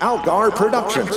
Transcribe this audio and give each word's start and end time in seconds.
Algar 0.00 0.50
Productions. 0.50 1.16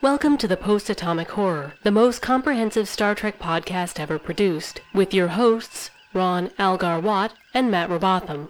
Welcome 0.00 0.38
to 0.38 0.46
the 0.46 0.56
Post 0.56 0.88
Atomic 0.88 1.30
Horror, 1.30 1.74
the 1.82 1.90
most 1.90 2.22
comprehensive 2.22 2.88
Star 2.88 3.14
Trek 3.14 3.38
podcast 3.40 3.98
ever 3.98 4.18
produced, 4.18 4.80
with 4.94 5.12
your 5.12 5.28
hosts, 5.28 5.90
Ron 6.14 6.50
Algar 6.58 7.00
Watt 7.00 7.34
and 7.54 7.70
Matt 7.70 7.90
Robotham. 7.90 8.46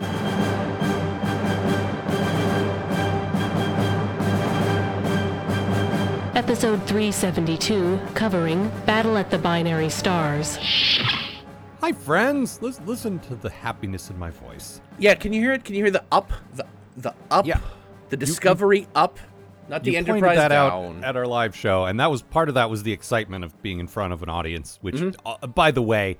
Episode 6.34 6.82
372, 6.86 7.98
covering 8.14 8.70
Battle 8.86 9.16
at 9.16 9.30
the 9.30 9.38
Binary 9.38 9.88
Stars. 9.90 10.56
Hi, 11.80 11.92
friends. 11.92 12.60
Listen, 12.62 12.86
listen 12.86 13.18
to 13.20 13.34
the 13.34 13.50
happiness 13.50 14.10
in 14.10 14.18
my 14.18 14.30
voice. 14.30 14.80
Yeah, 14.98 15.14
can 15.14 15.32
you 15.32 15.40
hear 15.40 15.52
it? 15.52 15.64
Can 15.64 15.74
you 15.74 15.82
hear 15.84 15.90
the 15.90 16.04
up, 16.12 16.32
the 16.54 16.66
the 16.96 17.14
up, 17.30 17.46
Yeah. 17.46 17.60
The 18.10 18.16
Discovery 18.16 18.86
up, 18.94 19.18
not 19.68 19.84
the 19.84 19.96
Enterprise 19.96 20.36
that 20.36 20.48
down. 20.48 20.98
out 20.98 21.04
at 21.04 21.16
our 21.16 21.26
live 21.26 21.54
show, 21.56 21.84
and 21.84 22.00
that 22.00 22.10
was 22.10 22.22
part 22.22 22.48
of 22.48 22.54
that 22.54 22.70
was 22.70 22.82
the 22.82 22.92
excitement 22.92 23.44
of 23.44 23.60
being 23.62 23.78
in 23.80 23.86
front 23.86 24.12
of 24.12 24.22
an 24.22 24.28
audience. 24.28 24.78
Which, 24.80 24.96
Mm-hmm. 24.96 25.26
uh, 25.44 25.46
by 25.46 25.70
the 25.70 25.82
way, 25.82 26.18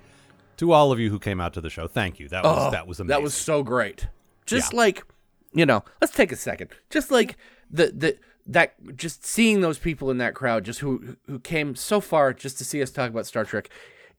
to 0.59 0.73
all 0.73 0.93
of 0.93 0.99
you 1.01 1.11
who 1.11 1.19
came 1.19 1.41
out 1.41 1.55
to 1.55 1.61
the 1.61 1.71
show, 1.71 1.87
thank 1.87 2.19
you. 2.21 2.29
That 2.29 2.45
was 2.45 2.67
Oh, 2.67 2.71
that 2.71 2.87
was 2.87 3.01
amazing. 3.01 3.09
That 3.09 3.23
was 3.23 3.35
so 3.35 3.63
great. 3.63 4.09
Just 4.47 4.73
Yeah. 4.73 4.79
like, 4.79 5.05
you 5.53 5.65
know, 5.67 5.83
let's 6.01 6.13
take 6.13 6.33
a 6.33 6.37
second. 6.37 6.71
Just 6.91 7.11
like 7.11 7.37
the 7.71 7.87
the 7.95 8.19
that 8.47 8.75
just 8.97 9.25
seeing 9.27 9.61
those 9.61 9.79
people 9.79 10.11
in 10.11 10.19
that 10.19 10.35
crowd, 10.35 10.65
just 10.65 10.81
who 10.81 11.17
who 11.27 11.39
came 11.39 11.75
so 11.77 12.01
far 12.01 12.33
just 12.33 12.59
to 12.59 12.65
see 12.65 12.83
us 12.83 12.91
talk 12.91 13.11
about 13.11 13.27
Star 13.27 13.45
Trek, 13.45 13.69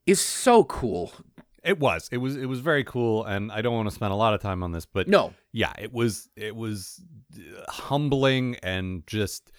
is 0.06 0.20
so 0.20 0.64
cool. 0.64 1.12
It 1.62 1.78
was. 1.78 2.08
It 2.10 2.16
was. 2.18 2.36
It 2.36 2.46
was 2.46 2.60
very 2.60 2.84
cool, 2.84 3.24
and 3.24 3.52
I 3.52 3.60
don't 3.60 3.74
want 3.74 3.86
to 3.88 3.94
spend 3.94 4.12
a 4.12 4.16
lot 4.16 4.32
of 4.32 4.40
time 4.40 4.62
on 4.62 4.72
this, 4.72 4.86
but 4.86 5.08
No. 5.08 5.34
yeah, 5.52 5.72
it 5.78 5.92
was. 5.92 6.28
It 6.36 6.56
was 6.56 7.02
humbling 7.68 8.56
and 8.62 9.06
just. 9.06 9.50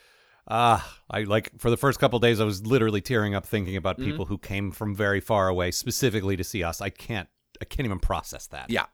Ah, 0.48 0.98
I 1.10 1.22
like 1.24 1.52
for 1.60 1.70
the 1.70 1.78
first 1.78 2.00
couple 2.00 2.20
days, 2.20 2.42
I 2.42 2.46
was 2.46 2.66
literally 2.66 3.00
tearing 3.00 3.36
up 3.36 3.46
thinking 3.46 3.76
about 3.78 3.98
Mm-hmm. 3.98 4.10
people 4.10 4.26
who 4.26 4.38
came 4.38 4.72
from 4.72 4.96
very 4.96 5.20
far 5.20 5.48
away 5.48 5.72
specifically 5.72 6.36
to 6.36 6.44
see 6.44 6.64
us. 6.64 6.82
I 6.82 6.90
can't. 6.90 7.30
I 7.62 7.66
can't 7.66 7.86
even 7.86 8.00
process 8.00 8.48
that. 8.48 8.70
Yeah. 8.70 8.86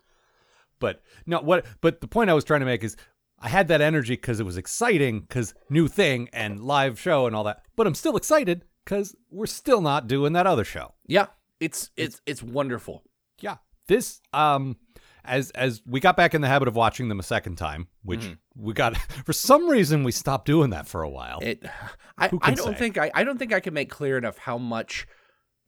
But 0.80 1.02
no, 1.26 1.40
what? 1.40 1.66
But 1.82 2.02
the 2.02 2.08
point 2.08 2.30
I 2.30 2.34
was 2.34 2.44
trying 2.44 2.60
to 2.60 2.66
make 2.66 2.84
is, 2.84 2.98
I 3.40 3.48
had 3.50 3.70
that 3.70 3.82
energy 3.82 4.14
because 4.16 4.40
it 4.40 4.46
was 4.46 4.58
exciting, 4.58 5.22
because 5.22 5.54
new 5.70 5.88
thing 5.88 6.30
and 6.34 6.60
live 6.60 7.00
show 7.00 7.26
and 7.28 7.36
all 7.36 7.46
that. 7.46 7.62
But 7.76 7.88
I'm 7.88 7.96
still 7.96 8.18
excited 8.18 8.66
because 8.84 9.16
we're 9.32 9.46
still 9.48 9.82
not 9.82 10.08
doing 10.08 10.34
that 10.34 10.46
other 10.48 10.66
show. 10.66 10.94
Yeah. 11.08 11.28
It's 11.60 11.90
it's 11.98 12.22
it's 12.28 12.44
wonderful. 12.44 13.04
Yeah, 13.40 13.58
this 13.88 14.22
um, 14.34 14.78
as 15.28 15.52
as 15.52 15.82
we 15.86 16.00
got 16.00 16.16
back 16.18 16.34
in 16.34 16.42
the 16.42 16.48
habit 16.48 16.68
of 16.68 16.76
watching 16.76 17.10
them 17.10 17.20
a 17.20 17.24
second 17.24 17.56
time, 17.58 17.88
which 18.04 18.22
Mm-hmm. 18.22 18.34
we 18.66 18.74
got 18.74 18.98
for 19.26 19.34
some 19.34 19.68
reason 19.70 20.04
we 20.04 20.12
stopped 20.12 20.46
doing 20.46 20.70
that 20.72 20.88
for 20.88 21.04
a 21.04 21.10
while. 21.10 21.40
It 21.42 21.64
I, 22.18 22.30
I 22.42 22.52
don't 22.54 22.74
say? 22.74 22.80
think 22.80 22.98
I, 22.98 23.12
I 23.14 23.24
don't 23.24 23.38
think 23.38 23.54
I 23.54 23.60
can 23.60 23.74
make 23.74 23.90
clear 23.90 24.18
enough 24.18 24.38
how 24.38 24.58
much 24.58 25.06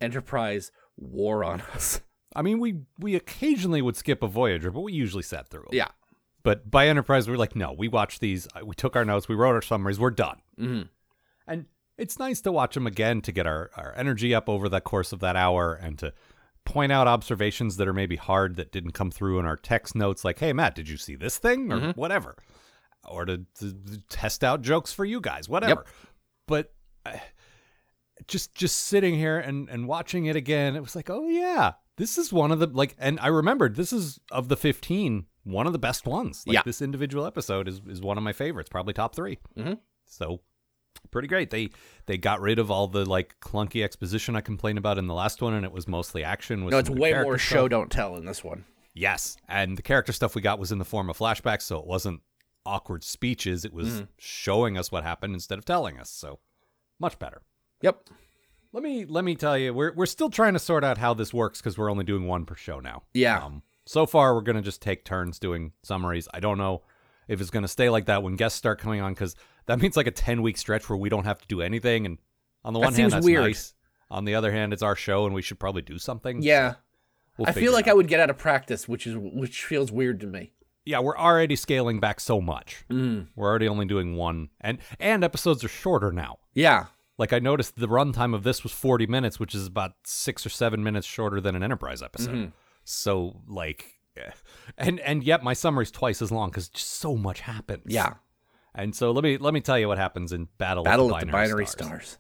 Enterprise 0.02 0.72
wore 0.98 1.44
on 1.44 1.62
us. 1.76 2.02
I 2.36 2.42
mean, 2.42 2.60
we 2.60 2.82
we 3.00 3.16
occasionally 3.16 3.82
would 3.82 3.96
skip 3.98 4.22
a 4.24 4.28
Voyager, 4.28 4.72
but 4.72 4.82
we 4.82 4.94
usually 4.94 5.24
sat 5.24 5.50
through 5.50 5.62
'em. 5.64 5.70
Yeah. 5.74 5.88
But 6.44 6.72
by 6.72 6.88
Enterprise, 6.88 7.28
we 7.28 7.32
were 7.32 7.38
like, 7.38 7.56
no, 7.56 7.74
we 7.78 7.90
watched 7.90 8.22
these. 8.22 8.48
uh, 8.56 8.66
We 8.66 8.74
took 8.76 8.96
our 8.96 9.04
notes, 9.04 9.28
we 9.28 9.36
wrote 9.36 9.56
our 9.56 9.62
summaries, 9.62 10.00
we're 10.00 10.12
done. 10.12 10.38
hmm 10.58 10.82
And 11.46 11.66
it's 11.98 12.18
nice 12.18 12.40
to 12.42 12.52
watch 12.54 12.76
them 12.76 12.88
again 12.88 13.22
to 13.24 13.34
get 13.34 13.46
our, 13.46 13.72
our 13.76 13.94
energy 13.98 14.34
up 14.34 14.48
over 14.48 14.70
the 14.70 14.80
course 14.80 15.12
of 15.12 15.20
that 15.20 15.36
hour 15.36 15.74
and 15.74 16.00
to 16.00 16.14
point 16.70 16.92
out 16.92 17.08
observations 17.08 17.78
that 17.78 17.88
are 17.88 17.94
maybe 17.94 18.16
hard 18.16 18.56
that 18.58 18.72
didn't 18.72 18.92
come 18.92 19.12
through 19.12 19.40
in 19.40 19.46
our 19.46 19.58
text 19.58 19.96
notes, 19.96 20.24
like, 20.24 20.40
hey, 20.40 20.54
Matt, 20.54 20.76
did 20.76 20.88
you 20.88 20.98
see 20.98 21.16
this 21.16 21.38
thing? 21.38 21.72
Or 21.72 21.94
whatever. 21.94 22.36
Or 23.08 23.26
to, 23.26 23.38
to, 23.60 23.74
to 23.74 24.02
test 24.10 24.44
out 24.44 24.62
jokes 24.62 24.94
for 24.94 25.04
you 25.06 25.20
guys, 25.22 25.50
whatever. 25.50 25.86
But 26.48 26.74
uh, 27.06 27.18
just 28.28 28.54
just 28.56 28.78
sitting 28.84 29.16
here 29.16 29.40
and, 29.40 29.70
and 29.70 29.88
watching 29.88 30.26
it 30.26 30.36
again, 30.36 30.76
it 30.76 30.82
was 30.82 30.96
like, 30.96 31.10
oh, 31.10 31.28
yeah, 31.28 31.74
this 31.98 32.18
is 32.18 32.32
one 32.34 32.52
of 32.52 32.60
the, 32.60 32.68
like, 32.68 32.96
and 33.00 33.20
I 33.20 33.28
remembered 33.28 33.76
this 33.76 33.92
is 33.94 34.20
of 34.32 34.48
the 34.50 34.58
15, 34.58 35.26
one 35.44 35.66
of 35.68 35.74
the 35.74 35.80
best 35.80 36.06
ones. 36.06 36.44
Like, 36.46 36.56
Yeah. 36.56 36.62
this 36.66 36.82
individual 36.82 37.26
episode 37.26 37.68
is, 37.68 37.82
is 37.88 38.02
one 38.02 38.18
of 38.18 38.24
my 38.24 38.34
favorites, 38.34 38.70
probably 38.70 38.94
top 38.94 39.16
3 39.16 39.38
Mhm. 39.58 39.80
So 40.06 40.42
pretty 41.12 41.28
great. 41.28 41.50
They 41.50 41.70
they 42.06 42.18
got 42.18 42.42
rid 42.42 42.60
of 42.60 42.70
all 42.72 42.88
the 42.88 43.06
like 43.06 43.36
clunky 43.42 43.84
exposition 43.84 44.36
I 44.36 44.42
complained 44.42 44.78
about 44.78 44.98
in 44.98 45.08
the 45.08 45.14
last 45.14 45.42
one, 45.42 45.54
and 45.54 45.66
it 45.66 45.72
was 45.72 45.88
mostly 45.88 46.24
action. 46.24 46.68
No, 46.68 46.78
it's 46.78 46.90
way 46.90 47.14
more 47.14 47.38
stuff. 47.38 47.50
show 47.58 47.68
don't 47.68 47.92
tell 47.92 48.16
in 48.16 48.26
this 48.26 48.44
one. 48.44 48.66
Yes, 48.94 49.38
and 49.48 49.78
the 49.78 49.82
character 49.82 50.12
stuff 50.12 50.36
we 50.36 50.42
got 50.42 50.60
was 50.60 50.72
in 50.72 50.78
the 50.80 50.86
form 50.86 51.10
of 51.10 51.18
flashbacks, 51.18 51.62
so 51.62 51.78
it 51.80 51.86
wasn't 51.86 52.22
awkward 52.66 53.04
speeches. 53.04 53.64
It 53.66 53.74
was 53.74 53.88
Mm-hmm. 53.90 54.04
showing 54.18 54.78
us 54.78 54.92
what 54.92 55.04
happened 55.04 55.34
instead 55.34 55.58
of 55.58 55.66
telling 55.66 55.98
us. 56.00 56.10
So 56.10 56.40
much 57.00 57.18
better. 57.20 57.42
Yep. 57.82 58.10
Let 58.74 58.84
me 58.84 59.06
let 59.06 59.24
me 59.24 59.36
tell 59.36 59.58
you, 59.58 59.74
we're 59.74 59.94
we're 59.94 60.06
still 60.06 60.30
trying 60.30 60.54
to 60.54 60.60
sort 60.60 60.84
out 60.84 60.98
how 60.98 61.14
this 61.14 61.34
works 61.34 61.60
because 61.60 61.78
we're 61.78 61.90
only 61.90 62.04
doing 62.04 62.28
one 62.28 62.46
per 62.46 62.56
show 62.56 62.80
now. 62.80 63.04
Yeah. 63.14 63.44
Um, 63.44 63.64
so 63.86 64.06
far, 64.06 64.36
we're 64.36 64.42
gonna 64.42 64.62
just 64.62 64.82
take 64.82 65.06
turns 65.06 65.40
doing 65.40 65.72
summaries. 65.82 66.28
I 66.34 66.40
don't 66.40 66.58
know 66.60 66.84
if 67.28 67.42
it's 67.42 67.50
gonna 67.50 67.68
stay 67.68 67.90
like 67.90 68.06
that 68.06 68.22
when 68.22 68.36
guests 68.36 68.58
start 68.60 68.80
coming 68.80 69.02
on 69.02 69.14
because 69.14 69.36
that 69.70 69.80
means 69.80 69.96
like 69.96 70.08
a 70.08 70.12
ten 70.12 70.42
week 70.42 70.58
stretch 70.58 70.90
where 70.90 70.98
we 70.98 71.10
don't 71.10 71.26
have 71.26 71.38
to 71.38 71.48
do 71.48 71.62
anything. 71.62 72.06
And 72.08 72.18
on 72.66 72.74
the 72.74 72.80
That 72.80 72.86
one 72.88 72.94
hand, 72.96 73.12
that's 73.12 73.26
weird. 73.26 73.44
nice. 73.44 73.76
On 74.10 74.26
the 74.26 74.34
other 74.34 74.52
hand, 74.52 74.74
it's 74.74 74.82
our 74.82 74.96
show 74.96 75.28
and 75.28 75.36
we 75.36 75.44
should 75.44 75.60
probably 75.60 75.84
do 75.84 76.00
something. 76.00 76.42
Yeah. 76.42 76.76
We'll 77.38 77.48
I 77.48 77.52
feel 77.52 77.72
like. 77.72 77.88
I 77.88 77.94
would 77.94 78.08
get 78.08 78.20
out 78.20 78.32
of 78.32 78.38
practice, 78.40 78.88
which 78.88 79.06
is 79.06 79.16
which 79.16 79.64
feels 79.64 79.92
weird 79.92 80.20
to 80.22 80.28
me. 80.28 80.54
Yeah, 80.86 81.00
we're 81.00 81.18
already 81.18 81.56
scaling 81.56 82.00
back 82.00 82.20
so 82.20 82.42
much. 82.42 82.84
Mm. 82.90 83.28
We're 83.36 83.48
already 83.48 83.68
only 83.68 83.86
doing 83.86 84.16
one, 84.16 84.50
and 84.60 84.80
and 85.00 85.24
episodes 85.24 85.64
are 85.64 85.70
shorter 85.70 86.12
now. 86.12 86.40
Yeah. 86.54 86.88
Like 87.20 87.32
I 87.32 87.40
noticed, 87.40 87.78
the 87.78 87.88
runtime 87.88 88.34
of 88.34 88.44
this 88.44 88.64
was 88.64 88.72
forty 88.72 89.06
minutes, 89.06 89.40
which 89.40 89.54
is 89.54 89.68
about 89.68 89.92
six 90.04 90.46
or 90.46 90.50
seven 90.50 90.84
minutes 90.84 91.06
shorter 91.06 91.40
than 91.40 91.56
an 91.56 91.62
Enterprise 91.64 92.02
episode. 92.02 92.36
Mm-hmm. 92.36 92.50
So 92.86 93.42
like, 93.48 93.86
eh. 94.18 94.32
and 94.78 95.00
and 95.02 95.24
yet 95.24 95.44
my 95.44 95.54
summary's 95.54 95.92
twice 95.92 96.22
as 96.22 96.32
long 96.32 96.50
because 96.50 96.72
so 96.74 97.16
much 97.16 97.42
happens. 97.42 97.84
Yeah. 97.86 98.16
And 98.76 98.96
so 98.96 99.12
let 99.12 99.24
me 99.24 99.38
let 99.38 99.54
me 99.54 99.62
tell 99.62 99.80
you 99.80 99.88
what 99.88 99.98
happens 99.98 100.32
in 100.32 100.48
Battle, 100.58 100.84
Battle 100.84 101.14
of 101.14 101.20
the 101.20 101.26
the 101.26 101.32
Binary, 101.32 101.48
Binary 101.48 101.66
Stars. 101.66 101.90
Stars. 101.90 102.18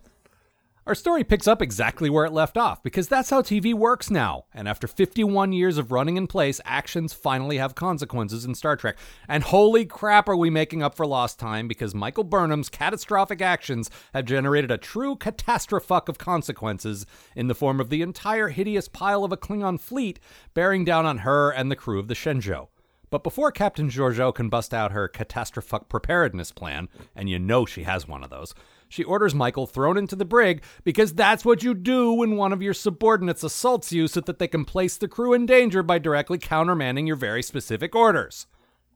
Our 0.89 0.95
story 0.95 1.23
picks 1.23 1.47
up 1.47 1.61
exactly 1.61 2.09
where 2.09 2.25
it 2.25 2.33
left 2.33 2.57
off 2.57 2.81
because 2.81 3.07
that's 3.07 3.29
how 3.29 3.43
TV 3.43 3.75
works 3.75 4.09
now. 4.09 4.45
And 4.55 4.67
after 4.67 4.87
51 4.87 5.53
years 5.53 5.77
of 5.77 5.91
running 5.91 6.17
in 6.17 6.25
place, 6.25 6.59
actions 6.65 7.13
finally 7.13 7.57
have 7.57 7.75
consequences 7.75 8.43
in 8.43 8.55
Star 8.55 8.75
Trek. 8.75 8.97
And 9.27 9.43
holy 9.43 9.85
crap, 9.85 10.27
are 10.27 10.35
we 10.35 10.49
making 10.49 10.81
up 10.81 10.95
for 10.95 11.05
lost 11.05 11.37
time 11.37 11.67
because 11.67 11.93
Michael 11.93 12.23
Burnham's 12.23 12.69
catastrophic 12.69 13.39
actions 13.39 13.91
have 14.15 14.25
generated 14.25 14.71
a 14.71 14.79
true 14.79 15.15
catastrophe 15.15 15.93
of 16.07 16.17
consequences 16.17 17.05
in 17.35 17.45
the 17.45 17.53
form 17.53 17.79
of 17.79 17.91
the 17.91 18.01
entire 18.01 18.47
hideous 18.47 18.87
pile 18.87 19.23
of 19.23 19.31
a 19.31 19.37
Klingon 19.37 19.79
fleet 19.79 20.19
bearing 20.55 20.85
down 20.85 21.05
on 21.05 21.19
her 21.19 21.51
and 21.51 21.69
the 21.69 21.75
crew 21.75 21.99
of 21.99 22.07
the 22.07 22.15
Shenzhou. 22.15 22.67
But 23.09 23.23
before 23.23 23.51
Captain 23.51 23.89
Georgiou 23.89 24.33
can 24.33 24.49
bust 24.49 24.73
out 24.73 24.91
her 24.91 25.07
catastrophic 25.07 25.89
preparedness 25.89 26.51
plan, 26.51 26.89
and 27.15 27.29
you 27.29 27.39
know 27.39 27.65
she 27.65 27.83
has 27.83 28.07
one 28.07 28.23
of 28.23 28.29
those, 28.29 28.53
she 28.87 29.03
orders 29.03 29.33
Michael 29.35 29.67
thrown 29.67 29.97
into 29.97 30.15
the 30.15 30.25
brig 30.25 30.63
because 30.83 31.13
that's 31.13 31.45
what 31.45 31.63
you 31.63 31.73
do 31.73 32.13
when 32.13 32.35
one 32.35 32.53
of 32.53 32.61
your 32.61 32.73
subordinates 32.73 33.43
assaults 33.43 33.91
you 33.91 34.07
so 34.07 34.19
that 34.21 34.39
they 34.39 34.47
can 34.47 34.65
place 34.65 34.97
the 34.97 35.07
crew 35.07 35.33
in 35.33 35.45
danger 35.45 35.81
by 35.81 35.97
directly 35.99 36.37
countermanding 36.37 37.07
your 37.07 37.15
very 37.15 37.41
specific 37.41 37.95
orders. 37.95 38.47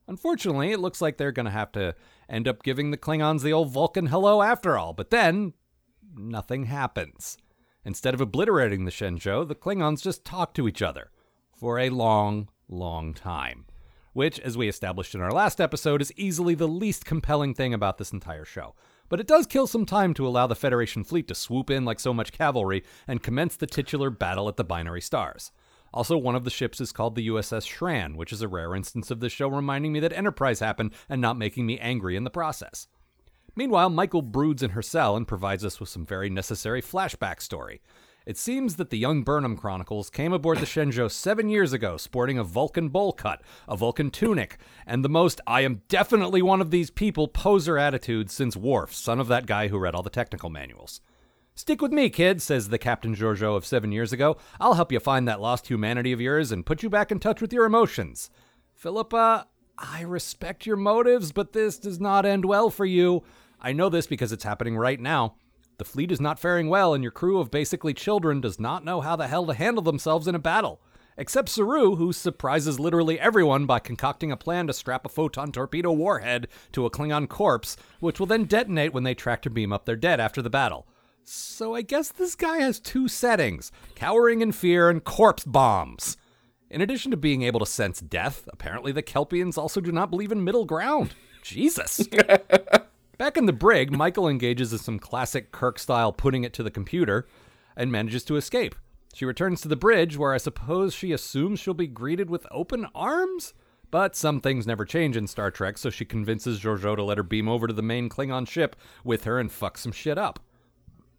Unfortunately, 0.08 0.72
it 0.72 0.80
looks 0.80 1.02
like 1.02 1.18
they're 1.18 1.32
going 1.32 1.46
to 1.46 1.52
have 1.52 1.72
to 1.72 1.96
end 2.30 2.48
up 2.48 2.64
giving 2.64 2.92
the 2.92 2.98
Klingons 2.98 3.42
the 3.42 3.54
old 3.54 3.72
Vulcan 3.72 4.08
hello 4.08 4.42
after 4.42 4.78
all, 4.78 4.94
but 4.94 5.12
then 5.12 5.54
nothing 6.16 6.66
happens. 6.66 7.38
Instead 7.86 8.14
of 8.14 8.22
obliterating 8.22 8.86
the 8.86 8.92
Shenzhou, 8.92 9.48
the 9.48 9.56
Klingons 9.56 10.02
just 10.02 10.26
talk 10.26 10.54
to 10.54 10.68
each 10.68 10.82
other 10.82 11.12
for 11.56 11.80
a 11.80 11.90
long, 11.90 12.50
long 12.68 13.14
time. 13.14 13.66
Which, 14.14 14.40
as 14.40 14.58
we 14.58 14.70
established 14.70 15.16
in 15.16 15.22
our 15.22 15.32
last 15.32 15.60
episode, 15.60 16.02
is 16.02 16.14
easily 16.16 16.56
the 16.56 16.68
least 16.68 17.04
compelling 17.04 17.54
thing 17.54 17.74
about 17.74 17.98
this 17.98 18.14
entire 18.14 18.46
show. 18.46 18.76
But 19.10 19.20
it 19.20 19.28
does 19.28 19.48
kill 19.48 19.68
some 19.68 19.86
time 19.86 20.14
to 20.14 20.28
allow 20.28 20.48
the 20.48 20.56
Federation 20.56 21.04
fleet 21.04 21.28
to 21.28 21.36
swoop 21.36 21.70
in 21.70 21.84
like 21.84 22.00
so 22.00 22.14
much 22.14 22.32
cavalry 22.32 22.84
and 23.08 23.24
commence 23.24 23.56
the 23.56 23.68
titular 23.68 24.10
battle 24.10 24.48
at 24.48 24.56
the 24.56 24.64
Binary 24.64 25.02
Stars. 25.02 25.52
Also, 25.94 26.18
one 26.18 26.36
of 26.36 26.44
the 26.44 26.50
ships 26.50 26.82
is 26.82 26.92
called 26.92 27.16
the 27.16 27.28
USS 27.28 27.68
Shran, 27.68 28.16
which 28.16 28.34
is 28.34 28.42
a 28.42 28.48
rare 28.48 28.76
instance 28.76 29.12
of 29.12 29.20
this 29.20 29.32
show 29.32 29.48
reminding 29.48 29.94
me 29.94 30.00
that 30.00 30.14
Enterprise 30.14 30.60
happened 30.60 30.94
and 31.10 31.22
not 31.22 31.38
making 31.38 31.66
me 31.66 31.78
angry 31.80 32.16
in 32.16 32.24
the 32.24 32.32
process. 32.32 32.88
Meanwhile, 33.56 33.92
Michael 33.92 34.24
broods 34.24 34.64
in 34.64 34.72
her 34.72 34.82
cell 34.82 35.16
and 35.16 35.28
provides 35.28 35.64
us 35.64 35.80
with 35.80 35.90
some 35.90 36.06
very 36.06 36.30
necessary 36.30 36.82
flashback 36.82 37.42
story. 37.42 37.82
It 38.26 38.38
seems 38.38 38.78
that 38.78 38.90
the 38.90 38.98
young 38.98 39.24
Burnham 39.24 39.58
Chronicles 39.58 40.10
came 40.10 40.32
aboard 40.32 40.60
the 40.60 40.66
Shenzhou 40.66 41.12
seven 41.12 41.50
years 41.50 41.74
ago, 41.74 41.98
sporting 41.98 42.38
a 42.38 42.44
Vulcan 42.44 42.88
bowl 42.88 43.12
cut, 43.12 43.42
a 43.68 43.76
Vulcan 43.76 44.12
tunic, 44.12 44.58
and 44.88 45.04
the 45.04 45.10
most 45.10 45.42
I 45.46 45.62
am 45.62 45.82
definitely 45.90 46.42
one 46.42 46.62
of 46.62 46.72
these 46.72 46.90
people 46.90 47.28
poser 47.28 47.78
attitude 47.78 48.32
since 48.32 48.56
Worf, 48.56 48.94
son 48.94 49.20
of 49.20 49.28
that 49.28 49.46
guy 49.46 49.68
who 49.68 49.78
read 49.78 49.94
all 49.94 50.04
the 50.04 50.10
technical 50.10 50.50
manuals. 50.50 51.02
Stick 51.54 51.82
with 51.82 51.92
me, 51.92 52.10
kid, 52.10 52.42
says 52.42 52.70
the 52.70 52.78
Captain 52.78 53.14
Georgiou 53.14 53.58
of 53.58 53.66
seven 53.66 53.92
years 53.92 54.14
ago. 54.14 54.38
I'll 54.60 54.76
help 54.76 54.92
you 54.92 55.02
find 55.02 55.28
that 55.28 55.42
lost 55.42 55.68
humanity 55.68 56.14
of 56.14 56.22
yours 56.22 56.52
and 56.52 56.66
put 56.66 56.82
you 56.82 56.90
back 56.90 57.12
in 57.12 57.20
touch 57.20 57.42
with 57.42 57.52
your 57.52 57.66
emotions. 57.66 58.30
Philippa, 58.74 59.48
I 59.78 60.02
respect 60.02 60.66
your 60.66 60.78
motives, 60.78 61.34
but 61.34 61.52
this 61.52 61.78
does 61.78 62.00
not 62.00 62.26
end 62.26 62.46
well 62.46 62.70
for 62.70 62.86
you. 62.86 63.24
I 63.60 63.74
know 63.74 63.90
this 63.90 64.08
because 64.08 64.32
it's 64.32 64.44
happening 64.46 64.78
right 64.78 65.00
now. 65.00 65.36
The 65.78 65.86
fleet 65.86 66.12
is 66.12 66.22
not 66.22 66.40
faring 66.40 66.70
well, 66.70 66.94
and 66.94 67.04
your 67.04 67.12
crew 67.12 67.40
of 67.40 67.52
basically 67.52 67.94
children 67.94 68.42
does 68.42 68.60
not 68.60 68.86
know 68.86 69.02
how 69.02 69.16
the 69.16 69.28
hell 69.28 69.46
to 69.48 69.54
handle 69.54 69.84
themselves 69.84 70.28
in 70.28 70.36
a 70.36 70.40
battle. 70.40 70.82
Except 71.18 71.50
Saru, 71.50 71.96
who 71.96 72.12
surprises 72.12 72.80
literally 72.80 73.20
everyone 73.20 73.66
by 73.66 73.80
concocting 73.80 74.32
a 74.32 74.38
plan 74.38 74.68
to 74.68 74.74
strap 74.74 75.06
a 75.06 75.10
photon 75.10 75.52
torpedo 75.52 75.92
warhead 75.92 76.48
to 76.72 76.86
a 76.86 76.92
Klingon 76.92 77.28
corpse, 77.28 77.78
which 78.00 78.20
will 78.20 78.28
then 78.28 78.46
detonate 78.46 78.94
when 78.94 79.04
they 79.04 79.14
tractor 79.14 79.50
beam 79.50 79.72
up 79.72 79.86
their 79.86 79.96
dead 79.96 80.20
after 80.20 80.42
the 80.42 80.50
battle. 80.50 80.88
So 81.24 81.76
I 81.76 81.82
guess 81.82 82.10
this 82.10 82.36
guy 82.36 82.58
has 82.58 82.80
two 82.80 83.08
settings 83.08 83.72
cowering 83.96 84.42
in 84.42 84.52
fear 84.52 84.90
and 84.90 85.04
corpse 85.04 85.44
bombs. 85.44 86.18
In 86.70 86.82
addition 86.82 87.12
to 87.12 87.18
being 87.18 87.44
able 87.44 87.60
to 87.60 87.66
sense 87.68 88.02
death, 88.02 88.50
apparently 88.52 88.92
the 88.92 89.04
Kelpians 89.04 89.58
also 89.58 89.80
do 89.80 89.92
not 89.92 90.10
believe 90.10 90.32
in 90.32 90.44
middle 90.44 90.66
ground. 90.66 91.14
Jesus. 91.44 92.08
Back 93.18 93.38
in 93.38 93.46
the 93.46 93.54
brig, 93.54 93.92
Michael 93.92 94.28
engages 94.28 94.74
in 94.74 94.80
some 94.80 94.98
classic 94.98 95.52
Kirk 95.52 95.78
style 95.78 96.12
putting 96.12 96.44
it 96.44 96.54
to 96.54 96.64
the 96.64 96.72
computer 96.72 97.28
and 97.76 97.92
manages 97.92 98.24
to 98.26 98.38
escape. 98.38 98.74
She 99.14 99.26
returns 99.26 99.62
to 99.62 99.68
the 99.68 99.76
bridge, 99.76 100.18
where 100.18 100.34
I 100.34 100.38
suppose 100.38 100.96
she 100.96 101.12
assumes 101.12 101.60
she'll 101.60 101.76
be 101.76 101.86
greeted 101.86 102.30
with 102.32 102.48
open 102.50 102.88
arms? 102.96 103.54
But 103.92 104.16
some 104.16 104.42
things 104.42 104.66
never 104.66 104.86
change 104.86 105.16
in 105.16 105.28
Star 105.28 105.52
Trek, 105.52 105.78
so 105.78 105.92
she 105.92 106.06
convinces 106.06 106.60
Georgiou 106.60 106.96
to 106.96 107.04
let 107.04 107.18
her 107.18 107.24
beam 107.24 107.48
over 107.48 107.68
to 107.68 107.74
the 107.74 107.84
main 107.84 108.10
Klingon 108.10 108.48
ship 108.48 108.76
with 109.04 109.26
her 109.26 109.40
and 109.40 109.52
fuck 109.52 109.78
some 109.78 109.92
shit 109.92 110.18
up. 110.18 110.40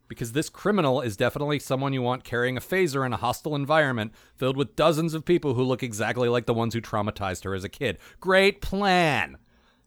Because 0.09 0.33
this 0.33 0.49
criminal 0.49 1.01
is 1.01 1.17
definitely 1.17 1.61
someone 1.61 1.93
you 1.93 2.03
want 2.03 2.25
carrying 2.25 2.57
a 2.57 2.61
phaser 2.61 3.07
in 3.07 3.13
a 3.13 3.19
hostile 3.19 3.55
environment 3.55 4.13
filled 4.35 4.57
with 4.57 4.75
dozens 4.75 5.15
of 5.15 5.25
people 5.25 5.55
who 5.55 5.63
look 5.63 5.85
exactly 5.85 6.29
like 6.29 6.47
the 6.47 6.55
ones 6.55 6.75
who 6.75 6.81
traumatized 6.81 7.45
her 7.45 7.55
as 7.55 7.63
a 7.63 7.69
kid. 7.69 7.99
Great 8.19 8.61
plan! 8.61 9.39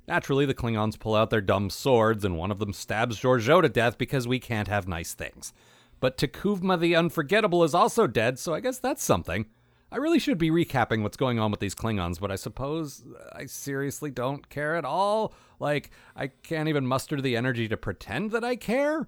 Naturally, 0.07 0.45
the 0.45 0.54
Klingons 0.54 0.98
pull 0.98 1.15
out 1.15 1.30
their 1.30 1.42
dumb 1.42 1.69
swords, 1.69 2.24
and 2.24 2.38
one 2.38 2.51
of 2.51 2.59
them 2.59 2.71
stabs 2.71 3.19
Georgiou 3.19 3.62
to 3.62 3.69
death 3.69 3.98
because 3.98 4.27
we 4.27 4.39
can't 4.39 4.69
have 4.69 4.88
nice 4.88 5.13
things. 5.13 5.54
But 6.00 6.18
T'Kuvma 6.18 6.80
the 6.80 6.95
Unforgettable 6.95 7.63
is 7.63 7.74
also 7.74 8.07
dead, 8.07 8.39
so 8.39 8.54
I 8.54 8.62
guess 8.62 8.80
that's 8.80 9.04
something. 9.04 9.48
I 9.92 9.98
really 9.98 10.19
should 10.19 10.38
be 10.38 10.51
recapping 10.51 11.01
what's 11.01 11.18
going 11.18 11.39
on 11.39 11.51
with 11.51 11.59
these 11.59 11.75
Klingons, 11.75 12.19
but 12.19 12.31
I 12.31 12.36
suppose 12.36 13.04
I 13.33 13.45
seriously 13.45 14.12
don't 14.12 14.48
care 14.50 14.75
at 14.75 14.86
all. 14.86 15.33
Like, 15.59 15.92
I 16.15 16.27
can't 16.27 16.69
even 16.69 16.86
muster 16.86 17.19
the 17.19 17.36
energy 17.36 17.68
to 17.68 17.77
pretend 17.77 18.31
that 18.31 18.44
I 18.44 18.56
care. 18.56 19.07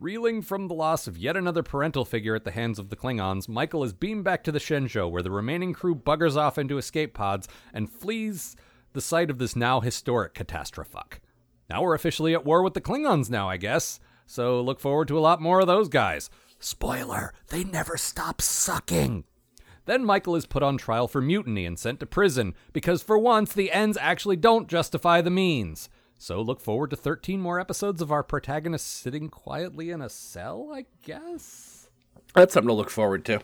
Reeling 0.00 0.42
from 0.42 0.66
the 0.66 0.74
loss 0.74 1.06
of 1.06 1.18
yet 1.18 1.36
another 1.36 1.62
parental 1.62 2.04
figure 2.04 2.34
at 2.34 2.44
the 2.44 2.50
hands 2.50 2.80
of 2.80 2.88
the 2.88 2.96
Klingons, 2.96 3.48
Michael 3.48 3.84
is 3.84 3.92
beamed 3.92 4.24
back 4.24 4.42
to 4.44 4.52
the 4.52 4.58
Shenzhou, 4.58 5.08
where 5.10 5.22
the 5.22 5.30
remaining 5.30 5.72
crew 5.72 5.94
buggers 5.94 6.36
off 6.36 6.58
into 6.58 6.78
escape 6.78 7.14
pods 7.14 7.46
and 7.72 7.90
flees 7.90 8.56
the 8.92 9.00
site 9.00 9.30
of 9.30 9.38
this 9.38 9.56
now 9.56 9.80
historic 9.80 10.34
catastrophe. 10.34 11.20
Now 11.68 11.82
we're 11.82 11.94
officially 11.94 12.34
at 12.34 12.44
war 12.44 12.62
with 12.62 12.74
the 12.74 12.80
Klingons 12.80 13.30
now, 13.30 13.48
I 13.48 13.56
guess. 13.56 14.00
So 14.26 14.60
look 14.60 14.80
forward 14.80 15.08
to 15.08 15.18
a 15.18 15.20
lot 15.20 15.40
more 15.40 15.60
of 15.60 15.66
those 15.66 15.88
guys. 15.88 16.30
Spoiler, 16.58 17.32
they 17.48 17.64
never 17.64 17.96
stop 17.96 18.40
sucking. 18.40 19.24
Then 19.84 20.04
Michael 20.04 20.36
is 20.36 20.46
put 20.46 20.62
on 20.62 20.78
trial 20.78 21.08
for 21.08 21.20
mutiny 21.20 21.66
and 21.66 21.78
sent 21.78 22.00
to 22.00 22.06
prison 22.06 22.54
because 22.72 23.02
for 23.02 23.18
once 23.18 23.52
the 23.52 23.72
ends 23.72 23.98
actually 24.00 24.36
don't 24.36 24.68
justify 24.68 25.20
the 25.20 25.30
means. 25.30 25.88
So 26.18 26.40
look 26.40 26.60
forward 26.60 26.90
to 26.90 26.96
13 26.96 27.40
more 27.40 27.58
episodes 27.58 28.00
of 28.00 28.12
our 28.12 28.22
protagonist 28.22 28.86
sitting 28.86 29.28
quietly 29.28 29.90
in 29.90 30.00
a 30.00 30.08
cell, 30.08 30.70
I 30.72 30.86
guess. 31.04 31.88
That's 32.34 32.54
something 32.54 32.68
to 32.68 32.74
look 32.74 32.90
forward 32.90 33.24
to. 33.24 33.40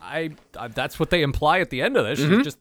I, 0.00 0.30
I 0.56 0.68
that's 0.68 1.00
what 1.00 1.10
they 1.10 1.22
imply 1.22 1.58
at 1.58 1.70
the 1.70 1.82
end 1.82 1.96
of 1.96 2.04
this. 2.04 2.20
She's 2.20 2.28
mm-hmm. 2.28 2.42
just 2.42 2.58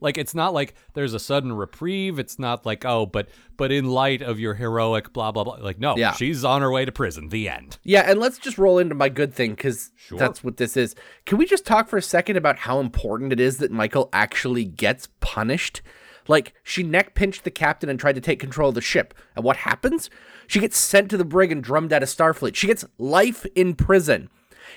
like 0.00 0.18
it's 0.18 0.34
not 0.34 0.52
like 0.52 0.74
there's 0.94 1.14
a 1.14 1.18
sudden 1.18 1.52
reprieve. 1.52 2.18
It's 2.18 2.38
not 2.38 2.66
like 2.66 2.84
oh, 2.84 3.06
but 3.06 3.28
but 3.56 3.72
in 3.72 3.86
light 3.86 4.22
of 4.22 4.38
your 4.38 4.54
heroic 4.54 5.12
blah 5.12 5.32
blah 5.32 5.44
blah. 5.44 5.54
Like 5.54 5.78
no, 5.78 5.96
Yeah. 5.96 6.12
she's 6.12 6.44
on 6.44 6.62
her 6.62 6.70
way 6.70 6.84
to 6.84 6.92
prison. 6.92 7.28
The 7.28 7.48
end. 7.48 7.78
Yeah, 7.82 8.02
and 8.10 8.20
let's 8.20 8.38
just 8.38 8.58
roll 8.58 8.78
into 8.78 8.94
my 8.94 9.08
good 9.08 9.32
thing 9.32 9.50
because 9.52 9.90
Sure. 9.96 10.18
that's 10.18 10.44
what 10.44 10.56
this 10.56 10.76
is. 10.76 10.94
Can 11.24 11.38
we 11.38 11.46
just 11.46 11.66
talk 11.66 11.88
for 11.88 11.96
a 11.96 12.02
second 12.02 12.36
about 12.36 12.58
how 12.58 12.80
important 12.80 13.32
it 13.32 13.40
is 13.40 13.58
that 13.58 13.72
Michael 13.72 14.08
actually 14.12 14.64
gets 14.64 15.08
punished? 15.20 15.82
Like, 16.28 16.54
she 16.62 16.82
neck 16.82 17.14
pinched 17.14 17.44
the 17.44 17.50
captain 17.50 17.88
and 17.88 17.98
tried 17.98 18.16
to 18.16 18.20
take 18.20 18.40
control 18.40 18.70
of 18.70 18.74
the 18.74 18.80
ship. 18.80 19.14
And 19.34 19.44
what 19.44 19.58
happens? 19.58 20.10
She 20.46 20.60
gets 20.60 20.76
sent 20.76 21.10
to 21.10 21.16
the 21.16 21.24
brig 21.24 21.52
and 21.52 21.62
drummed 21.62 21.92
out 21.92 22.02
of 22.02 22.08
Starfleet. 22.08 22.54
She 22.54 22.66
gets 22.66 22.84
life 22.98 23.46
in 23.54 23.74
prison. 23.74 24.28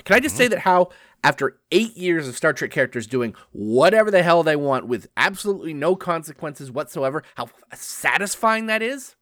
Can 0.06 0.15
I 0.15 0.19
just 0.19 0.38
say 0.38 0.45
mm-hmm. 0.45 0.51
that 0.51 0.60
how, 0.60 0.89
after 1.24 1.60
eight 1.71 1.95
years 1.98 2.27
of 2.27 2.36
Star 2.36 2.54
Trek 2.54 2.71
characters 2.71 3.07
doing 3.07 3.36
whatever 3.51 4.10
the 4.12 4.24
hell 4.24 4.44
they 4.44 4.56
want 4.56 4.88
with 4.88 5.07
absolutely 5.18 5.74
no 5.74 5.95
consequences 5.95 6.71
whatsoever, 6.71 7.24
how 7.36 7.50
satisfying 7.74 8.68
that 8.68 8.81
is? 8.81 9.16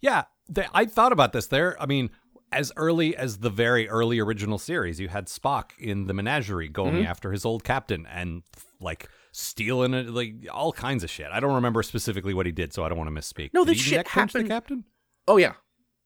Yeah, 0.00 0.24
they, 0.48 0.66
I 0.74 0.84
thought 0.86 1.12
about 1.12 1.32
this. 1.32 1.46
There, 1.46 1.80
I 1.80 1.86
mean, 1.86 2.10
as 2.52 2.72
early 2.76 3.16
as 3.16 3.38
the 3.38 3.50
very 3.50 3.88
early 3.88 4.18
original 4.18 4.58
series, 4.58 5.00
you 5.00 5.08
had 5.08 5.26
Spock 5.26 5.70
in 5.78 6.06
the 6.06 6.14
menagerie 6.14 6.68
going 6.68 6.94
Mm-hmm. 6.94 7.06
after 7.06 7.32
his 7.32 7.44
old 7.44 7.64
captain 7.64 8.06
and 8.06 8.42
like 8.80 9.08
stealing 9.32 9.94
it, 9.94 10.10
like 10.10 10.34
all 10.52 10.72
kinds 10.72 11.02
of 11.04 11.10
shit. 11.10 11.28
I 11.32 11.40
don't 11.40 11.54
remember 11.54 11.82
specifically 11.82 12.34
what 12.34 12.46
he 12.46 12.52
did, 12.52 12.72
so 12.72 12.84
I 12.84 12.88
don't 12.88 12.98
want 12.98 13.14
to 13.14 13.20
misspeak. 13.20 13.50
No, 13.54 13.64
Did 13.64 13.74
this 13.76 13.82
shit 13.82 14.06
happened- 14.08 14.44
The 14.46 14.48
captain. 14.48 14.84
Oh, 15.26 15.36
yeah. 15.38 15.54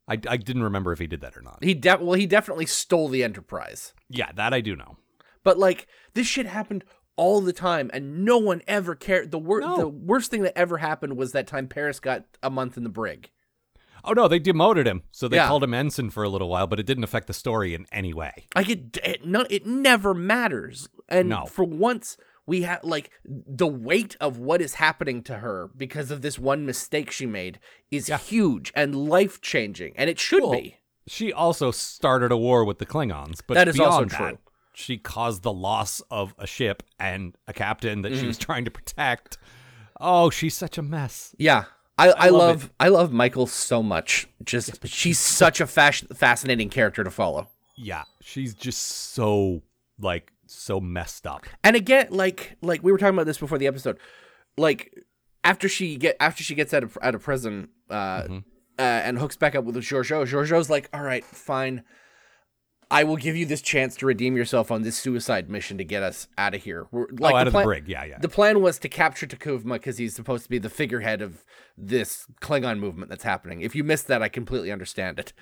I, 0.06 0.14
I 0.26 0.36
didn't 0.38 0.62
remember 0.62 0.92
if 0.92 0.98
he 1.00 1.06
did 1.06 1.20
that 1.20 1.36
or 1.36 1.42
not. 1.42 1.58
He 1.62 1.74
de- 1.74 1.98
well, 2.00 2.14
he 2.14 2.26
definitely 2.26 2.64
stole 2.66 3.08
the 3.08 3.22
Enterprise. 3.22 3.92
Yeah, 4.08 4.32
that 4.36 4.54
I 4.54 4.60
do 4.62 4.74
know. 4.74 4.96
But 5.44 5.58
like 5.58 5.87
this 6.14 6.26
shit 6.26 6.46
happened 6.46 6.85
all 7.17 7.40
the 7.40 7.52
time, 7.52 7.90
and 7.93 8.25
no 8.25 8.38
one 8.38 8.62
ever 8.69 8.94
cared. 8.94 9.31
The 9.32 9.38
wor- 9.38 9.61
No. 9.61 9.76
the 9.76 9.88
worst 9.88 10.31
thing 10.31 10.43
that 10.43 10.56
ever 10.56 10.79
happened 10.79 11.17
was 11.17 11.32
that 11.32 11.46
time 11.46 11.67
Paris 11.67 11.99
got 12.00 12.25
a 12.43 12.50
month 12.50 12.76
in 12.76 12.85
the 12.85 12.88
brig. 12.88 13.31
Oh 14.05 14.12
no, 14.12 14.29
they 14.29 14.38
demoted 14.38 14.87
him, 14.87 15.02
so 15.11 15.26
they 15.26 15.37
Yeah. 15.37 15.49
called 15.49 15.64
him 15.64 15.75
ensign 15.75 16.11
for 16.11 16.23
a 16.23 16.29
little 16.29 16.49
while, 16.49 16.69
but 16.69 16.79
it 16.79 16.87
didn't 16.87 17.02
affect 17.05 17.26
the 17.26 17.32
story 17.35 17.75
in 17.75 17.87
any 17.90 18.14
way. 18.14 18.46
Like 18.55 18.69
it, 18.69 18.96
it, 19.02 19.25
no, 19.26 19.44
it 19.50 19.67
never 19.67 20.14
matters. 20.14 20.88
And 21.08 21.29
No. 21.31 21.46
for 21.46 21.64
once, 21.64 22.17
we 22.46 22.62
have 22.62 22.85
like 22.85 23.11
the 23.25 23.67
weight 23.67 24.17
of 24.20 24.38
what 24.38 24.61
is 24.62 24.75
happening 24.75 25.23
to 25.25 25.38
her 25.38 25.70
because 25.76 26.12
of 26.12 26.23
this 26.23 26.38
one 26.38 26.64
mistake 26.64 27.11
she 27.11 27.26
made 27.26 27.58
is 27.90 28.08
Yeah. 28.08 28.19
huge 28.19 28.70
and 28.76 28.94
life 29.08 29.40
changing, 29.40 29.94
and 29.96 30.08
it 30.08 30.20
should 30.20 30.43
Well, 30.44 30.52
be. 30.52 30.76
She 31.08 31.32
also 31.32 31.73
started 31.73 32.31
a 32.31 32.37
war 32.37 32.64
with 32.64 32.79
the 32.79 32.87
Klingons, 32.87 33.40
but 33.46 33.55
That 33.55 33.67
is 33.67 33.81
also 33.81 34.05
true. 34.05 34.26
that, 34.26 34.38
she 34.78 34.96
caused 34.96 35.42
the 35.42 35.52
loss 35.52 36.00
of 36.08 36.34
a 36.38 36.46
ship 36.46 36.84
and 37.00 37.34
a 37.48 37.52
captain 37.52 38.02
that 38.02 38.12
she 38.12 38.19
Mm-hmm. 38.19 38.26
was 38.28 38.38
trying 38.38 38.64
to 38.64 38.70
protect. 38.70 39.36
Oh, 40.00 40.30
she's 40.30 40.54
such 40.56 40.78
a 40.78 40.82
mess. 40.82 41.34
Yeah. 41.38 41.64
I, 41.98 42.10
I, 42.10 42.28
love 42.28 42.62
love 42.62 42.70
I 42.78 42.88
love 42.88 43.12
Michael 43.12 43.48
so 43.48 43.82
much. 43.82 44.28
Just 44.44 44.87
she's 44.87 45.18
such 45.18 45.61
a 45.61 45.66
fas- 45.66 46.04
fascinating 46.14 46.68
character 46.70 47.02
to 47.02 47.11
follow. 47.11 47.49
Yeah, 47.76 48.04
she's 48.23 48.54
just 48.54 48.78
so 49.12 49.62
like 49.99 50.30
so 50.47 50.80
messed 50.80 51.26
up. 51.26 51.44
And 51.64 51.75
again, 51.75 52.06
like 52.11 52.56
like 52.62 52.85
we 52.85 52.92
were 52.92 52.99
talking 52.99 53.14
about 53.14 53.26
this 53.26 53.38
before 53.38 53.58
the 53.58 53.66
episode, 53.66 53.99
like 54.56 54.94
after 55.42 55.68
she 55.68 55.97
get 55.97 56.16
after 56.20 56.44
she 56.44 56.54
gets 56.54 56.73
out 56.73 56.85
of 56.85 56.97
out 57.02 57.16
of 57.16 57.23
prison, 57.25 57.70
uh, 57.90 58.23
Mm-hmm. 58.23 58.37
uh 58.78 58.82
and 58.82 59.18
hooks 59.18 59.37
back 59.37 59.56
up 59.56 59.64
with 59.64 59.75
Georgiou. 59.75 60.25
Georgiou's 60.25 60.70
like, 60.70 60.88
all 60.92 61.02
right, 61.02 61.25
fine. 61.25 61.82
I 62.90 63.04
will 63.04 63.16
give 63.16 63.37
you 63.37 63.45
this 63.45 63.61
chance 63.61 63.97
to 63.97 64.07
redeem 64.07 64.35
yourself 64.37 64.71
on 64.71 64.83
this 64.83 64.97
suicide 64.97 65.50
mission 65.50 65.76
to 65.78 65.85
get 65.85 66.02
us 66.02 66.26
out 66.38 66.54
of 66.54 66.62
here. 66.62 66.87
We're, 66.90 67.07
like, 67.18 67.35
oh, 67.35 67.37
out 67.37 67.47
of 67.47 67.52
plan- 67.52 67.62
the 67.64 67.66
brig. 67.68 67.88
Yeah, 67.88 68.04
yeah. 68.04 68.18
The 68.18 68.28
plan 68.30 68.62
was 68.62 68.78
to 68.78 68.88
capture 68.88 69.26
T'Kuvma 69.26 69.75
because 69.75 69.99
he's 69.99 70.14
supposed 70.14 70.45
to 70.45 70.50
be 70.50 70.59
the 70.59 70.71
figurehead 70.71 71.21
of 71.21 71.45
this 71.76 72.26
Klingon 72.40 72.78
movement 72.78 73.11
that's 73.11 73.25
happening. 73.25 73.61
If 73.61 73.75
you 73.75 73.85
missed 73.85 74.07
that, 74.07 74.23
I 74.23 74.28
completely 74.30 74.73
understand 74.73 75.18
it. 75.18 75.33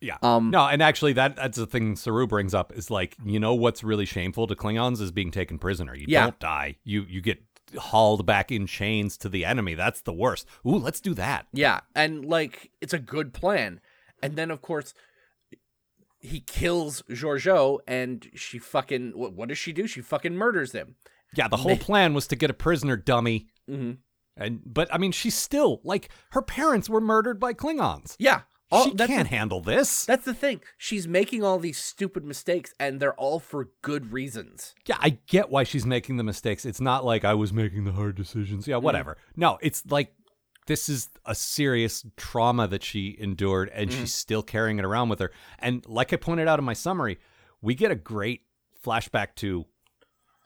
Yeah. 0.00 0.16
Um, 0.22 0.50
no, 0.50 0.66
and 0.66 0.82
actually, 0.82 1.12
that 1.12 1.36
that's 1.36 1.58
the 1.58 1.66
thing 1.66 1.94
Saru 1.94 2.26
brings 2.26 2.54
up 2.54 2.72
is 2.72 2.90
like, 2.90 3.16
you 3.24 3.38
know, 3.38 3.54
what's 3.54 3.84
really 3.84 4.06
shameful 4.06 4.46
to 4.48 4.54
Klingons 4.56 5.00
is 5.00 5.12
being 5.12 5.30
taken 5.30 5.58
prisoner. 5.58 5.94
You 5.94 6.06
Yeah. 6.08 6.24
don't 6.24 6.38
die. 6.40 6.76
You 6.84 7.04
you 7.08 7.20
get 7.20 7.40
hauled 7.78 8.26
back 8.26 8.50
in 8.50 8.66
chains 8.66 9.16
to 9.18 9.28
the 9.28 9.44
enemy. 9.44 9.74
That's 9.74 10.00
the 10.00 10.12
worst. 10.12 10.46
Ooh, 10.66 10.76
let's 10.76 11.00
do 11.00 11.14
that. 11.14 11.46
Yeah, 11.52 11.80
and 11.94 12.24
like 12.24 12.70
it's 12.80 12.92
a 12.92 12.98
good 12.98 13.32
plan. 13.32 13.80
And 14.22 14.34
then 14.36 14.50
of 14.50 14.60
course 14.60 14.92
he 16.22 16.40
kills 16.40 17.02
Georgiou 17.10 17.80
and 17.86 18.28
she 18.34 18.58
fucking 18.58 19.12
what, 19.14 19.34
what 19.34 19.48
does 19.48 19.58
she 19.58 19.72
do? 19.72 19.86
She 19.86 20.00
fucking 20.00 20.34
murders 20.36 20.72
him. 20.72 20.94
Yeah, 21.34 21.48
the 21.48 21.56
whole 21.58 21.76
plan 21.76 22.14
was 22.14 22.26
to 22.28 22.36
get 22.36 22.50
a 22.50 22.54
prisoner 22.54 22.96
dummy. 22.96 23.48
Mhm. 23.68 23.98
And 24.36 24.60
but 24.64 24.88
I 24.92 24.98
mean, 24.98 25.12
she's 25.12 25.34
still 25.34 25.80
like 25.84 26.08
her 26.30 26.42
parents 26.42 26.88
were 26.88 27.00
murdered 27.00 27.38
by 27.38 27.52
Klingons. 27.54 28.16
Yeah. 28.18 28.42
All, 28.70 28.84
she 28.84 28.94
can't 28.94 29.28
the, 29.28 29.36
handle 29.36 29.60
this. 29.60 30.06
that's 30.06 30.24
the 30.24 30.32
thing. 30.32 30.62
She's 30.78 31.06
making 31.06 31.44
all 31.44 31.58
these 31.58 31.76
stupid 31.76 32.24
mistakes 32.24 32.72
and 32.80 33.00
they're 33.00 33.12
all 33.14 33.38
for 33.38 33.68
good 33.82 34.14
reasons. 34.14 34.74
yeah, 34.86 34.96
I 34.98 35.18
get 35.26 35.50
why 35.50 35.64
she's 35.64 35.84
making 35.84 36.16
the 36.16 36.24
mistakes. 36.24 36.64
It's 36.64 36.80
not 36.80 37.04
like 37.04 37.22
I 37.22 37.34
was 37.34 37.52
making 37.52 37.84
the 37.84 37.92
hard 37.92 38.14
decisions. 38.16 38.62
Mm-hmm. 38.62 38.70
Yeah, 38.70 38.76
whatever. 38.78 39.18
No, 39.36 39.58
it's 39.60 39.84
like 39.90 40.14
this 40.66 40.88
is 40.88 41.08
a 41.26 41.34
serious 41.34 42.04
trauma 42.16 42.68
that 42.68 42.82
she 42.84 43.16
endured 43.18 43.68
and 43.74 43.90
Mm-hmm. 43.90 44.00
she's 44.00 44.14
still 44.14 44.42
carrying 44.42 44.78
it 44.78 44.84
around 44.84 45.08
with 45.08 45.18
her. 45.20 45.32
And 45.58 45.84
like 45.86 46.12
I 46.12 46.16
pointed 46.16 46.48
out 46.48 46.58
in 46.58 46.64
my 46.64 46.72
summary, 46.74 47.18
we 47.60 47.74
get 47.74 47.90
a 47.90 47.96
great 47.96 48.42
flashback 48.84 49.34
to 49.36 49.66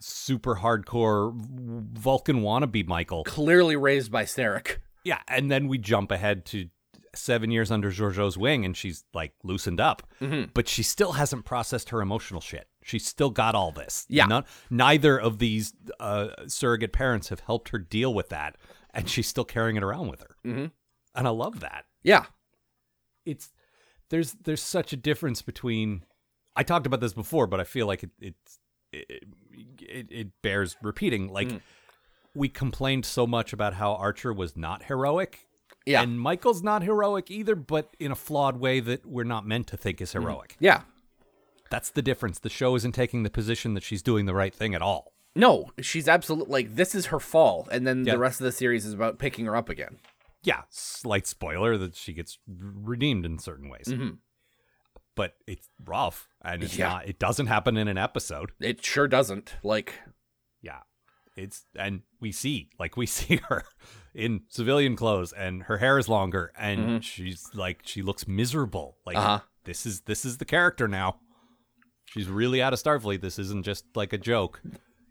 super 0.00 0.56
hardcore 0.56 1.32
Vulcan 1.34 2.42
wannabe 2.42 2.86
Michael. 2.86 3.24
Clearly 3.24 3.76
raised 3.76 4.10
by 4.12 4.24
Sarek. 4.24 4.78
Yeah, 5.04 5.20
and 5.28 5.50
then 5.50 5.68
we 5.68 5.78
jump 5.78 6.10
ahead 6.10 6.44
to 6.46 6.68
seven 7.14 7.50
years 7.50 7.70
under 7.70 7.90
Georgiou's 7.90 8.36
wing, 8.36 8.64
and 8.66 8.76
she's 8.76 9.04
like 9.14 9.32
loosened 9.42 9.80
up, 9.80 10.02
Mm-hmm. 10.20 10.50
but 10.52 10.68
she 10.68 10.82
still 10.82 11.12
hasn't 11.12 11.44
processed 11.46 11.88
her 11.90 12.02
emotional 12.02 12.40
shit. 12.40 12.68
She's 12.82 13.06
still 13.06 13.30
got 13.30 13.54
all 13.54 13.72
this. 13.72 14.04
Yeah. 14.08 14.26
None, 14.26 14.44
neither 14.70 15.18
of 15.18 15.38
these 15.38 15.72
uh, 15.98 16.28
surrogate 16.46 16.92
parents 16.92 17.30
have 17.30 17.40
helped 17.40 17.70
her 17.70 17.78
deal 17.78 18.12
with 18.12 18.28
that, 18.28 18.56
and 18.96 19.08
she's 19.08 19.28
still 19.28 19.44
carrying 19.44 19.76
it 19.76 19.84
around 19.84 20.08
with 20.08 20.20
her. 20.20 20.36
Mhm. 20.44 20.72
And 21.14 21.26
I 21.28 21.30
love 21.30 21.60
that. 21.60 21.84
Yeah. 22.02 22.24
It's 23.24 23.52
there's 24.10 24.32
there's 24.32 24.62
such 24.62 24.92
a 24.92 24.96
difference 24.96 25.42
between. 25.42 26.02
I 26.56 26.62
talked 26.62 26.86
about 26.86 27.00
this 27.00 27.12
before, 27.12 27.46
but 27.46 27.60
I 27.60 27.64
feel 27.64 27.86
like 27.86 28.02
it 28.02 28.10
it's 28.20 28.58
it, 28.92 29.24
it, 29.80 30.06
it 30.10 30.28
bears 30.42 30.76
repeating. 30.82 31.28
Like 31.32 31.48
Mm. 31.48 31.60
we 32.34 32.48
complained 32.48 33.04
so 33.04 33.26
much 33.26 33.52
about 33.52 33.74
how 33.74 33.94
Archer 33.94 34.32
was 34.32 34.56
not 34.56 34.84
heroic. 34.84 35.46
Yeah. 35.84 36.02
And 36.02 36.20
Michael's 36.20 36.62
not 36.62 36.82
heroic 36.82 37.30
either, 37.30 37.54
but 37.54 37.94
in 38.00 38.10
a 38.10 38.16
flawed 38.16 38.58
way 38.58 38.80
that 38.80 39.06
we're 39.06 39.24
not 39.24 39.46
meant 39.46 39.66
to 39.68 39.76
think 39.76 40.00
is 40.00 40.10
Mm-hmm. 40.12 40.22
heroic. 40.22 40.56
yeah. 40.58 40.82
That's 41.70 41.90
the 41.90 42.02
difference. 42.02 42.38
The 42.38 42.48
show 42.48 42.76
isn't 42.76 42.92
taking 42.92 43.24
the 43.24 43.30
position 43.30 43.74
that 43.74 43.82
she's 43.82 44.00
doing 44.02 44.26
the 44.26 44.34
right 44.34 44.54
thing 44.54 44.72
at 44.74 44.82
all. 44.82 45.12
No, 45.36 45.70
she's 45.80 46.08
absolutely 46.08 46.52
like 46.52 46.74
this 46.76 46.94
is 46.94 47.06
her 47.06 47.20
fall, 47.20 47.68
and 47.70 47.86
then 47.86 48.04
Yeah. 48.04 48.14
the 48.14 48.18
rest 48.18 48.40
of 48.40 48.44
the 48.44 48.52
series 48.52 48.84
is 48.86 48.94
about 48.94 49.18
picking 49.18 49.46
her 49.46 49.54
up 49.56 49.68
again. 49.68 49.98
Yeah, 50.42 50.62
slight 50.70 51.26
spoiler 51.26 51.76
that 51.78 51.94
she 51.96 52.12
gets 52.12 52.38
redeemed 52.46 53.24
in 53.26 53.38
certain 53.38 53.68
ways. 53.68 53.92
But 55.14 55.34
it's 55.46 55.68
rough 55.84 56.28
and 56.42 56.62
it's 56.62 56.72
Mm-hmm. 56.74 56.80
Yeah. 56.82 56.88
not 56.88 57.08
it 57.08 57.18
doesn't 57.18 57.46
happen 57.46 57.76
in 57.76 57.88
an 57.88 57.96
episode. 57.98 58.52
It 58.60 58.84
sure 58.84 59.08
doesn't. 59.08 59.54
Like, 59.62 59.94
Yeah. 60.62 60.80
It's 61.36 61.64
and 61.78 62.02
we 62.20 62.32
see 62.32 62.70
like 62.78 62.96
we 62.96 63.06
see 63.18 63.40
her 63.48 63.64
in 64.14 64.42
civilian 64.48 64.94
clothes 64.96 65.32
and 65.32 65.64
her 65.64 65.78
hair 65.78 65.98
is 65.98 66.08
longer 66.08 66.52
and 66.56 67.04
she's 67.04 67.48
like 67.54 67.80
she 67.84 68.02
looks 68.02 68.26
miserable. 68.28 68.98
Like 69.06 69.16
Uh-huh. 69.16 69.40
this 69.64 69.84
is 69.86 70.02
this 70.02 70.24
is 70.24 70.36
the 70.38 70.44
character 70.44 70.86
now. 70.86 71.16
She's 72.06 72.28
really 72.28 72.62
out 72.62 72.72
of 72.72 72.80
Starfleet. 72.82 73.20
This 73.20 73.38
isn't 73.38 73.64
just 73.64 73.84
like 73.94 74.12
a 74.12 74.18
joke. 74.18 74.62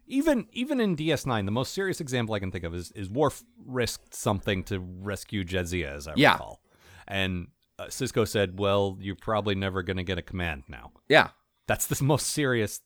Even 0.06 0.46
even 0.52 0.80
in 0.80 0.96
DS9, 0.96 1.44
the 1.44 1.50
most 1.50 1.72
serious 1.74 2.00
example 2.00 2.34
I 2.34 2.38
can 2.38 2.50
think 2.50 2.64
of 2.64 2.74
is 2.74 2.92
is 2.92 3.10
Worf 3.10 3.42
risked 3.64 4.14
something 4.14 4.62
to 4.64 4.78
rescue 4.80 5.44
Jadzia, 5.44 5.92
as 5.96 6.06
I 6.08 6.12
Yeah. 6.16 6.32
recall, 6.34 6.60
and 7.08 7.48
uh, 7.78 7.86
Sisko 7.86 8.26
said, 8.26 8.58
"Well, 8.58 8.96
you're 9.00 9.16
probably 9.16 9.54
never 9.54 9.82
going 9.82 9.96
to 9.96 10.04
get 10.04 10.18
a 10.18 10.22
command 10.22 10.62
now." 10.68 10.92
yeah, 11.08 11.28
That's 11.66 11.86
the 11.86 12.02
most 12.12 12.28
serious 12.28 12.80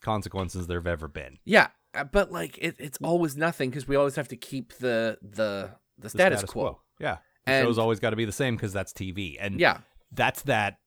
consequences 0.00 0.66
there 0.66 0.78
have 0.78 0.86
ever 0.86 1.08
been. 1.08 1.38
yeah, 1.44 1.68
uh, 1.94 2.04
but 2.04 2.30
like 2.32 2.56
it, 2.58 2.76
it's 2.78 2.98
always 3.02 3.36
nothing 3.36 3.70
because 3.70 3.86
we 3.88 3.96
always 3.96 4.16
have 4.16 4.28
to 4.28 4.36
keep 4.36 4.72
the 4.78 5.18
the 5.22 5.70
the 5.98 6.02
the 6.02 6.08
status, 6.10 6.44
quo. 6.44 6.80
Yeah. 6.98 7.18
The 7.46 7.52
And- 7.52 7.66
show's 7.66 7.78
always 7.78 8.00
got 8.00 8.10
to 8.10 8.16
be 8.16 8.24
the 8.26 8.32
same 8.32 8.54
because 8.56 8.72
that's 8.72 8.92
TV. 8.92 9.36
And 9.40 9.58
Yeah, 9.60 9.78
that's 10.12 10.42
that 10.42 10.78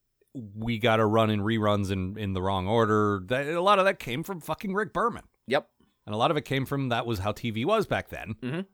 we 0.55 0.79
got 0.79 0.95
to 0.97 1.05
run 1.05 1.29
in 1.29 1.41
reruns 1.41 1.91
in, 1.91 2.17
in 2.17 2.33
the 2.33 2.41
wrong 2.41 2.67
order. 2.67 3.21
That, 3.27 3.47
a 3.47 3.61
lot 3.61 3.77
of 3.79 3.85
that 3.85 3.99
came 3.99 4.23
from 4.23 4.39
fucking 4.39 4.73
Rick 4.73 4.93
Berman. 4.93 5.23
yep, 5.47 5.67
And 6.05 6.13
a 6.13 6.17
lot 6.17 6.31
of 6.31 6.37
it 6.37 6.45
came 6.45 6.65
from 6.65 6.89
that 6.89 7.05
was 7.05 7.19
how 7.19 7.31
TV 7.31 7.65
was 7.65 7.85
back 7.87 8.09
then. 8.09 8.35
Mhm. 8.41 8.65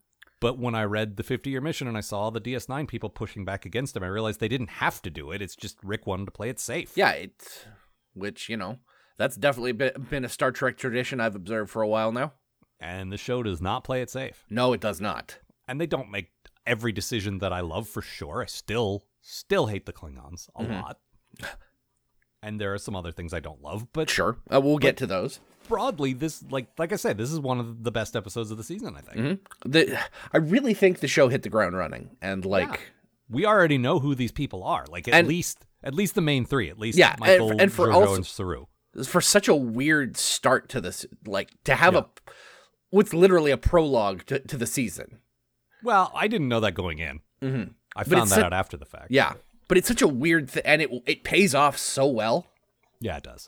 But 0.42 0.58
when 0.58 0.74
I 0.74 0.84
read 0.84 1.18
the 1.18 1.24
50 1.24 1.50
year 1.50 1.62
mission 1.62 1.88
and 1.88 1.98
I 1.98 2.02
saw 2.02 2.30
the 2.30 2.40
DS9 2.42 2.88
people 2.88 3.10
pushing 3.10 3.44
back 3.46 3.66
against 3.66 3.96
him, 3.96 4.04
I 4.04 4.08
realized 4.08 4.40
they 4.40 4.48
didn't 4.48 4.70
have 4.70 5.02
to 5.04 5.10
do 5.10 5.32
it. 5.32 5.42
It's 5.42 5.56
just 5.56 5.78
Rick 5.84 6.08
wanted 6.08 6.26
to 6.26 6.32
play 6.32 6.50
it 6.50 6.60
safe. 6.60 6.94
yeah. 6.96 7.12
It, 7.12 7.68
which 8.14 8.50
you 8.50 8.58
know, 8.58 8.80
that's 9.18 9.36
definitely 9.36 9.74
been, 9.74 10.26
a 10.26 10.30
Star 10.30 10.52
Trek 10.52 10.78
tradition 10.78 11.20
I've 11.20 11.36
observed 11.36 11.70
for 11.70 11.82
a 11.82 11.88
while 11.88 12.12
now. 12.12 12.34
And 12.80 13.12
the 13.12 13.18
show 13.18 13.44
does 13.44 13.62
not 13.62 13.84
play 13.84 14.02
it 14.02 14.10
safe. 14.10 14.46
No, 14.50 14.72
it 14.74 14.80
does 14.80 15.02
not. 15.02 15.40
And 15.68 15.80
they 15.82 15.86
don't 15.88 16.10
make 16.10 16.32
every 16.66 16.92
decision 16.94 17.40
that 17.40 17.52
I 17.52 17.60
love 17.60 17.88
for 17.90 18.02
sure. 18.02 18.42
I 18.42 18.46
still, 18.46 19.04
still 19.22 19.68
hate 19.68 19.86
the 19.86 19.94
Klingons 19.94 20.48
a 20.56 20.64
Mhm. 20.64 20.82
lot. 20.82 21.00
And 22.42 22.60
there 22.62 22.74
are 22.74 22.78
some 22.78 22.96
other 22.96 23.12
things 23.12 23.34
I 23.34 23.42
don't 23.42 23.62
love, 23.62 23.92
but 23.92 24.10
Sure, 24.10 24.38
uh, 24.52 24.62
we'll 24.62 24.78
get 24.78 24.96
to 24.98 25.08
those. 25.08 25.42
Broadly, 25.70 26.12
this 26.14 26.44
like 26.50 26.68
like 26.78 26.92
I 26.92 26.98
said, 26.98 27.18
this 27.18 27.32
is 27.32 27.40
one 27.40 27.60
of 27.60 27.84
the 27.84 27.92
best 27.92 28.16
episodes 28.16 28.52
of 28.52 28.58
the 28.58 28.64
season. 28.64 28.96
I 28.98 29.02
think 29.02 29.18
Mm-hmm. 29.18 29.72
The 29.72 30.00
I 30.34 30.38
really 30.38 30.74
think 30.74 31.00
the 31.00 31.08
show 31.08 31.30
hit 31.30 31.44
the 31.44 31.50
ground 31.50 31.78
running, 31.78 32.18
and 32.22 32.44
like, 32.44 32.92
we 33.30 33.46
already 33.46 33.78
know 33.78 34.00
who 34.00 34.16
these 34.16 34.32
people 34.34 34.64
are. 34.64 34.86
Like 34.90 35.08
at 35.08 35.14
And- 35.14 35.28
least 35.28 35.66
at 35.84 35.94
least 35.94 36.16
the 36.16 36.22
main 36.22 36.46
three. 36.46 36.70
At 36.70 36.78
least 36.78 36.98
Yeah, 36.98 37.12
and- 37.12 37.20
Michael, 37.22 37.62
and 37.62 37.72
for 37.72 37.88
Georgiou, 37.88 37.94
also- 37.96 38.16
and 38.16 38.26
Saru. 38.26 38.66
for 39.06 39.22
such 39.22 39.48
a 39.48 39.56
weird 39.56 40.18
start 40.18 40.68
to 40.70 40.82
this, 40.82 41.06
like 41.26 41.52
to 41.64 41.76
have 41.76 41.96
a 41.96 42.08
what's 42.90 43.14
literally 43.14 43.52
a 43.52 43.58
prologue 43.58 44.26
to, 44.26 44.40
to 44.40 44.58
the 44.58 44.66
season. 44.68 45.20
Well, 45.84 46.12
I 46.14 46.28
didn't 46.28 46.50
know 46.50 46.60
that 46.60 46.74
going 46.74 47.00
in. 47.00 47.20
Mm-hmm. 47.42 47.72
I 47.96 48.04
found 48.04 48.30
that 48.32 48.36
su- 48.36 48.42
out 48.42 48.52
after 48.54 48.76
the 48.76 48.86
fact. 48.86 49.08
Yeah, 49.12 49.34
but 49.68 49.78
it's 49.78 49.88
such 49.88 50.02
a 50.02 50.08
weird 50.08 50.50
thing, 50.50 50.64
and 50.66 50.82
it 50.82 50.90
it 51.06 51.24
pays 51.24 51.54
off 51.56 51.78
so 51.78 52.08
well. 52.08 52.48
Yeah, 53.00 53.16
it 53.18 53.24
does. 53.24 53.48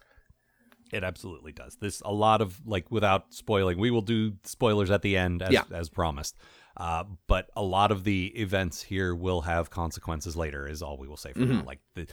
It 0.92 1.04
absolutely 1.04 1.52
does. 1.52 1.78
This 1.78 2.02
a 2.04 2.12
lot 2.14 2.42
of 2.42 2.60
like 2.66 2.92
without 2.92 3.34
spoiling. 3.34 3.78
We 3.80 3.92
will 3.92 4.02
do 4.02 4.34
spoilers 4.44 4.92
at 4.92 5.02
the 5.02 5.16
end 5.18 5.42
as 5.42 5.52
Yeah. 5.54 5.64
as 5.74 5.90
promised. 5.90 6.36
Uh, 6.78 7.04
but 7.28 7.50
a 7.56 7.62
lot 7.64 7.92
of 7.92 8.04
the 8.04 8.28
events 8.40 8.82
here 8.82 9.14
will 9.14 9.42
have 9.42 9.70
consequences 9.70 10.36
later. 10.36 10.68
Is 10.68 10.82
all 10.82 10.98
we 10.98 11.08
will 11.08 11.18
say 11.18 11.34
for 11.34 11.40
Mm-hmm. 11.40 11.60
now. 11.60 11.64
Like 11.66 11.80
the 11.96 12.08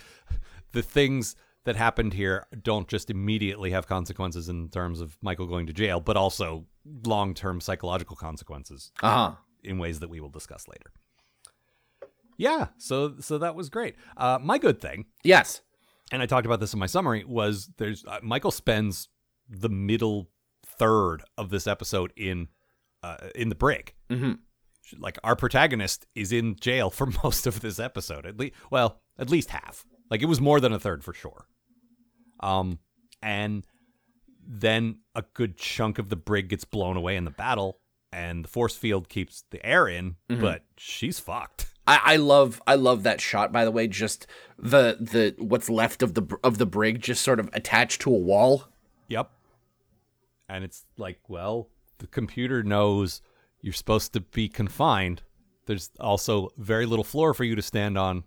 the 0.73 0.83
things 0.83 1.35
that 1.65 1.77
happened 1.77 2.15
here 2.15 2.47
don't 2.63 2.89
just 2.89 3.11
immediately 3.11 3.71
have 3.73 3.87
consequences 3.87 4.49
in 4.49 4.69
terms 4.71 5.01
of 5.01 5.19
Michael 5.21 5.47
going 5.47 5.67
to 5.67 5.73
jail, 5.73 6.01
but 6.01 6.17
also 6.17 6.67
long 7.05 7.35
term 7.35 7.61
psychological 7.61 8.17
consequences 8.17 8.93
Uh 9.03 9.11
huh. 9.15 9.35
in 9.63 9.79
ways 9.79 10.01
that 10.01 10.09
we 10.09 10.21
will 10.21 10.31
discuss 10.31 10.67
later. 10.69 10.93
Yeah, 12.37 12.69
so 12.79 13.17
so 13.21 13.39
that 13.39 13.55
was 13.57 13.69
great. 13.69 13.97
Uh, 14.17 14.39
my 14.41 14.59
good 14.59 14.81
thing 14.81 15.07
Yes. 15.25 15.61
And 16.13 16.23
I 16.23 16.27
talked 16.27 16.47
about 16.47 16.61
this 16.61 16.73
in 16.73 16.79
my 16.79 16.87
summary, 16.87 17.25
was 17.25 17.71
there's 17.77 18.05
uh, 18.07 18.19
Michael 18.23 18.51
spends 18.51 19.09
the 19.49 19.69
middle 19.69 20.31
third 20.65 21.23
of 21.37 21.51
this 21.51 21.67
episode 21.67 22.13
in 22.17 22.49
uh, 23.03 23.17
in 23.35 23.49
the 23.49 23.55
brig. 23.55 23.95
Mm-hmm. 24.11 24.33
Like 24.99 25.19
our 25.23 25.37
protagonist 25.37 26.07
is 26.15 26.33
in 26.33 26.57
jail 26.57 26.91
for 26.91 27.07
most 27.25 27.47
of 27.47 27.61
this 27.61 27.79
episode. 27.79 28.27
At 28.27 28.39
least, 28.39 28.55
well, 28.71 29.01
at 29.19 29.31
least 29.31 29.51
half. 29.51 29.85
Like 30.11 30.23
it 30.23 30.27
was 30.27 30.41
more 30.41 30.61
than 30.61 30.73
a 30.73 30.79
third 30.79 31.05
for 31.05 31.13
sure. 31.13 31.47
Um, 32.41 32.79
and 33.23 33.67
then 34.47 35.01
a 35.15 35.25
good 35.35 35.59
chunk 35.59 35.99
of 35.99 36.09
the 36.09 36.17
brig 36.17 36.49
gets 36.49 36.65
blown 36.65 36.97
away 36.97 37.17
in 37.17 37.25
the 37.25 37.31
battle, 37.31 37.81
and 38.13 38.45
the 38.45 38.49
force 38.49 38.77
field 38.77 39.09
keeps 39.09 39.45
the 39.51 39.65
air 39.65 39.87
in, 39.89 40.17
but 40.41 40.63
she's 40.79 41.19
fucked. 41.19 41.67
I, 41.89 42.01
I 42.05 42.17
love 42.17 42.61
I 42.67 42.75
love 42.75 43.03
that 43.05 43.21
shot. 43.21 43.51
By 43.51 43.65
the 43.65 43.71
way, 43.71 43.89
just 43.89 44.27
the 44.59 44.99
the 45.01 45.35
what's 45.43 45.71
left 45.71 46.03
of 46.03 46.15
the 46.15 46.39
of 46.45 46.59
the 46.59 46.67
brig 46.67 47.01
just 47.01 47.23
sort 47.23 47.41
of 47.41 47.49
attached 47.53 48.03
to 48.03 48.11
a 48.11 48.19
wall. 48.19 48.65
Yep. 49.09 49.31
And 50.49 50.65
it's 50.65 50.85
like, 50.97 51.21
well, 51.29 51.69
the 51.99 52.07
computer 52.07 52.63
knows 52.63 53.23
you're 53.63 53.73
supposed 53.73 54.13
to 54.13 54.21
be 54.21 54.49
confined. 54.49 55.23
There's 55.67 55.91
also 55.99 56.51
very 56.57 56.87
little 56.87 57.05
floor 57.05 57.35
for 57.35 57.45
you 57.45 57.55
to 57.57 57.63
stand 57.63 57.99
on. 57.99 58.25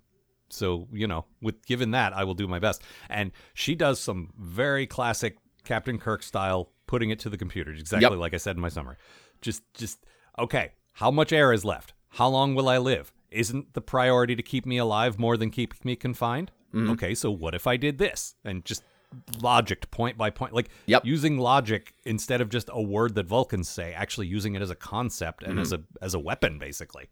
So, 0.49 0.87
you 0.91 1.07
know, 1.07 1.25
with 1.41 1.65
given 1.65 1.91
that, 1.91 2.13
I 2.13 2.23
will 2.23 2.33
do 2.33 2.47
my 2.47 2.59
best. 2.59 2.81
And 3.09 3.31
she 3.53 3.73
does 3.73 3.99
some 3.99 4.33
very 4.37 4.85
classic 4.85 5.37
Captain 5.63 5.97
Kirk 5.97 6.23
style 6.23 6.71
putting 6.87 7.09
it 7.09 7.19
to 7.19 7.29
the 7.29 7.37
computer, 7.37 7.71
exactly 7.71 8.09
Yep. 8.09 8.19
like 8.19 8.33
I 8.33 8.37
said 8.37 8.55
in 8.55 8.61
my 8.61 8.69
summary. 8.69 8.97
Just 9.41 9.63
just 9.75 10.05
okay, 10.37 10.73
how 10.93 11.11
much 11.11 11.31
air 11.31 11.53
is 11.53 11.63
left? 11.63 11.93
How 12.09 12.27
long 12.27 12.53
will 12.55 12.67
I 12.67 12.77
live? 12.79 13.13
Isn't 13.31 13.73
the 13.73 13.81
priority 13.81 14.35
to 14.35 14.43
keep 14.43 14.65
me 14.65 14.77
alive 14.77 15.17
more 15.17 15.37
than 15.37 15.49
keep 15.49 15.83
me 15.85 15.95
confined? 15.95 16.51
Mm-hmm. 16.73 16.91
Okay, 16.91 17.15
so 17.15 17.31
what 17.31 17.55
if 17.55 17.65
I 17.67 17.77
did 17.77 17.97
this? 17.97 18.35
And 18.43 18.63
just 18.65 18.83
logic 19.41 19.91
point 19.91 20.17
by 20.17 20.29
point 20.29 20.53
like 20.53 20.69
Yep. 20.85 21.05
using 21.05 21.37
logic 21.37 21.93
instead 22.05 22.39
of 22.39 22.47
just 22.49 22.69
a 22.71 22.81
word 22.81 23.13
that 23.15 23.25
vulcans 23.25 23.67
say 23.67 23.93
actually 23.93 24.27
using 24.27 24.55
it 24.55 24.61
as 24.61 24.69
a 24.69 24.75
concept 24.75 25.43
and 25.43 25.59
as 25.59 25.73
a 25.73 25.81
as 26.01 26.13
a 26.13 26.19
weapon 26.19 26.57
basically 26.57 27.09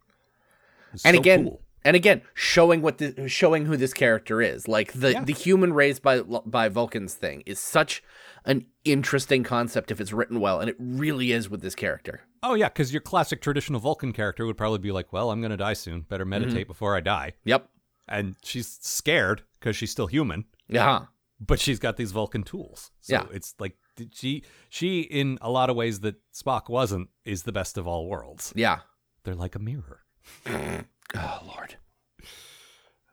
It's 0.93 1.03
Mm-hmm. 1.03 1.07
and 1.09 1.15
so 1.15 1.19
again 1.19 1.43
cool. 1.43 1.61
And 1.85 1.95
again 1.95 2.21
showing 2.33 2.81
what 2.81 2.97
the 2.97 3.27
showing 3.27 3.65
who 3.65 3.77
this 3.77 3.93
character 3.93 4.41
is. 4.41 4.67
Like 4.67 4.93
the 4.93 5.13
Yeah. 5.13 5.23
the 5.23 5.33
human 5.33 5.73
raised 5.73 6.01
by 6.01 6.21
by 6.21 6.69
vulcans 6.69 7.13
thing 7.13 7.43
is 7.45 7.59
such 7.59 8.03
an 8.45 8.65
interesting 8.85 9.43
concept 9.43 9.91
if 9.91 9.99
it's 9.99 10.13
written 10.13 10.39
well 10.39 10.59
and 10.59 10.69
it 10.69 10.75
really 10.79 11.31
is 11.31 11.49
with 11.49 11.61
this 11.61 11.75
character. 11.75 12.21
Oh 12.43 12.53
yeah 12.55 12.69
because 12.69 12.93
your 12.93 13.01
classic 13.01 13.41
traditional 13.41 13.79
vulcan 13.79 14.13
character 14.13 14.45
would 14.45 14.57
probably 14.57 14.79
be 14.79 14.91
like 14.91 15.11
well 15.13 15.31
i'm 15.31 15.41
gonna 15.41 15.57
die 15.57 15.73
soon. 15.73 16.01
Better 16.01 16.23
mm-hmm. 16.23 16.29
meditate 16.29 16.67
before 16.67 16.95
i 16.95 16.99
die. 16.99 17.33
Yep. 17.45 17.69
And 18.07 18.35
she's 18.43 18.79
scared 18.81 19.43
because 19.59 19.75
she's 19.75 19.91
still 19.91 20.07
human. 20.07 20.45
Yeah. 20.67 21.05
But 21.39 21.59
she's 21.59 21.79
got 21.79 21.95
these 21.97 22.11
vulcan 22.11 22.43
tools. 22.43 22.91
So 23.01 23.13
Yeah. 23.13 23.25
it's 23.31 23.55
like 23.59 23.77
she 24.13 24.43
she 24.69 25.01
in 25.01 25.37
a 25.41 25.51
lot 25.51 25.69
of 25.69 25.75
ways 25.75 25.99
that 26.01 26.15
spock 26.33 26.69
wasn't 26.69 27.09
is 27.25 27.43
the 27.43 27.51
best 27.51 27.77
of 27.77 27.85
all 27.87 28.07
worlds. 28.07 28.51
Yeah. 28.55 28.79
They're 29.23 29.35
like 29.35 29.55
a 29.55 29.59
mirror 29.59 30.01
oh 31.15 31.39
lord 31.45 31.75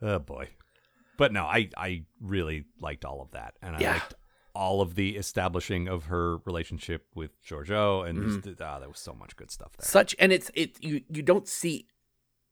Oh 0.03 0.19
boy. 0.19 0.51
But 1.17 1.33
no, 1.33 1.45
I 1.45 1.71
I 1.77 2.05
really 2.21 2.65
liked 2.81 3.05
all 3.07 3.23
of 3.23 3.31
that, 3.31 3.55
and 3.63 3.75
I 3.75 3.81
Yeah. 3.81 3.93
liked 3.95 4.15
all 4.55 4.81
of 4.83 4.95
the 4.95 5.17
establishing 5.17 5.89
of 5.89 6.05
her 6.07 6.37
relationship 6.45 7.07
with 7.15 7.43
Georgiou, 7.43 8.07
and 8.07 8.19
Mm-hmm. 8.19 8.41
just, 8.51 8.61
ah, 8.61 8.79
there 8.79 8.89
was 8.91 8.99
so 8.99 9.15
much 9.15 9.37
good 9.37 9.51
stuff 9.51 9.73
there. 9.79 9.87
Such 9.87 10.15
and 10.19 10.33
it's 10.33 10.51
it 10.55 10.83
you 10.85 11.03
you 11.09 11.23
don't 11.23 11.49
see 11.49 11.87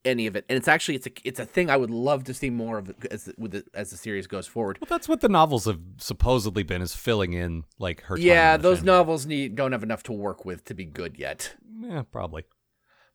any 0.06 0.26
of 0.26 0.36
it, 0.36 0.46
and 0.48 0.56
it's 0.56 0.68
actually 0.68 0.94
it's 0.94 1.06
a 1.06 1.10
it's 1.24 1.38
a 1.40 1.44
thing 1.44 1.68
I 1.68 1.76
would 1.76 1.90
love 1.90 2.24
to 2.24 2.32
see 2.34 2.48
more 2.48 2.78
of 2.78 2.94
as 3.10 3.30
with 3.36 3.52
the, 3.52 3.64
as 3.74 3.90
the 3.90 3.98
series 3.98 4.26
goes 4.26 4.46
forward. 4.46 4.78
Well, 4.80 4.88
that's 4.88 5.08
what 5.08 5.20
the 5.20 5.28
novels 5.28 5.66
have 5.66 5.80
supposedly 5.98 6.62
been, 6.62 6.80
is 6.80 6.94
filling 6.94 7.34
in 7.34 7.64
like 7.78 8.00
her. 8.04 8.16
Yeah, 8.16 8.56
those 8.56 8.78
family. 8.78 8.86
novels 8.86 9.26
need 9.26 9.54
don't 9.56 9.72
have 9.72 9.82
enough 9.82 10.02
to 10.04 10.12
work 10.12 10.46
with 10.46 10.64
to 10.64 10.74
be 10.74 10.86
good 10.86 11.18
yet. 11.18 11.54
Yeah, 11.78 12.02
probably. 12.10 12.44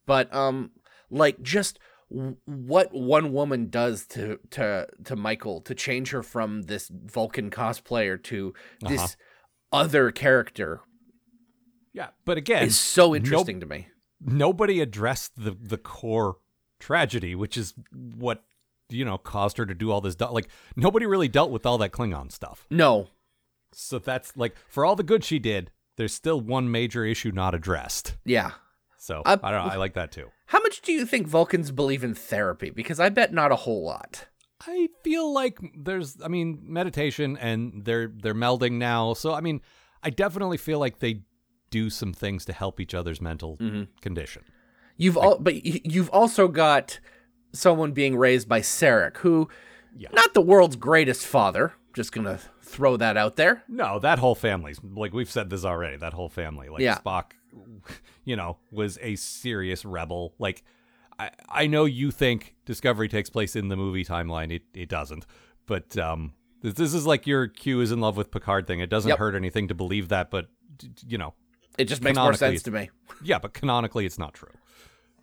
but 0.06 0.32
um 0.34 0.72
like 1.10 1.42
just 1.42 1.80
what 2.46 2.94
one 2.94 3.32
woman 3.34 3.70
does 3.70 4.06
to 4.08 4.40
to 4.52 4.88
to 5.06 5.16
Michael 5.16 5.62
to 5.62 5.76
change 5.76 6.10
her 6.12 6.24
from 6.24 6.64
this 6.64 6.90
Vulcan 6.92 7.50
cosplayer 7.52 8.22
to 8.24 8.54
this 8.82 9.02
Uh-huh. 9.02 9.16
other 9.84 10.12
character 10.12 10.82
Yeah, 11.94 12.10
but 12.26 12.38
again, 12.38 12.64
is 12.68 12.80
so 12.80 13.10
no- 13.10 13.16
interesting 13.16 13.60
to 13.60 13.66
me. 13.66 13.88
nobody 14.20 14.82
addressed 14.82 15.34
the 15.36 15.52
the 15.52 15.78
core 15.78 16.38
tragedy, 16.80 17.36
which 17.36 17.58
is 17.58 17.74
what 17.94 18.44
you 18.90 19.06
know 19.06 19.18
caused 19.20 19.58
her 19.58 19.66
to 19.66 19.76
do 19.76 19.92
all 19.92 20.02
this. 20.02 20.20
Like 20.20 20.50
nobody 20.76 21.06
really 21.06 21.28
dealt 21.28 21.52
with 21.52 21.66
all 21.66 21.78
that 21.78 21.92
Klingon 21.92 22.32
stuff. 22.32 22.66
No. 22.72 23.10
So 23.72 24.00
that's 24.00 24.36
like 24.36 24.56
for 24.68 24.84
all 24.84 24.96
the 24.96 25.04
good 25.04 25.24
she 25.24 25.38
did, 25.38 25.70
there's 25.98 26.14
still 26.14 26.42
one 26.42 26.72
major 26.72 27.06
issue 27.06 27.32
not 27.32 27.54
addressed. 27.54 28.18
Yeah. 28.26 28.54
So 29.00 29.22
Uh, 29.26 29.38
I 29.42 29.52
don't 29.52 29.66
know. 29.66 29.74
I 29.74 29.78
like 29.78 29.94
that 29.94 30.12
too. 30.12 30.28
How 30.48 30.60
much 30.62 30.82
do 30.82 30.92
you 30.92 31.06
think 31.06 31.28
Vulcans 31.28 31.72
believe 31.72 32.04
in 32.04 32.14
therapy? 32.14 32.70
Because 32.70 33.00
I 33.00 33.10
bet 33.10 33.34
not 33.34 33.52
a 33.52 33.56
whole 33.56 33.84
lot. 33.84 34.28
I 34.68 34.90
feel 35.04 35.34
like 35.34 35.58
there's, 35.78 36.18
I 36.24 36.28
mean, 36.28 36.60
meditation 36.64 37.38
and 37.38 37.86
they're 37.86 38.12
they're 38.14 38.34
melding 38.36 38.74
now. 38.74 39.14
So 39.14 39.34
I 39.34 39.40
mean, 39.42 39.62
I 40.04 40.10
definitely 40.10 40.58
feel 40.58 40.80
like 40.80 41.00
they 41.00 41.22
do 41.72 41.90
some 41.90 42.14
things 42.14 42.46
to 42.46 42.54
help 42.54 42.80
each 42.80 42.94
other's 42.94 43.22
mental 43.22 43.58
Mm-hmm. 43.58 43.84
condition. 44.02 44.44
You've 44.98 45.16
all, 45.18 45.38
but 45.40 45.66
you've 45.66 46.10
also 46.10 46.48
got 46.50 47.00
someone 47.54 47.94
being 47.94 48.18
raised 48.18 48.50
by 48.50 48.60
Sarek, 48.60 49.18
who, 49.18 49.48
Yeah. 49.96 50.10
not 50.12 50.34
the 50.34 50.42
world's 50.42 50.76
greatest 50.76 51.26
father. 51.26 51.74
Just 51.94 52.12
gonna 52.12 52.40
throw 52.62 52.98
that 52.98 53.16
out 53.18 53.36
there. 53.38 53.64
No, 53.70 53.98
that 54.00 54.20
whole 54.20 54.36
family's 54.36 54.80
like 54.84 55.14
we've 55.14 55.32
said 55.32 55.50
this 55.50 55.64
already. 55.64 55.96
That 55.98 56.14
whole 56.14 56.30
family, 56.30 56.68
like 56.70 56.82
Yeah. 56.82 56.98
Spock, 57.00 57.32
you 58.26 58.36
know, 58.36 58.58
was 58.72 58.98
a 59.02 59.16
serious 59.16 59.86
rebel. 59.86 60.34
Like, 60.40 60.64
I 61.18 61.32
I 61.50 61.68
know 61.68 61.86
you 61.86 62.12
think 62.12 62.56
Discovery 62.66 63.08
takes 63.08 63.30
place 63.30 63.56
in 63.56 63.68
the 63.70 63.76
movie 63.78 64.06
timeline. 64.06 64.52
It 64.54 64.64
it 64.74 64.90
doesn't. 64.90 65.26
But 65.66 65.98
um, 65.98 66.34
this, 66.62 66.74
this 66.76 66.94
is 66.94 67.06
like 67.06 67.28
your 67.28 67.48
Q 67.48 67.82
is 67.82 67.92
in 67.92 68.00
love 68.00 68.18
with 68.18 68.32
Picard 68.32 68.66
thing. 68.68 68.80
It 68.80 68.90
doesn't 68.90 69.10
Yep. 69.10 69.20
hurt 69.20 69.36
anything 69.36 69.68
to 69.68 69.76
believe 69.76 70.10
that, 70.10 70.32
but 70.32 70.48
you 71.08 71.18
know, 71.18 71.34
It 71.78 71.86
just 71.86 72.02
makes 72.02 72.18
more 72.18 72.34
sense 72.34 72.64
to 72.64 72.72
me, 72.72 72.90
yeah. 73.24 73.40
But 73.40 73.54
canonically, 73.54 74.06
it's 74.06 74.18
not 74.20 74.34
true. 74.34 74.54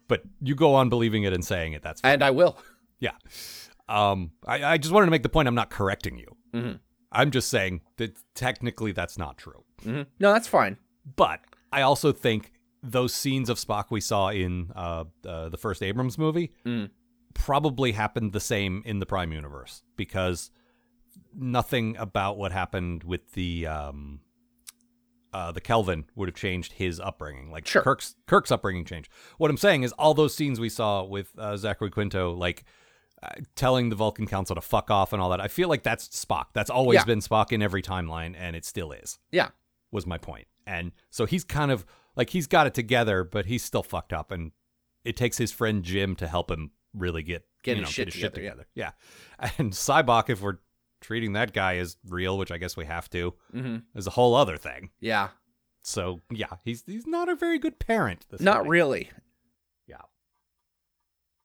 But 0.09 0.23
you 0.40 0.54
go 0.54 0.75
on 0.75 0.88
believing 0.88 1.25
it 1.25 1.33
and 1.33 1.45
saying 1.45 1.73
it. 1.73 1.83
That's 1.83 2.00
fine. 2.00 2.12
and 2.12 2.23
I 2.25 2.30
will. 2.30 2.56
Yeah. 3.00 3.11
Um, 3.88 4.33
I, 4.47 4.64
I 4.64 4.78
just 4.78 4.92
wanted 4.92 5.06
to 5.06 5.11
make 5.11 5.23
the 5.23 5.28
point 5.28 5.49
I'm 5.49 5.54
not 5.54 5.71
correcting 5.71 6.16
you. 6.18 6.37
Mhm. 6.54 6.80
I'm 7.12 7.30
just 7.30 7.49
saying 7.49 7.80
that 7.99 8.16
technically 8.35 8.92
that's 8.92 9.16
not 9.18 9.37
true. 9.38 9.64
hmm 9.83 10.02
No, 10.18 10.33
that's 10.33 10.49
fine. 10.49 10.76
But 11.16 11.40
I 11.76 11.83
also 11.83 12.11
think 12.12 12.52
those 12.83 13.12
scenes 13.14 13.49
of 13.49 13.59
Spock 13.59 13.87
we 13.90 14.00
saw 14.00 14.28
in 14.28 14.71
uh, 14.75 15.04
uh, 15.26 15.49
the 15.49 15.56
first 15.59 15.83
Abrams 15.83 16.16
movie 16.18 16.52
Mm. 16.64 16.90
probably 17.35 17.92
happened 17.92 18.33
the 18.33 18.40
same 18.40 18.83
in 18.87 18.99
the 18.99 19.06
Prime 19.06 19.33
universe 19.33 19.83
because 19.97 20.50
nothing 21.35 21.97
about 21.97 22.38
what 22.38 22.52
happened 22.52 23.04
with 23.04 23.33
the 23.33 23.66
um, 23.66 24.21
uh, 25.33 25.52
the 25.52 25.61
Kelvin 25.61 26.04
would 26.14 26.28
have 26.28 26.37
changed 26.37 26.73
his 26.75 26.99
upbringing. 27.00 27.50
Like 27.50 27.66
Sure. 27.66 27.83
Kirk's 27.83 28.14
Kirk's 28.26 28.50
upbringing 28.50 28.85
changed. 28.85 29.11
What 29.38 29.50
I'm 29.50 29.56
saying 29.59 29.83
is 29.83 29.92
all 29.92 30.14
those 30.14 30.35
scenes 30.35 30.59
we 30.61 30.68
saw 30.71 31.02
with 31.04 31.28
uh, 31.38 31.56
Zachary 31.56 31.90
Quinto, 31.90 32.33
like. 32.33 32.64
Uh, 33.23 33.28
telling 33.54 33.88
the 33.88 33.97
Vulcan 33.97 34.26
Council 34.26 34.54
to 34.54 34.61
fuck 34.61 34.90
off 34.90 35.14
and 35.14 35.23
all 35.23 35.30
that. 35.30 35.40
I 35.40 35.49
feel 35.49 35.71
like 35.71 35.83
that's 35.83 36.06
Spock. 36.09 36.49
That's 36.52 36.68
always 36.68 36.97
Yeah. 36.97 37.04
been 37.06 37.21
Spock 37.21 37.50
in 37.50 37.62
every 37.62 37.80
timeline, 37.80 38.34
and 38.39 38.54
it 38.54 38.67
still 38.67 38.93
is 38.93 39.19
Yeah. 39.32 39.49
was 39.91 40.06
my 40.06 40.19
point. 40.19 40.47
And 40.66 40.92
so 41.10 41.26
he's 41.26 41.44
kind 41.44 41.70
of 41.70 41.86
like 42.16 42.30
he's 42.30 42.46
got 42.46 42.66
it 42.66 42.74
together, 42.74 43.22
but 43.24 43.46
he's 43.46 43.62
still 43.62 43.82
fucked 43.82 44.12
up. 44.12 44.30
And 44.32 44.52
it 45.04 45.16
takes 45.16 45.38
his 45.38 45.52
friend 45.52 45.82
Jim 45.82 46.16
to 46.16 46.26
help 46.26 46.50
him 46.50 46.70
really 46.94 47.22
get 47.22 47.44
Get 47.62 47.76
you 47.76 47.82
his 47.82 47.88
know, 47.88 47.92
shit 47.92 48.06
get 48.06 48.14
his 48.14 48.20
shit 48.20 48.34
together, 48.34 48.64
together. 48.64 48.66
Yeah. 48.74 49.50
And 49.58 49.72
Sybok, 49.72 50.30
if 50.30 50.40
we're 50.40 50.58
treating 51.00 51.34
that 51.34 51.52
guy 51.52 51.76
as 51.76 51.96
real, 52.08 52.38
which 52.38 52.50
I 52.50 52.58
guess 52.58 52.76
we 52.76 52.84
have 52.86 53.08
to, 53.10 53.34
hmm 53.52 53.76
is 53.94 54.06
a 54.06 54.10
whole 54.10 54.34
other 54.34 54.56
thing. 54.56 54.90
Yeah. 55.00 55.28
So 55.82 56.20
yeah, 56.30 56.54
he's 56.64 56.82
he's 56.86 57.06
not 57.06 57.28
a 57.28 57.36
very 57.36 57.58
good 57.58 57.78
parent. 57.78 58.26
This 58.30 58.40
Not 58.40 58.62
guy. 58.64 58.68
really. 58.68 59.10
Yeah. 59.86 60.00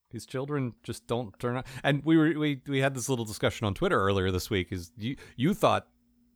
His 0.09 0.25
children 0.25 0.73
just 0.83 1.05
don't 1.07 1.37
turn 1.39 1.57
out. 1.57 1.65
And 1.83 2.03
we 2.03 2.17
were 2.17 2.37
we 2.39 2.61
we 2.67 2.79
had 2.79 2.95
this 2.95 3.07
little 3.07 3.25
discussion 3.25 3.65
on 3.67 3.73
Twitter 3.73 3.99
earlier 4.01 4.31
this 4.31 4.49
week. 4.49 4.71
Is 4.71 4.91
you 4.97 5.15
you 5.35 5.53
thought 5.53 5.87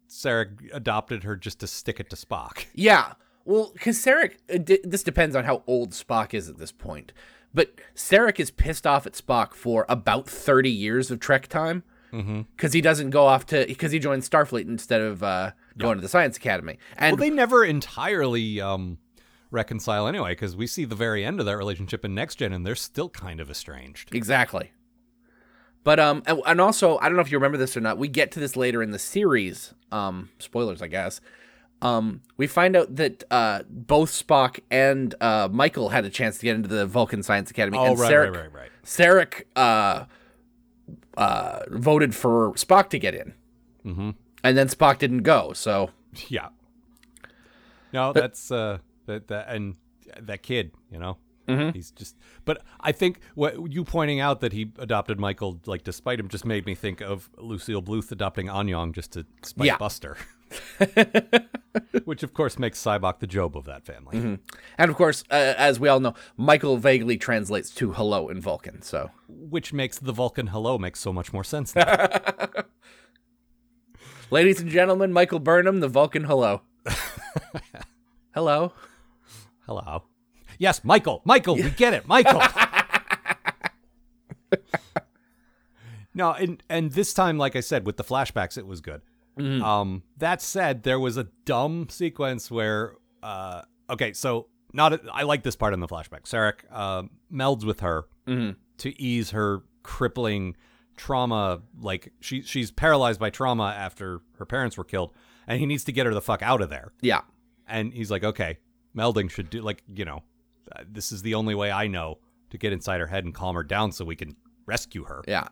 Sarek 0.09 0.69
adopted 0.73 1.23
her 1.23 1.35
just 1.35 1.59
to 1.59 1.67
stick 1.67 1.99
it 1.99 2.09
to 2.09 2.15
Spock? 2.15 2.65
Yeah. 2.73 3.13
Well, 3.45 3.69
because 3.73 3.97
Sarek, 4.03 4.37
this 4.85 5.03
depends 5.03 5.35
on 5.35 5.43
how 5.43 5.61
old 5.67 5.91
Spock 5.91 6.33
is 6.33 6.49
at 6.49 6.57
this 6.57 6.71
point. 6.71 7.13
But 7.53 7.75
Sarek 7.95 8.39
is 8.39 8.49
pissed 8.49 8.87
off 8.87 9.05
at 9.05 9.13
Spock 9.13 9.53
for 9.53 9.85
about 9.87 10.27
30 10.27 10.69
years 10.71 11.11
of 11.11 11.19
Trek 11.19 11.47
time 11.47 11.83
Mm-hmm. 12.13 12.41
because 12.55 12.71
he 12.71 12.79
doesn't 12.79 13.09
go 13.09 13.25
off 13.25 13.45
to, 13.47 13.65
because 13.67 13.91
he 13.91 13.99
joins 13.99 14.29
Starfleet 14.29 14.67
instead 14.69 15.01
of 15.01 15.21
uh, 15.21 15.51
going 15.77 15.97
to 15.97 16.01
the 16.01 16.07
Science 16.07 16.37
Academy. 16.37 16.77
And 16.97 17.17
well, 17.19 17.27
they 17.27 17.29
never 17.35 17.65
entirely 17.65 18.61
um, 18.61 18.99
reconcile 19.51 20.07
anyway, 20.07 20.31
because 20.31 20.55
we 20.55 20.65
see 20.65 20.85
the 20.85 20.95
very 20.95 21.25
end 21.25 21.41
of 21.41 21.45
that 21.45 21.57
relationship 21.57 22.05
in 22.05 22.15
Next 22.15 22.35
Gen, 22.35 22.53
and 22.53 22.65
they're 22.65 22.73
still 22.75 23.09
kind 23.09 23.41
of 23.41 23.49
estranged. 23.49 24.15
Exactly. 24.15 24.71
But 25.85 25.99
um 26.01 26.23
and, 26.25 26.59
also 26.59 26.97
I 26.97 27.03
don't 27.07 27.15
know 27.15 27.21
if 27.21 27.31
you 27.31 27.37
remember 27.37 27.57
this 27.57 27.77
or 27.77 27.79
not. 27.79 27.97
We 27.97 28.09
get 28.09 28.31
to 28.33 28.41
this 28.41 28.57
later 28.57 28.83
in 28.83 28.91
the 28.91 28.99
series. 28.99 29.73
Um 29.93 30.29
spoilers, 30.39 30.81
I 30.81 30.87
guess. 30.87 31.21
Um 31.81 32.21
we 32.35 32.47
find 32.47 32.75
out 32.75 32.95
that 32.97 33.23
uh 33.31 33.61
both 33.69 34.11
Spock 34.11 34.59
and 34.69 35.15
uh 35.21 35.47
Michael 35.49 35.89
had 35.89 36.03
a 36.03 36.09
chance 36.09 36.39
to 36.39 36.45
get 36.45 36.55
into 36.55 36.67
the 36.67 36.85
Vulcan 36.85 37.23
Science 37.23 37.51
Academy 37.51 37.77
Oh, 37.77 37.85
and 37.91 37.99
right, 37.99 38.11
Sarek, 38.11 38.31
right, 38.31 38.39
right, 38.41 38.53
right. 38.53 38.71
Sarek 38.83 39.43
uh 39.55 40.05
uh 41.17 41.59
voted 41.69 42.13
for 42.15 42.51
Spock 42.53 42.89
to 42.89 42.99
get 42.99 43.13
in. 43.13 43.33
Mm-hmm. 43.85 44.09
And 44.43 44.57
then 44.57 44.67
Spock 44.67 44.97
didn't 44.97 45.21
go. 45.23 45.53
So 45.53 45.91
Yeah. 46.27 46.49
No, 47.93 48.11
that's 48.11 48.51
uh, 48.51 48.79
that 49.05 49.27
that 49.27 49.47
and 49.47 49.75
that 50.19 50.43
kid, 50.43 50.71
you 50.91 50.99
know, 50.99 51.17
Mhm. 51.47 51.73
he's 51.75 51.91
just. 51.91 52.15
But 52.43 52.61
I 52.81 52.91
think 52.91 53.19
what 53.35 53.71
you 53.71 53.83
pointing 53.83 54.19
out 54.19 54.39
that 54.41 54.51
he 54.53 54.71
adopted 54.79 55.19
Michael, 55.19 55.59
like 55.65 55.83
despite 55.83 56.19
him, 56.19 56.27
just 56.27 56.45
made 56.45 56.65
me 56.65 56.75
think 56.75 57.01
of 57.01 57.29
Lucille 57.37 57.81
Bluth 57.81 58.11
adopting 58.11 58.47
Annyong 58.47 58.93
just 58.93 59.13
to 59.13 59.25
spite 59.43 59.67
Yeah. 59.67 59.77
Buster. 59.77 60.17
Which 62.05 62.23
of 62.23 62.33
course 62.33 62.57
makes 62.59 62.81
Sybok 62.81 63.19
the 63.19 63.27
Gob 63.27 63.57
of 63.57 63.65
that 63.65 63.83
family. 63.85 64.39
and 64.77 64.91
of 64.91 64.95
course, 64.95 65.23
uh, 65.31 65.53
as 65.57 65.79
we 65.79 65.89
all 65.89 65.99
know, 65.99 66.13
Michael 66.37 66.77
vaguely 66.77 67.17
translates 67.17 67.71
to 67.75 67.93
hello 67.93 68.29
in 68.29 68.39
Vulcan. 68.41 68.81
So 68.81 69.11
Which 69.27 69.73
makes 69.73 69.97
the 69.99 70.11
Vulcan 70.13 70.47
hello 70.47 70.77
make 70.77 70.95
so 70.95 71.11
much 71.11 71.33
more 71.33 71.43
sense 71.43 71.75
now. 71.75 71.85
Ladies 74.31 74.59
and 74.61 74.69
gentlemen, 74.71 75.11
Michael 75.13 75.39
Burnham, 75.39 75.79
the 75.81 75.87
Vulcan 75.87 76.23
hello. 76.25 76.61
hello. 78.33 78.73
Hello. 79.65 80.03
Yes, 80.59 80.83
Michael. 80.83 81.21
Michael, 81.25 81.55
we 81.55 81.69
get 81.71 81.93
it. 81.93 82.07
Michael. 82.07 82.41
no, 86.13 86.31
and 86.33 86.61
and 86.69 86.91
this 86.91 87.13
time, 87.13 87.37
like 87.37 87.55
I 87.55 87.59
said, 87.59 87.85
with 87.85 87.97
the 87.97 88.03
flashbacks, 88.03 88.57
it 88.57 88.65
was 88.65 88.81
good. 88.81 89.01
Um, 89.37 90.03
that 90.17 90.41
said, 90.41 90.83
there 90.83 90.97
was 90.99 91.17
a 91.17 91.25
dumb 91.43 91.87
sequence 91.89 92.49
where, 92.49 92.93
uh, 93.21 93.63
okay, 93.89 94.13
so 94.13 94.47
not 94.71 94.93
a, 94.93 95.01
I 95.11 95.23
like 95.23 95.43
this 95.43 95.57
part 95.57 95.73
in 95.73 95.81
the 95.81 95.87
flashback. 95.89 96.21
Sarek 96.21 96.59
uh, 96.71 97.03
melds 97.33 97.65
with 97.65 97.81
her 97.81 98.05
to 98.27 99.01
ease 99.01 99.31
her 99.31 99.63
crippling 99.83 100.55
trauma. 100.95 101.61
Like 101.77 102.13
she 102.21 102.43
she's 102.43 102.71
paralyzed 102.71 103.19
by 103.19 103.29
trauma 103.29 103.73
after 103.77 104.21
her 104.37 104.45
parents 104.45 104.77
were 104.77 104.85
killed, 104.85 105.11
and 105.47 105.59
he 105.59 105.65
needs 105.65 105.83
to 105.83 105.91
get 105.91 106.05
her 106.05 106.13
the 106.13 106.21
fuck 106.21 106.41
out 106.41 106.61
of 106.61 106.69
there 106.69 106.93
Yeah. 107.01 107.21
and 107.67 107.91
he's 107.93 108.09
like, 108.09 108.23
okay, 108.23 108.59
melding 108.95 109.29
should 109.29 109.49
do 109.49 109.61
like 109.61 109.83
you 109.93 110.05
know, 110.05 110.23
Uh, 110.73 110.83
this 110.89 111.11
is 111.11 111.21
the 111.21 111.33
only 111.35 111.55
way 111.55 111.71
I 111.71 111.87
know 111.87 112.19
to 112.49 112.57
get 112.57 112.73
inside 112.73 112.99
her 112.99 113.07
head 113.07 113.25
and 113.25 113.33
calm 113.33 113.55
her 113.55 113.63
down 113.63 113.91
so 113.91 114.05
we 114.05 114.15
can 114.15 114.35
rescue 114.65 115.03
her. 115.05 115.23
Yeah. 115.27 115.47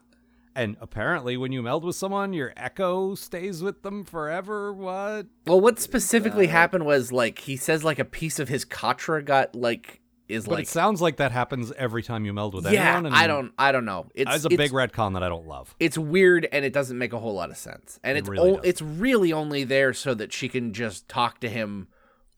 And 0.55 0.77
apparently, 0.79 1.35
when 1.35 1.51
you 1.51 1.63
meld 1.63 1.83
with 1.83 1.95
someone, 1.95 2.31
your 2.31 2.53
echo 2.55 3.15
stays 3.15 3.63
with 3.63 3.81
them 3.81 4.05
forever. 4.05 4.71
What? 4.71 5.25
Well, 5.47 5.59
what 5.59 5.79
specifically 5.79 6.47
uh, 6.47 6.51
happened 6.51 6.85
was 6.85 7.11
like 7.11 7.39
he 7.39 7.57
says 7.57 7.83
like 7.83 7.97
a 7.97 8.05
piece 8.05 8.37
of 8.37 8.49
his 8.49 8.63
katra 8.63 9.25
got 9.25 9.55
like 9.55 9.99
is 10.29 10.45
But 10.45 10.51
like 10.53 10.63
it 10.63 10.67
sounds 10.67 11.01
like 11.01 11.17
that 11.17 11.31
happens 11.31 11.71
every 11.77 12.03
time 12.03 12.23
you 12.23 12.33
meld 12.33 12.53
with 12.53 12.65
yeah, 12.71 12.93
anyone. 12.93 13.07
And 13.07 13.15
I 13.15 13.25
don't 13.27 13.51
I 13.57 13.71
don't 13.71 13.85
know. 13.85 14.07
It's 14.13 14.33
It's 14.35 14.45
a 14.45 14.47
it's, 14.49 14.57
big 14.57 14.71
retcon 14.71 15.13
that 15.13 15.23
I 15.23 15.29
don't 15.29 15.47
love. 15.47 15.75
it's 15.79 15.97
weird 15.97 16.47
and 16.51 16.63
it 16.63 16.71
doesn't 16.71 16.97
make 16.97 17.13
a 17.13 17.19
whole 17.19 17.33
lot 17.33 17.49
of 17.49 17.57
sense. 17.57 17.99
And 18.03 18.17
It 18.17 18.21
it's 18.21 18.29
really 18.29 18.51
o- 18.51 18.61
it's 18.63 18.81
really 18.81 19.33
only 19.33 19.63
there 19.63 19.91
so 19.91 20.13
that 20.13 20.31
she 20.31 20.49
can 20.49 20.71
just 20.73 21.07
talk 21.07 21.39
to 21.41 21.49
him. 21.49 21.87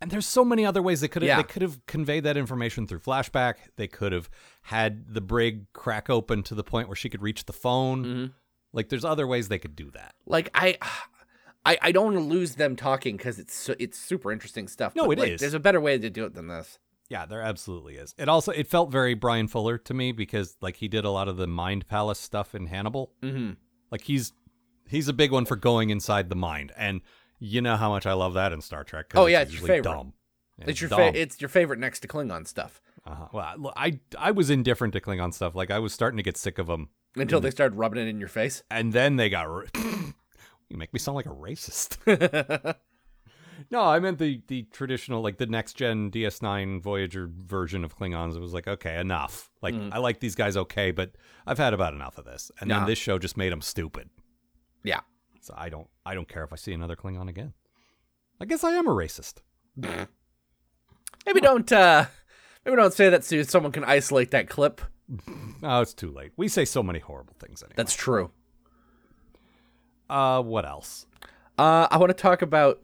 And 0.02 0.12
there's 0.12 0.28
so 0.28 0.44
many 0.44 0.66
other 0.66 0.82
ways 0.82 1.02
they 1.02 1.08
could 1.08 1.22
have 1.22 1.28
Yeah. 1.28 1.38
they 1.38 1.44
could 1.44 1.62
have 1.62 1.86
conveyed 1.86 2.24
that 2.26 2.38
information 2.38 2.86
through 2.86 3.00
flashback. 3.00 3.56
They 3.76 3.88
could 3.88 4.12
have 4.12 4.30
had 4.64 5.14
the 5.14 5.22
brig 5.22 5.72
crack 5.74 6.10
open 6.10 6.44
to 6.44 6.56
the 6.56 6.64
point 6.64 6.90
where 6.90 6.96
she 6.96 7.10
could 7.10 7.22
reach 7.22 7.46
the 7.46 7.54
phone. 7.54 8.06
Mm-hmm. 8.06 8.26
Like 8.74 8.90
there's 8.90 9.06
other 9.06 9.26
ways 9.26 9.48
they 9.48 9.60
could 9.60 9.76
do 9.76 9.90
that. 9.92 10.14
Like 10.26 10.50
I 10.54 10.78
I, 11.66 11.78
I 11.82 11.92
don't 11.92 12.14
want 12.14 12.18
to 12.18 12.24
lose 12.24 12.56
them 12.56 12.76
talking 12.76 13.18
because 13.18 13.40
it's 13.40 13.56
so, 13.56 13.74
it's 13.80 13.98
super 13.98 14.32
interesting 14.32 14.68
stuff. 14.68 14.96
No, 14.96 15.08
but, 15.08 15.18
it 15.18 15.22
like, 15.22 15.32
is. 15.32 15.42
There's 15.42 15.56
a 15.56 15.60
better 15.60 15.82
way 15.82 15.98
to 15.98 16.10
do 16.12 16.26
it 16.26 16.36
than 16.36 16.48
this. 16.48 16.78
Yeah, 17.10 17.26
there 17.26 17.42
absolutely 17.42 17.96
is. 17.96 18.14
It 18.18 18.30
also 18.30 18.52
it 18.52 18.68
felt 18.68 18.92
very 18.92 19.14
Bryan 19.14 19.48
Fuller 19.48 19.78
to 19.80 19.94
me 19.94 20.12
because 20.12 20.58
like 20.62 20.78
he 20.78 20.88
did 20.88 21.06
a 21.06 21.10
lot 21.10 21.28
of 21.28 21.38
the 21.38 21.48
mind 21.48 21.88
palace 21.88 22.20
stuff 22.20 22.56
in 22.56 22.68
Hannibal. 22.68 23.12
Mm-hmm. 23.22 23.54
Like 23.92 24.02
he's 24.02 24.34
he's 24.88 25.08
a 25.08 25.14
big 25.14 25.32
one 25.32 25.46
for 25.46 25.56
going 25.56 25.90
inside 25.90 26.30
the 26.30 26.36
mind, 26.36 26.72
and 26.76 27.02
you 27.40 27.62
know 27.62 27.76
how 27.76 27.90
much 27.90 28.06
I 28.06 28.14
love 28.14 28.34
that 28.36 28.52
in 28.54 28.62
Star 28.62 28.84
Trek. 28.84 29.12
Oh, 29.16 29.26
yeah, 29.26 29.42
it's 29.42 29.54
your 29.54 29.62
favorite. 29.62 29.84
Dumb. 29.84 30.14
It's 30.60 30.80
your 30.80 30.90
dumb. 30.90 31.14
fa- 31.14 31.20
it's 31.20 31.42
your 31.42 31.50
favorite 31.50 31.80
next 31.80 32.00
to 32.02 32.08
Klingon 32.08 32.48
stuff 32.48 32.82
uh-huh. 33.06 33.28
Well, 33.34 33.74
I- 33.76 34.00
I 34.18 34.32
was 34.32 34.50
indifferent 34.50 34.94
to 34.94 35.02
Klingon 35.02 35.34
stuff. 35.34 35.54
Like 35.54 35.70
I 35.70 35.80
was 35.80 35.94
starting 35.94 36.18
to 36.18 36.24
get 36.24 36.38
sick 36.38 36.58
of 36.58 36.68
them, 36.68 36.90
until 37.16 37.40
they 37.42 37.52
started 37.52 37.76
rubbing 37.76 38.02
it 38.02 38.08
in 38.10 38.20
your 38.20 38.30
face. 38.30 38.64
and 38.72 38.94
then 38.94 39.16
they 39.18 39.30
got. 39.30 39.48
You 40.68 40.78
make 40.78 40.92
me 40.94 41.00
sound 41.00 41.16
like 41.16 41.28
a 41.28 41.30
racist. 41.30 41.98
no, 43.72 43.82
I 43.84 44.00
meant 44.00 44.18
the 44.18 44.42
the 44.48 44.64
traditional 44.72 45.22
like 45.22 45.38
the 45.38 45.46
next 45.46 45.74
gen 45.74 46.10
DS9 46.10 46.82
Voyager 46.82 47.30
version 47.32 47.84
of 47.84 47.96
Klingons. 47.96 48.36
It 48.36 48.40
was 48.42 48.52
like 48.54 48.68
okay, 48.68 48.98
enough. 49.00 49.52
Like 49.62 49.76
I 49.92 50.00
like 50.00 50.20
these 50.22 50.34
guys 50.34 50.58
okay, 50.58 50.90
but 50.90 51.12
I've 51.46 51.60
had 51.60 51.74
about 51.76 51.94
enough 51.94 52.18
of 52.18 52.26
this. 52.26 52.52
And 52.60 52.72
then 52.72 52.88
this 52.88 52.98
show 52.98 53.20
just 53.20 53.38
made 53.38 53.52
them 53.52 53.62
stupid. 53.62 54.10
yeah. 54.84 55.02
So 55.46 55.54
I 55.56 55.70
don't 55.70 55.88
I 56.04 56.16
don't 56.16 56.28
care 56.28 56.44
if 56.44 56.52
I 56.52 56.56
see 56.56 56.74
another 56.74 56.96
Klingon 56.96 57.30
again. 57.30 57.54
I 58.42 58.46
guess 58.46 58.64
I 58.64 58.72
am 58.72 58.88
a 58.88 58.92
racist. 58.92 59.42
Maybe 59.78 61.40
don't 61.40 61.72
uh 61.72 62.06
maybe 62.66 62.76
don't 62.78 62.94
say 62.94 63.10
that 63.10 63.24
so 63.24 63.44
someone 63.44 63.72
can 63.72 63.84
isolate 63.84 64.32
that 64.32 64.50
clip. 64.50 64.82
Oh, 65.62 65.82
it's 65.82 65.94
too 65.94 66.10
late. 66.12 66.32
We 66.36 66.48
say 66.48 66.66
so 66.66 66.82
many 66.82 66.98
horrible 66.98 67.36
things 67.40 67.62
anyway. 67.62 67.76
That's 67.78 67.94
true. 67.94 68.32
uh 70.10 70.42
what 70.42 70.66
else? 70.66 71.06
Uh, 71.58 71.88
I 71.90 71.98
want 71.98 72.10
to 72.10 72.16
talk 72.16 72.42
about 72.42 72.80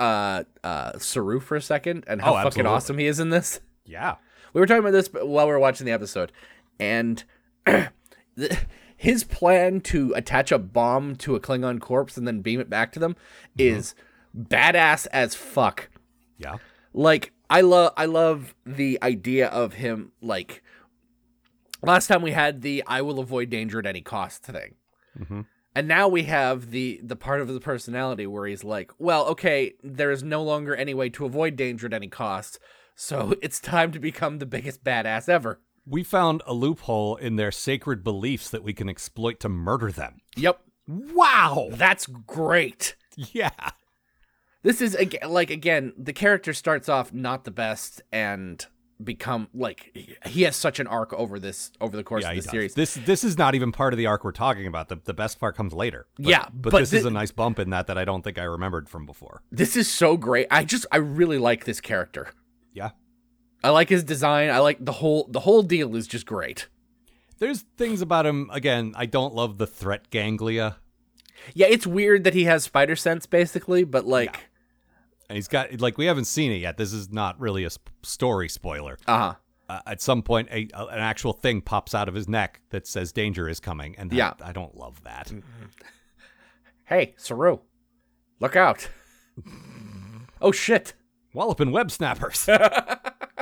uh, 0.00 0.42
uh, 0.64 0.98
Saru 0.98 1.38
for 1.38 1.54
a 1.54 1.60
second 1.62 2.04
and 2.08 2.20
how 2.20 2.34
Oh, 2.34 2.42
fucking 2.42 2.66
awesome 2.66 2.98
he 2.98 3.06
is 3.06 3.20
in 3.20 3.30
this. 3.30 3.60
Yeah. 3.84 4.16
We 4.52 4.60
were 4.60 4.66
talking 4.66 4.80
about 4.80 4.90
this 4.90 5.08
while 5.12 5.46
we 5.46 5.52
were 5.52 5.60
watching 5.60 5.84
the 5.86 5.92
episode, 5.92 6.32
and 6.80 7.22
the, 7.66 8.58
his 8.96 9.24
plan 9.24 9.80
to 9.82 10.12
attach 10.14 10.50
a 10.50 10.58
bomb 10.58 11.16
to 11.16 11.34
a 11.34 11.40
Klingon 11.40 11.80
corpse 11.80 12.16
and 12.16 12.26
then 12.26 12.40
beam 12.40 12.60
it 12.60 12.70
back 12.70 12.92
to 12.92 12.98
them 12.98 13.14
mm-hmm. 13.56 13.76
is 13.76 13.94
badass 14.36 15.06
as 15.12 15.34
fuck. 15.34 15.88
Yeah. 16.38 16.56
Like 16.92 17.32
I 17.50 17.60
love, 17.60 17.92
I 17.96 18.06
love 18.06 18.54
the 18.64 18.98
idea 19.02 19.48
of 19.48 19.74
him. 19.74 20.12
Like 20.22 20.62
last 21.82 22.06
time 22.06 22.22
we 22.22 22.32
had 22.32 22.62
the 22.62 22.82
"I 22.86 23.02
will 23.02 23.18
avoid 23.18 23.50
danger 23.50 23.78
at 23.78 23.86
any 23.86 24.00
cost" 24.00 24.42
thing. 24.42 24.74
Mm-hmm. 25.18 25.42
And 25.74 25.88
now 25.88 26.08
we 26.08 26.22
have 26.22 26.70
the 26.70 27.00
the 27.02 27.16
part 27.16 27.42
of 27.42 27.48
the 27.48 27.60
personality 27.60 28.26
where 28.26 28.46
he's 28.46 28.64
like, 28.64 28.92
well, 28.98 29.26
okay, 29.26 29.74
there 29.82 30.10
is 30.10 30.22
no 30.22 30.42
longer 30.42 30.74
any 30.74 30.94
way 30.94 31.10
to 31.10 31.26
avoid 31.26 31.54
danger 31.54 31.86
at 31.86 31.92
any 31.92 32.08
cost, 32.08 32.58
so 32.94 33.34
it's 33.42 33.60
time 33.60 33.92
to 33.92 33.98
become 33.98 34.38
the 34.38 34.46
biggest 34.46 34.82
badass 34.82 35.28
ever. 35.28 35.60
We 35.86 36.02
found 36.02 36.42
a 36.46 36.52
loophole 36.54 37.16
in 37.16 37.36
their 37.36 37.52
sacred 37.52 38.02
beliefs 38.02 38.50
that 38.50 38.62
we 38.62 38.72
can 38.72 38.88
exploit 38.88 39.38
to 39.40 39.48
murder 39.48 39.92
them. 39.92 40.20
Yep, 40.36 40.60
Wow. 40.88 41.68
that's 41.72 42.06
great. 42.06 42.96
Yeah. 43.32 43.50
This 44.62 44.80
is 44.80 44.96
like 45.26 45.50
again, 45.50 45.92
the 45.96 46.12
character 46.12 46.52
starts 46.52 46.88
off 46.88 47.12
not 47.12 47.44
the 47.44 47.50
best 47.50 48.02
and 48.12 48.64
become 49.02 49.48
like 49.54 49.96
he 50.26 50.42
has 50.42 50.56
such 50.56 50.80
an 50.80 50.86
arc 50.86 51.12
over 51.12 51.38
this 51.38 51.70
over 51.80 51.96
the 51.96 52.02
course 52.02 52.24
Yeah, 52.24 52.30
of 52.32 52.36
the 52.36 52.42
series. 52.50 52.74
This 52.74 52.94
this 52.94 53.22
is 53.24 53.38
not 53.38 53.54
even 53.54 53.70
part 53.70 53.92
of 53.92 53.98
the 53.98 54.06
arc 54.06 54.24
we're 54.24 54.32
talking 54.32 54.66
about. 54.66 54.88
The 54.88 54.96
the 55.04 55.14
best 55.14 55.38
part 55.38 55.54
comes 55.56 55.72
later. 55.72 56.06
But- 56.16 56.26
Yeah, 56.26 56.48
but, 56.52 56.72
but 56.72 56.78
this 56.80 56.92
is 56.92 57.04
a 57.04 57.10
nice 57.10 57.30
bump 57.30 57.58
in 57.58 57.70
that 57.70 57.86
that 57.86 57.96
I 57.96 58.04
don't 58.04 58.22
think 58.22 58.38
I 58.38 58.42
remembered 58.44 58.88
from 58.88 59.06
before. 59.06 59.42
This 59.52 59.76
is 59.76 59.88
so 59.90 60.16
great. 60.16 60.46
I 60.50 60.64
just 60.64 60.84
I 60.90 60.96
really 60.96 61.38
like 61.38 61.64
this 61.64 61.80
character. 61.80 62.30
Yeah. 62.72 62.90
I 63.64 63.70
like 63.70 63.88
his 63.88 64.04
design. 64.04 64.50
I 64.50 64.58
like 64.58 64.84
the 64.84 64.92
whole 64.92 65.26
the 65.30 65.40
whole 65.40 65.62
deal 65.62 65.96
is 65.96 66.06
just 66.06 66.26
great. 66.26 66.68
There's 67.38 67.62
things 67.76 68.00
about 68.00 68.24
him 68.26 68.48
again. 68.52 68.92
I 68.96 69.06
don't 69.06 69.34
love 69.34 69.58
the 69.58 69.66
threat 69.66 70.08
ganglia, 70.10 70.76
Yeah, 71.54 71.66
it's 71.66 71.86
weird 71.86 72.24
that 72.24 72.32
he 72.34 72.44
has 72.44 72.64
spider 72.64 72.96
sense 72.96 73.26
basically, 73.26 73.84
but 73.84 74.06
like 74.06 74.46
and 75.28 75.36
he's 75.36 75.48
got 75.48 75.80
like 75.80 75.98
we 75.98 76.06
haven't 76.06 76.26
seen 76.26 76.52
it 76.52 76.56
yet. 76.62 76.76
This 76.76 76.92
is 76.92 77.10
not 77.10 77.38
really 77.40 77.64
a 77.64 77.70
sp- 77.74 77.90
story 78.02 78.48
spoiler. 78.48 78.98
uh-huh. 79.06 79.34
Uh, 79.68 79.80
at 79.84 80.00
some 80.00 80.22
point, 80.22 80.48
a, 80.52 80.68
a- 80.74 80.86
an 80.86 81.00
actual 81.00 81.32
thing 81.32 81.60
pops 81.60 81.92
out 81.92 82.08
of 82.08 82.14
his 82.14 82.28
neck 82.28 82.60
that 82.70 82.86
says 82.86 83.10
danger 83.10 83.48
is 83.48 83.58
coming, 83.58 83.96
and 83.98 84.10
that- 84.10 84.16
Yeah. 84.16 84.32
I 84.40 84.52
don't 84.52 84.76
love 84.76 85.02
that. 85.02 85.32
Hey, 86.84 87.14
Saru. 87.16 87.58
Look 88.38 88.54
out. 88.54 88.88
oh 90.40 90.52
shit. 90.52 90.94
Walloping 91.34 91.72
web 91.72 91.90
snappers. 91.90 92.48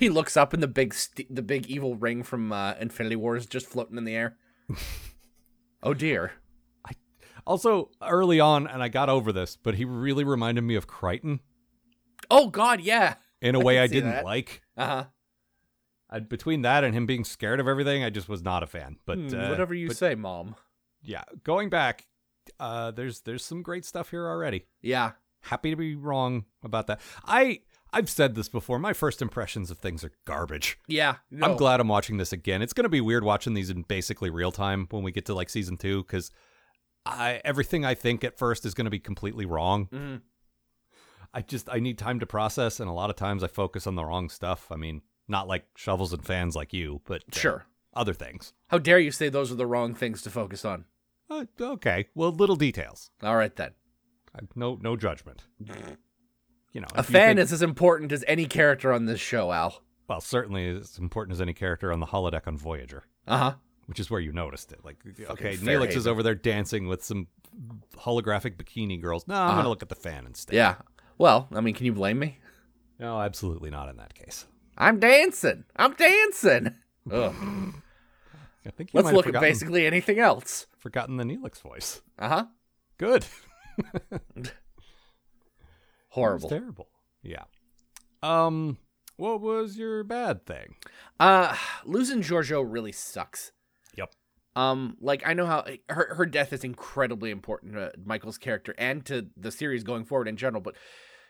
He 0.00 0.08
looks 0.08 0.36
up 0.36 0.52
and 0.52 0.62
the 0.62 0.66
big 0.68 0.94
st- 0.94 1.32
the 1.32 1.42
big 1.42 1.66
evil 1.68 1.94
ring 1.94 2.22
from 2.24 2.52
uh, 2.52 2.72
Infinity 2.80 3.16
War 3.16 3.36
is 3.36 3.46
just 3.46 3.66
floating 3.66 3.96
in 3.98 4.04
the 4.04 4.14
air. 4.16 4.36
oh 5.82 5.94
dear. 5.94 6.32
I 6.86 6.92
Also, 7.46 7.90
early 8.02 8.40
on, 8.40 8.66
and 8.66 8.82
I 8.82 8.88
got 8.88 9.08
over 9.08 9.30
this, 9.32 9.56
but 9.56 9.74
he 9.74 9.84
really 9.84 10.24
reminded 10.24 10.62
me 10.64 10.74
of 10.74 10.86
Kryten 10.88 11.40
Oh 12.30 12.48
god, 12.48 12.80
yeah. 12.80 13.14
in 13.40 13.54
a 13.54 13.60
I 13.60 13.62
way 13.64 13.78
I 13.78 13.86
didn't 13.86 14.10
that. 14.10 14.24
like. 14.24 14.62
Uh-huh. 14.76 15.04
I, 16.08 16.18
between 16.20 16.62
that 16.62 16.82
and 16.82 16.94
him 16.94 17.06
being 17.06 17.24
scared 17.24 17.60
of 17.60 17.68
everything, 17.68 18.02
I 18.02 18.10
just 18.10 18.28
was 18.28 18.42
not 18.42 18.62
a 18.62 18.66
fan. 18.66 18.96
But 19.06 19.18
Hmm, 19.18 19.34
uh, 19.38 19.48
whatever 19.50 19.74
you 19.74 19.88
but 19.88 19.96
say, 19.96 20.14
mom. 20.14 20.56
yeah, 21.02 21.24
going 21.44 21.68
back, 21.70 22.06
uh, 22.58 22.90
there's 22.90 23.20
there's 23.20 23.44
some 23.44 23.62
great 23.62 23.84
stuff 23.84 24.10
here 24.10 24.26
already. 24.26 24.66
Yeah. 24.82 25.12
Happy 25.42 25.70
to 25.70 25.76
be 25.76 25.94
wrong 25.94 26.44
about 26.62 26.86
that. 26.88 27.00
I 27.24 27.60
I've 27.92 28.08
said 28.10 28.34
this 28.34 28.48
before. 28.48 28.78
My 28.78 28.92
first 28.92 29.20
impressions 29.20 29.70
of 29.70 29.78
things 29.78 30.04
are 30.04 30.12
garbage. 30.24 30.78
Yeah. 30.86 31.16
I'm 31.42 31.56
glad 31.56 31.80
I'm 31.80 31.88
watching 31.88 32.18
this 32.18 32.32
again. 32.32 32.62
It's 32.62 32.72
going 32.72 32.84
to 32.84 32.88
be 32.88 33.00
weird 33.00 33.24
watching 33.24 33.54
these 33.54 33.68
in 33.70 33.82
basically 33.82 34.30
real 34.30 34.52
time 34.52 34.86
when 34.90 35.02
we 35.02 35.10
get 35.12 35.26
to 35.26 35.34
like 35.34 35.50
season 35.50 35.76
two 35.76 36.02
because 36.04 36.30
I 37.04 37.40
everything 37.44 37.84
I 37.84 37.94
think 37.94 38.22
at 38.24 38.38
first 38.38 38.64
is 38.64 38.74
going 38.74 38.84
to 38.84 38.90
be 38.90 39.00
completely 39.00 39.44
wrong. 39.46 39.86
Mhm. 39.92 40.20
I 41.32 41.42
just 41.42 41.68
I 41.70 41.78
need 41.78 41.96
time 41.98 42.20
to 42.20 42.26
process, 42.26 42.80
and 42.80 42.88
a 42.90 42.92
lot 42.92 43.10
of 43.10 43.16
times 43.16 43.42
I 43.44 43.46
focus 43.48 43.86
on 43.86 43.94
the 43.94 44.04
wrong 44.04 44.28
stuff. 44.28 44.66
I 44.70 44.76
mean, 44.76 45.02
not 45.28 45.46
like 45.48 45.64
shovels 45.76 46.12
and 46.12 46.24
fans 46.24 46.54
like 46.56 46.72
you, 46.72 47.00
but 47.06 47.22
uh, 47.34 47.38
Sure. 47.38 47.66
other 47.94 48.12
things. 48.14 48.52
How 48.68 48.78
dare 48.78 48.98
you 48.98 49.10
say 49.12 49.28
those 49.28 49.50
are 49.52 49.56
the 49.56 49.66
wrong 49.66 49.94
things 49.94 50.22
to 50.22 50.30
focus 50.30 50.64
on? 50.64 50.84
Uh, 51.28 51.44
okay, 51.60 52.06
well, 52.14 52.32
little 52.32 52.56
details. 52.56 53.10
All 53.22 53.36
right 53.36 53.54
then. 53.54 53.70
I, 54.34 54.40
no 54.56 54.78
no 54.80 54.96
judgment. 54.96 55.44
You 56.72 56.80
know, 56.82 56.86
A 56.94 57.02
fan 57.02 57.36
think- 57.36 57.40
is 57.44 57.52
as 57.52 57.62
important 57.62 58.12
as 58.12 58.24
any 58.28 58.46
character 58.46 58.92
on 58.92 59.06
this 59.06 59.20
show, 59.20 59.52
Al. 59.52 59.82
well 60.08 60.20
certainly 60.20 60.68
as 60.68 60.98
important 60.98 61.34
as 61.34 61.40
any 61.40 61.52
character 61.52 61.92
on 61.92 62.00
the 62.00 62.06
holodeck 62.06 62.46
on 62.46 62.56
Voyager. 62.56 63.04
Uh 63.26 63.38
huh. 63.38 63.54
which 63.86 63.98
is 64.00 64.08
where 64.10 64.20
you 64.20 64.32
noticed 64.32 64.70
it. 64.72 64.84
Like, 64.84 64.96
okay, 65.30 65.56
Neelix 65.56 65.96
is 65.96 66.06
over 66.06 66.22
there 66.22 66.34
dancing 66.36 66.86
with 66.86 67.02
some 67.04 67.26
holographic 67.96 68.56
bikini 68.56 69.00
girls. 69.00 69.26
No, 69.26 69.34
I'm 69.34 69.40
Uh-huh. 69.42 69.52
going 69.54 69.64
to 69.64 69.68
look 69.68 69.82
at 69.82 69.88
the 69.88 69.96
fan 69.96 70.26
instead. 70.26 70.54
Yeah. 70.54 70.76
Well, 71.18 71.48
I 71.52 71.60
mean, 71.60 71.74
can 71.74 71.86
you 71.86 71.92
blame 71.92 72.18
me? 72.20 72.38
No, 73.00 73.20
absolutely 73.20 73.70
not 73.70 73.88
in 73.88 73.96
that 73.96 74.14
case. 74.14 74.46
I'm 74.78 75.00
dancing. 75.00 75.64
I'm 75.76 75.94
dancing. 75.94 76.74
Ugh. 77.10 77.34
I 78.64 78.70
think 78.70 78.92
you 78.92 79.00
Let's 79.00 79.12
look 79.12 79.26
at 79.26 79.40
basically 79.40 79.86
anything 79.86 80.18
else. 80.20 80.66
forgotten 80.78 81.16
the 81.16 81.24
Neelix 81.24 81.60
voice. 81.60 82.00
Uh 82.18 82.28
huh. 82.28 82.44
Good. 82.98 83.26
Horrible. 86.10 86.48
It's 86.48 86.58
terrible. 86.58 86.88
Yeah. 87.22 87.44
Um, 88.22 88.78
what 89.16 89.40
was 89.40 89.76
your 89.78 90.04
bad 90.04 90.46
thing? 90.46 90.76
Uh, 91.18 91.56
losing 91.84 92.22
Georgiou 92.22 92.64
really 92.66 92.92
sucks. 92.92 93.52
Yep. 93.96 94.12
Um, 94.56 94.96
like 95.00 95.22
I 95.26 95.34
know 95.34 95.46
how 95.46 95.64
her 95.88 96.14
her 96.16 96.26
death 96.26 96.52
is 96.52 96.64
incredibly 96.64 97.30
important 97.30 97.74
to 97.74 97.92
Michael's 98.04 98.38
character 98.38 98.74
and 98.78 99.04
to 99.06 99.28
the 99.36 99.50
series 99.50 99.84
going 99.84 100.04
forward 100.04 100.28
in 100.28 100.36
general, 100.36 100.60
but 100.60 100.74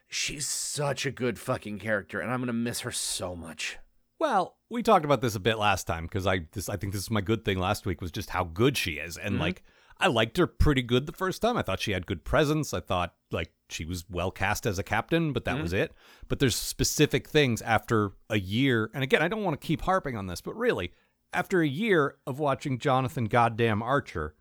she's 0.08 0.46
such 0.46 1.04
a 1.06 1.10
good 1.10 1.38
fucking 1.38 1.78
character, 1.78 2.20
and 2.20 2.30
I'm 2.30 2.40
gonna 2.40 2.52
miss 2.52 2.80
her 2.80 2.92
so 2.92 3.36
much. 3.36 3.78
Well, 4.18 4.56
we 4.68 4.82
talked 4.82 5.04
about 5.04 5.20
this 5.20 5.34
a 5.34 5.40
bit 5.40 5.58
last 5.58 5.86
time 5.86 6.04
because 6.04 6.26
I 6.26 6.46
this 6.52 6.68
I 6.68 6.76
think 6.76 6.92
this 6.92 7.02
is 7.02 7.10
my 7.10 7.20
good 7.20 7.44
thing 7.44 7.58
last 7.58 7.86
week 7.86 8.00
was 8.00 8.10
just 8.10 8.30
how 8.30 8.44
good 8.44 8.76
she 8.76 8.92
is, 8.92 9.16
and 9.16 9.36
Mhm. 9.36 9.40
like 9.40 9.62
I 9.98 10.06
liked 10.06 10.38
her 10.38 10.46
pretty 10.46 10.82
good 10.82 11.04
the 11.06 11.12
first 11.12 11.42
time. 11.42 11.56
I 11.58 11.62
thought 11.62 11.80
she 11.80 11.92
had 11.92 12.06
good 12.06 12.24
presence. 12.24 12.72
I 12.72 12.80
thought 12.80 13.14
like 13.30 13.52
she 13.68 13.84
was 13.84 14.04
well 14.10 14.30
cast 14.30 14.66
as 14.66 14.78
a 14.78 14.82
captain, 14.82 15.32
but 15.32 15.44
that 15.44 15.54
mm-hmm. 15.54 15.62
was 15.62 15.72
it. 15.72 15.92
But 16.28 16.38
there's 16.38 16.56
specific 16.56 17.28
things 17.28 17.62
after 17.62 18.12
a 18.28 18.38
year, 18.38 18.90
and 18.94 19.02
again, 19.02 19.22
I 19.22 19.28
don't 19.28 19.44
want 19.44 19.60
to 19.60 19.66
keep 19.66 19.82
harping 19.82 20.16
on 20.16 20.26
this, 20.26 20.40
but 20.40 20.56
really, 20.56 20.92
after 21.32 21.60
a 21.60 21.68
year 21.68 22.16
of 22.26 22.38
watching 22.38 22.78
Jonathan 22.78 23.26
Goddamn 23.26 23.82
Archer, 23.82 24.34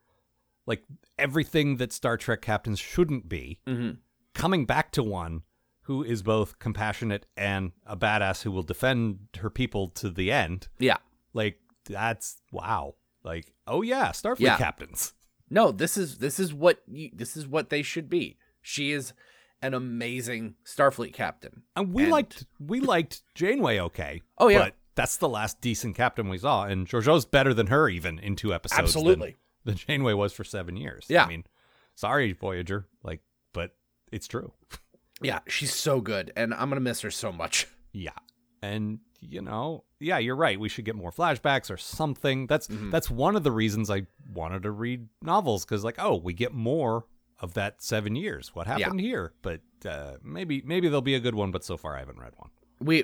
like 0.66 0.84
everything 1.18 1.78
that 1.78 1.94
Star 1.94 2.18
Trek 2.18 2.42
captains 2.42 2.80
shouldn't 2.80 3.30
be, 3.30 3.60
mm-hmm. 3.68 3.92
coming 4.34 4.66
back 4.66 4.92
to 4.94 5.04
one 5.04 5.44
who 5.90 6.04
is 6.04 6.22
both 6.22 6.60
compassionate 6.60 7.26
and 7.36 7.72
a 7.84 7.98
badass 7.98 8.44
who 8.44 8.52
will 8.52 8.62
defend 8.62 9.18
her 9.40 9.50
people 9.50 9.88
to 9.88 10.12
the 10.12 10.32
end. 10.32 10.68
Yeah. 10.78 10.98
Like 11.34 11.60
that's 11.86 12.38
wow. 12.52 12.94
Like 13.24 13.52
oh 13.66 13.82
yeah, 13.82 14.10
Starfleet 14.10 14.42
Yeah. 14.42 14.58
captains. 14.58 15.14
No, 15.50 15.72
this 15.72 15.98
is 15.98 16.20
this 16.20 16.40
is 16.40 16.54
what 16.54 16.84
you, 16.88 17.10
this 17.12 17.36
is 17.36 17.48
what 17.48 17.72
they 17.72 17.82
should 17.82 18.08
be. 18.08 18.38
She 18.62 18.92
is 18.92 19.14
an 19.62 19.74
amazing 19.74 20.56
Starfleet 20.66 21.14
captain. 21.14 21.64
And 21.76 21.94
we 21.94 22.04
And- 22.04 22.12
liked 22.12 22.46
we 22.60 22.80
liked 22.80 23.24
Janeway 23.36 23.80
okay. 23.80 24.22
Oh, 24.38 24.48
yeah. 24.48 24.60
But 24.60 24.76
that's 24.96 25.18
the 25.18 25.30
last 25.30 25.62
decent 25.62 25.96
captain 25.96 26.30
we 26.30 26.38
saw, 26.38 26.64
and 26.66 26.88
Georgiou's 26.88 27.26
better 27.26 27.54
than 27.54 27.68
her 27.68 27.90
even 27.90 28.20
in 28.20 28.36
two 28.36 28.54
episodes. 28.54 28.78
than- 28.78 28.86
Absolutely. 28.86 29.38
Than, 29.66 29.76
Janeway 29.76 30.14
was 30.14 30.32
for 30.34 30.44
seven 30.44 30.78
years. 30.78 31.06
Yeah. 31.10 31.26
I 31.26 31.28
mean, 31.28 31.44
sorry, 31.96 32.32
Voyager. 32.34 32.88
Like, 33.04 33.22
but 33.54 33.76
it's 34.12 34.28
true. 34.28 34.54
Yeah, 35.22 35.40
she's 35.50 35.74
so 35.76 36.00
good, 36.00 36.32
and 36.38 36.54
I'm 36.54 36.70
gonna 36.70 36.80
miss 36.80 37.02
her 37.02 37.12
so 37.12 37.34
much. 37.34 37.68
Yeah. 37.92 38.12
And 38.62 39.00
you 39.20 39.42
know, 39.42 39.84
yeah, 40.00 40.18
you're 40.18 40.38
right. 40.38 40.58
We 40.58 40.70
should 40.70 40.86
get 40.86 40.96
more 40.96 41.12
flashbacks 41.12 41.70
or 41.70 41.76
something. 41.76 42.48
That's 42.48 42.68
Mm-hmm. 42.70 42.90
that's 42.92 43.10
one 43.10 43.36
of 43.36 43.44
the 43.44 43.52
reasons 43.52 43.90
I 43.90 44.04
wanted 44.34 44.64
to 44.64 44.72
read 44.72 45.10
novels 45.22 45.66
cuz 45.66 45.84
like, 45.84 45.96
oh, 46.00 46.16
we 46.16 46.32
get 46.34 46.54
more 46.54 47.06
of 47.40 47.54
that 47.54 47.82
7 47.82 48.16
years. 48.16 48.54
What 48.56 48.68
happened 48.68 49.00
here? 49.02 49.34
But 49.42 49.62
uh, 49.86 50.14
maybe 50.24 50.62
maybe 50.66 50.88
there'll 50.88 51.02
be 51.02 51.16
a 51.16 51.20
good 51.20 51.36
one, 51.36 51.52
but 51.52 51.64
so 51.64 51.78
far 51.78 51.96
I 51.96 52.00
haven't 52.00 52.20
read 52.20 52.34
one. 52.38 52.50
We, 52.82 53.04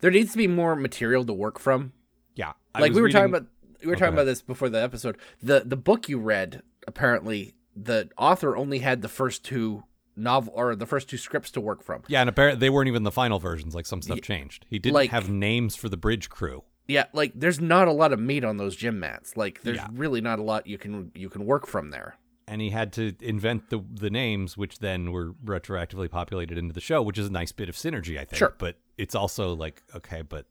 there 0.00 0.10
needs 0.10 0.32
to 0.32 0.38
be 0.38 0.46
more 0.46 0.76
material 0.76 1.24
to 1.24 1.32
work 1.32 1.58
from. 1.58 1.92
Yeah. 2.34 2.52
I 2.74 2.80
like 2.80 2.92
we 2.92 3.00
were 3.00 3.08
talking 3.10 3.30
about 3.34 3.46
we 3.82 3.88
were 3.88 3.94
Oh, 3.94 3.98
talking 3.98 4.14
about 4.14 4.24
this 4.24 4.42
before 4.42 4.68
the 4.68 4.82
episode. 4.82 5.16
The 5.42 5.62
the 5.64 5.76
book 5.76 6.08
you 6.08 6.18
read 6.18 6.62
apparently 6.86 7.54
the 7.74 8.08
author 8.16 8.56
only 8.56 8.78
had 8.78 9.02
the 9.02 9.08
first 9.08 9.44
two 9.44 9.84
novel 10.16 10.52
or 10.56 10.74
the 10.74 10.86
first 10.86 11.08
two 11.10 11.16
scripts 11.18 11.50
to 11.52 11.60
work 11.60 11.82
from. 11.82 12.02
Yeah, 12.08 12.20
and 12.20 12.28
apparently 12.30 12.58
they 12.60 12.70
weren't 12.70 12.88
even 12.88 13.02
the 13.02 13.12
final 13.12 13.38
versions. 13.38 13.74
Like 13.74 13.86
some 13.86 14.02
stuff 14.02 14.20
changed. 14.22 14.64
He 14.68 14.78
didn't 14.78 14.94
like- 14.94 15.10
have 15.10 15.28
names 15.28 15.76
for 15.76 15.88
the 15.88 15.96
bridge 15.96 16.28
crew. 16.30 16.62
Yeah, 16.88 17.06
like 17.12 17.32
there's 17.34 17.60
not 17.60 17.88
a 17.88 17.92
lot 17.92 18.12
of 18.12 18.20
meat 18.20 18.44
on 18.44 18.58
those 18.58 18.76
gym 18.76 19.00
mats. 19.00 19.36
Like 19.36 19.62
there's 19.62 19.76
Yeah. 19.78 19.88
really 19.92 20.20
not 20.20 20.38
a 20.38 20.42
lot 20.42 20.66
you 20.66 20.78
can 20.78 21.10
you 21.14 21.28
can 21.28 21.44
work 21.44 21.66
from 21.66 21.90
there. 21.90 22.16
And 22.48 22.60
he 22.60 22.70
had 22.70 22.92
to 22.94 23.14
invent 23.20 23.70
the 23.70 23.82
the 23.92 24.10
names, 24.10 24.56
which 24.56 24.78
then 24.78 25.12
were 25.12 25.32
retroactively 25.44 26.10
populated 26.10 26.56
into 26.58 26.72
the 26.72 26.80
show, 26.80 27.02
which 27.02 27.18
is 27.18 27.26
a 27.28 27.32
nice 27.32 27.52
bit 27.52 27.68
of 27.68 27.74
synergy, 27.74 28.18
I 28.18 28.24
think. 28.24 28.38
Sure. 28.38 28.54
But 28.58 28.76
it's 28.98 29.14
also 29.14 29.54
like, 29.54 29.82
okay, 29.94 30.22
but 30.22 30.46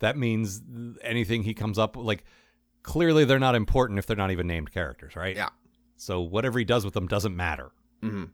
that 0.00 0.16
means 0.16 0.62
anything 1.02 1.42
he 1.42 1.54
comes 1.54 1.78
up 1.78 1.96
like 1.96 2.24
clearly 2.82 3.24
they're 3.24 3.38
not 3.38 3.54
important 3.54 3.98
if 3.98 4.06
they're 4.06 4.16
not 4.16 4.30
even 4.30 4.46
named 4.46 4.70
characters, 4.72 5.16
right? 5.16 5.34
Yeah. 5.36 5.48
So 5.96 6.20
whatever 6.20 6.58
he 6.58 6.64
does 6.64 6.84
with 6.84 6.94
them 6.94 7.08
doesn't 7.08 7.34
matter. 7.34 7.72
hmm 8.02 8.24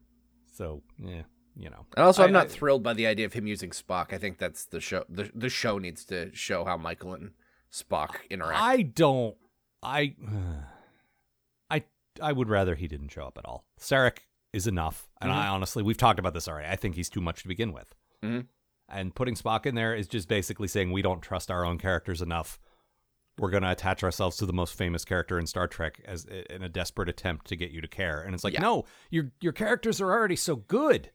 So 0.53 0.83
yeah, 0.99 1.23
you 1.57 1.71
know. 1.71 1.87
And 1.97 2.05
also, 2.05 2.23
I- 2.23 2.27
I'm 2.27 2.33
not 2.33 2.47
I- 2.47 2.51
thrilled 2.51 2.83
by 2.83 2.93
the 2.93 3.07
idea 3.07 3.25
of 3.27 3.33
him 3.33 3.47
using 3.47 3.71
Spock. 3.71 4.13
I 4.13 4.19
think 4.19 4.39
that's 4.39 4.67
the 4.67 4.81
show. 4.81 5.05
The 5.09 5.31
the 5.35 5.49
show 5.49 5.79
needs 5.79 6.05
to 6.07 6.35
show 6.35 6.65
how 6.65 6.77
Michael 6.77 7.15
and 7.15 7.31
Spock 7.73 8.17
interact. 8.31 8.61
I 8.61 8.83
don't. 8.83 9.37
I. 9.83 10.15
I. 10.29 10.74
I 12.23 12.33
would 12.33 12.49
rather 12.49 12.75
he 12.75 12.89
didn't 12.89 13.09
show 13.09 13.25
up 13.27 13.39
at 13.39 13.45
all. 13.47 13.65
Sarek 13.81 14.19
is 14.53 14.67
enough, 14.67 15.09
and 15.21 15.33
I 15.33 15.49
honestly, 15.49 15.83
we've 15.83 15.97
talked 15.97 16.19
about 16.19 16.35
this 16.35 16.47
already. 16.49 16.69
I 16.69 16.77
think 16.77 16.95
he's 16.95 17.09
too 17.11 17.21
much 17.21 17.43
to 17.43 17.49
begin 17.49 17.73
with. 17.73 17.95
Mhm. 18.23 18.47
And 18.89 19.15
putting 19.15 19.35
Spock 19.35 19.67
in 19.67 19.75
there 19.75 19.95
is 19.95 20.07
just 20.07 20.29
basically 20.29 20.69
saying 20.69 20.93
we 20.93 21.03
don't 21.03 21.21
trust 21.23 21.51
our 21.51 21.65
own 21.65 21.79
characters 21.79 22.21
enough. 22.23 22.61
We're 23.39 23.51
going 23.51 23.63
to 23.65 23.71
attach 23.73 24.05
ourselves 24.05 24.37
to 24.37 24.47
the 24.47 24.53
most 24.53 24.75
famous 24.75 25.05
character 25.05 25.39
in 25.41 25.47
Star 25.49 25.67
Trek 25.67 26.01
as 26.05 26.25
in 26.27 26.63
a 26.63 26.69
desperate 26.69 27.09
attempt 27.09 27.47
to 27.49 27.57
get 27.57 27.73
you 27.73 27.81
to 27.81 27.89
care. 27.89 28.23
And 28.23 28.33
it's 28.35 28.45
like, 28.45 28.53
Yeah. 28.55 28.61
no, 28.61 28.85
your 29.11 29.33
your 29.41 29.53
characters 29.53 30.01
are 30.01 30.13
already 30.13 30.37
so 30.37 30.55
good. 30.57 31.11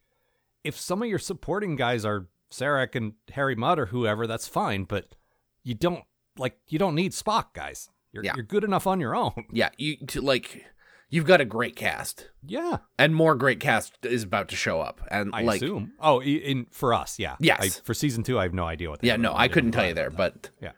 If 0.65 0.75
some 0.77 1.01
of 1.01 1.07
your 1.07 1.19
supporting 1.19 1.77
guys 1.77 2.03
are 2.03 2.27
Sarek 2.51 2.95
and 2.95 3.13
Harry 3.31 3.55
Mudd 3.55 3.79
or 3.79 3.85
whoever, 3.85 4.27
that's 4.27 4.47
fine. 4.49 4.83
But 4.83 5.15
you 5.63 5.75
don't 5.75 6.03
like 6.37 6.59
you 6.67 6.77
don't 6.79 6.95
need 6.95 7.13
Spock, 7.13 7.53
guys. 7.53 7.89
You're 8.11 8.25
Yeah. 8.25 8.33
you're 8.35 8.43
good 8.43 8.65
enough 8.65 8.85
on 8.87 8.99
your 8.99 9.15
own. 9.15 9.45
yeah, 9.51 9.69
you 9.77 9.95
to 10.07 10.19
like 10.21 10.65
you've 11.09 11.25
got 11.25 11.41
a 11.41 11.45
great 11.45 11.75
cast, 11.75 12.29
Yeah, 12.45 12.77
and 12.97 13.13
more 13.15 13.35
great 13.35 13.59
cast 13.59 14.05
is 14.05 14.23
about 14.23 14.47
to 14.49 14.55
show 14.55 14.79
up. 14.81 15.01
And 15.11 15.33
I 15.33 15.41
like, 15.41 15.61
assume. 15.61 15.93
Oh, 15.99 16.21
in 16.21 16.67
for 16.71 16.93
us, 16.93 17.19
yeah. 17.19 17.35
Yes. 17.39 17.59
I, 17.61 17.69
for 17.83 17.93
season 17.93 18.23
two, 18.23 18.39
I 18.39 18.43
have 18.43 18.53
no 18.53 18.65
idea 18.65 18.89
what. 18.89 19.01
they 19.01 19.07
yeah, 19.07 19.15
no, 19.17 19.33
I 19.35 19.47
couldn't 19.47 19.71
tell 19.71 19.87
you 19.87 19.93
there, 19.93 20.09
but 20.11 20.49
Yeah. 20.61 20.71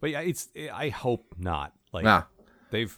But 0.00 0.10
yeah, 0.10 0.20
it's. 0.20 0.48
I 0.72 0.90
hope 0.90 1.34
not. 1.38 1.72
Like 1.92 2.04
nah, 2.04 2.24
they've. 2.70 2.96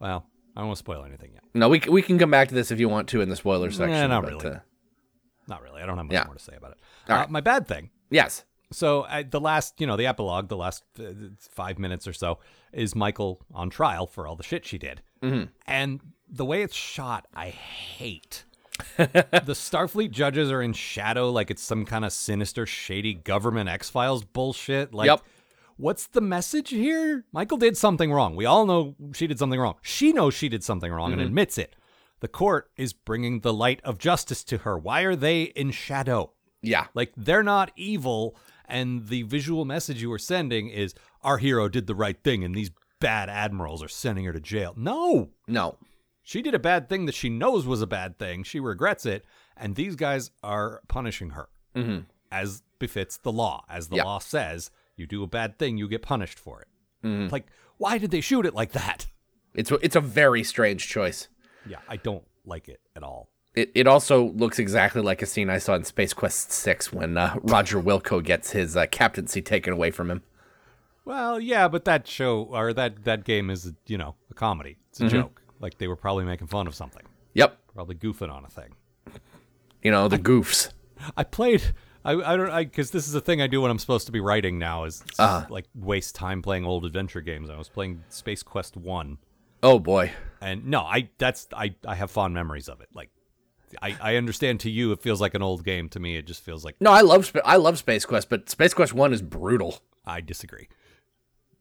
Well, 0.00 0.26
I 0.56 0.60
don't 0.60 0.68
want 0.68 0.76
to 0.78 0.80
spoil 0.80 1.04
anything 1.04 1.32
yet. 1.34 1.42
no, 1.54 1.68
we 1.68 1.80
we 1.88 2.00
can 2.02 2.18
come 2.18 2.30
back 2.30 2.48
to 2.48 2.54
this 2.54 2.70
if 2.70 2.80
you 2.80 2.88
want 2.88 3.08
to 3.08 3.20
in 3.20 3.28
the 3.28 3.36
spoiler 3.36 3.70
section. 3.70 4.08
not 4.10 4.22
but, 4.24 4.32
really. 4.42 4.56
uh, 4.56 4.58
Not 5.48 5.62
really. 5.62 5.82
I 5.82 5.86
don't 5.86 5.96
have 5.98 6.06
much 6.06 6.14
Yeah. 6.14 6.24
more 6.24 6.34
to 6.34 6.42
say 6.42 6.54
about 6.56 6.72
it. 6.72 6.78
All 7.10 7.16
Uh, 7.16 7.18
right. 7.20 7.30
My 7.30 7.40
bad 7.40 7.66
thing. 7.68 7.90
yes, 8.10 8.44
So 8.72 9.02
uh, 9.02 9.22
the 9.28 9.40
last, 9.40 9.80
you 9.80 9.86
know, 9.86 9.96
the 9.96 10.06
epilogue, 10.06 10.48
the 10.48 10.56
last 10.56 10.82
uh, 10.98 11.04
five 11.52 11.78
minutes 11.78 12.08
or 12.08 12.12
so, 12.12 12.38
is 12.72 12.94
Michael 12.94 13.40
on 13.54 13.70
trial 13.70 14.06
for 14.06 14.26
all 14.26 14.36
the 14.36 14.42
shit 14.42 14.64
she 14.66 14.78
did, 14.78 15.02
mm-hmm. 15.22 15.44
and 15.66 16.00
the 16.28 16.44
way 16.44 16.62
it's 16.62 16.74
shot, 16.76 17.26
I 17.34 17.48
hate. 17.50 18.44
the 18.96 19.54
Starfleet 19.54 20.10
judges 20.10 20.50
are 20.50 20.60
in 20.60 20.72
shadow, 20.74 21.30
like 21.30 21.50
it's 21.50 21.62
some 21.62 21.84
kind 21.86 22.04
of 22.04 22.12
sinister, 22.12 22.66
shady 22.66 23.14
government 23.14 23.68
X 23.68 23.88
Files 23.88 24.22
bullshit. 24.24 24.92
Like, 24.92 25.06
Yep. 25.06 25.22
what's 25.78 26.06
the 26.08 26.20
message 26.20 26.70
here? 26.70 27.24
Michael 27.32 27.56
did 27.56 27.76
something 27.76 28.12
wrong. 28.12 28.36
We 28.36 28.44
all 28.44 28.66
know 28.66 28.94
she 29.14 29.26
did 29.26 29.38
something 29.38 29.58
wrong. 29.58 29.76
She 29.80 30.12
knows 30.12 30.34
she 30.34 30.48
did 30.50 30.62
something 30.62 30.92
wrong 30.92 31.12
and 31.12 31.22
admits 31.22 31.56
it. 31.56 31.74
The 32.20 32.28
court 32.28 32.70
is 32.76 32.92
bringing 32.92 33.40
the 33.40 33.52
light 33.54 33.80
of 33.84 33.98
justice 33.98 34.42
to 34.44 34.58
her. 34.58 34.76
Why 34.76 35.02
are 35.02 35.16
they 35.16 35.42
in 35.44 35.70
shadow? 35.70 36.32
yeah, 36.62 36.86
Like 36.94 37.12
they're 37.16 37.42
not 37.44 37.70
evil, 37.76 38.36
and 38.66 39.06
the 39.08 39.22
visual 39.22 39.64
message 39.64 40.02
you 40.02 40.10
were 40.10 40.18
sending 40.18 40.68
is 40.68 40.94
our 41.26 41.36
hero 41.38 41.68
did 41.68 41.86
the 41.86 41.94
right 41.94 42.16
thing, 42.22 42.42
and 42.44 42.54
these 42.54 42.70
bad 43.00 43.28
admirals 43.28 43.82
are 43.82 43.88
sending 43.88 44.24
her 44.24 44.32
to 44.32 44.40
jail. 44.40 44.72
No, 44.76 45.28
no, 45.46 45.76
she 46.22 46.40
did 46.40 46.54
a 46.54 46.58
bad 46.58 46.88
thing 46.88 47.04
that 47.06 47.14
she 47.14 47.28
knows 47.28 47.66
was 47.66 47.82
a 47.82 47.86
bad 47.86 48.18
thing. 48.18 48.42
She 48.44 48.60
regrets 48.60 49.04
it, 49.04 49.24
and 49.56 49.74
these 49.74 49.96
guys 49.96 50.30
are 50.42 50.80
punishing 50.88 51.30
her 51.30 51.48
Mhm. 51.74 52.06
as 52.32 52.62
befits 52.78 53.18
the 53.18 53.32
law. 53.32 53.64
As 53.68 53.88
the 53.88 53.96
Yeah. 53.96 54.04
law 54.04 54.18
says, 54.18 54.70
you 54.96 55.06
do 55.06 55.22
a 55.22 55.26
bad 55.26 55.58
thing, 55.58 55.76
you 55.76 55.88
get 55.88 56.00
punished 56.02 56.38
for 56.38 56.62
it. 56.62 56.68
Mhm. 57.04 57.30
Like, 57.30 57.46
why 57.76 57.98
did 57.98 58.10
they 58.10 58.20
shoot 58.22 58.46
it 58.46 58.54
like 58.54 58.72
that? 58.72 59.06
it's 59.54 59.70
a- 59.70 59.78
it's 59.84 59.96
a 59.96 60.00
very 60.02 60.42
strange 60.44 60.86
choice. 60.86 61.28
Yeah, 61.66 61.78
I 61.88 61.96
don't 61.96 62.24
like 62.44 62.68
it 62.68 62.80
at 62.94 63.02
all. 63.02 63.30
It, 63.54 63.72
it 63.74 63.86
also 63.86 64.24
looks 64.32 64.58
exactly 64.58 65.00
like 65.00 65.22
a 65.22 65.26
scene 65.26 65.48
I 65.48 65.56
saw 65.58 65.74
in 65.76 65.84
Space 65.84 66.12
Quest 66.12 66.52
Six 66.52 66.92
when 66.92 67.16
uh, 67.16 67.36
Roger 67.42 67.80
Wilco 67.80 68.22
gets 68.22 68.50
his 68.50 68.76
uh, 68.76 68.84
captaincy 68.86 69.40
taken 69.40 69.72
away 69.72 69.90
from 69.90 70.10
him. 70.10 70.22
Well, 71.06 71.40
yeah, 71.40 71.68
but 71.68 71.84
that 71.86 72.06
show 72.06 72.42
or 72.42 72.72
that 72.74 73.04
that 73.04 73.24
game 73.24 73.48
is, 73.48 73.72
you 73.86 73.96
know, 73.96 74.16
a 74.30 74.34
comedy. 74.34 74.76
It's 74.90 75.00
a 75.00 75.04
Mm-hmm. 75.04 75.16
joke. 75.16 75.40
Like 75.60 75.78
they 75.78 75.86
were 75.88 75.96
probably 75.96 76.24
making 76.26 76.48
fun 76.48 76.66
of 76.66 76.74
something, 76.74 77.02
Yep, 77.32 77.56
probably 77.72 77.94
goofing 77.94 78.30
on 78.30 78.44
a 78.44 78.48
thing. 78.48 78.74
you 79.82 79.90
know 79.90 80.08
the 80.08 80.18
goofs. 80.18 80.70
I 81.16 81.24
played. 81.24 81.62
I, 82.04 82.12
I 82.12 82.36
don't. 82.36 82.50
I 82.50 82.64
because 82.64 82.90
this 82.90 83.08
is 83.08 83.14
a 83.14 83.20
thing 83.20 83.40
I 83.40 83.46
do 83.46 83.60
when 83.62 83.70
I'm 83.70 83.78
supposed 83.78 84.06
to 84.06 84.12
be 84.12 84.20
writing 84.20 84.58
now 84.58 84.84
is 84.84 85.02
Uh-huh. 85.18 85.46
like 85.48 85.64
waste 85.74 86.14
time 86.14 86.42
playing 86.42 86.64
old 86.66 86.84
adventure 86.84 87.20
games. 87.22 87.48
I 87.48 87.56
was 87.56 87.68
playing 87.68 88.02
Space 88.10 88.42
Quest 88.42 88.76
One, 88.76 89.18
Oh 89.62 89.78
boy, 89.78 90.12
and 90.42 90.66
no, 90.66 90.80
I 90.80 91.08
that's 91.18 91.46
I 91.52 91.74
I 91.86 91.94
have 91.94 92.10
fond 92.10 92.34
memories 92.34 92.68
of 92.68 92.80
it. 92.82 92.88
Like, 92.92 93.10
I 93.80 93.96
I 94.00 94.16
understand 94.16 94.60
to 94.60 94.70
you 94.70 94.92
it 94.92 95.00
feels 95.00 95.20
like 95.20 95.34
an 95.34 95.42
old 95.42 95.64
game. 95.64 95.88
To 95.90 96.00
me, 96.00 96.16
it 96.16 96.26
just 96.26 96.42
feels 96.44 96.64
like 96.64 96.76
no, 96.80 96.90
I 96.92 97.00
love 97.00 97.32
I 97.44 97.56
love 97.56 97.78
Space 97.78 98.04
Quest, 98.04 98.28
but 98.28 98.50
Space 98.50 98.74
Quest 98.74 98.92
One 98.92 99.12
is 99.14 99.22
brutal. 99.22 99.78
I 100.04 100.20
disagree. 100.20 100.68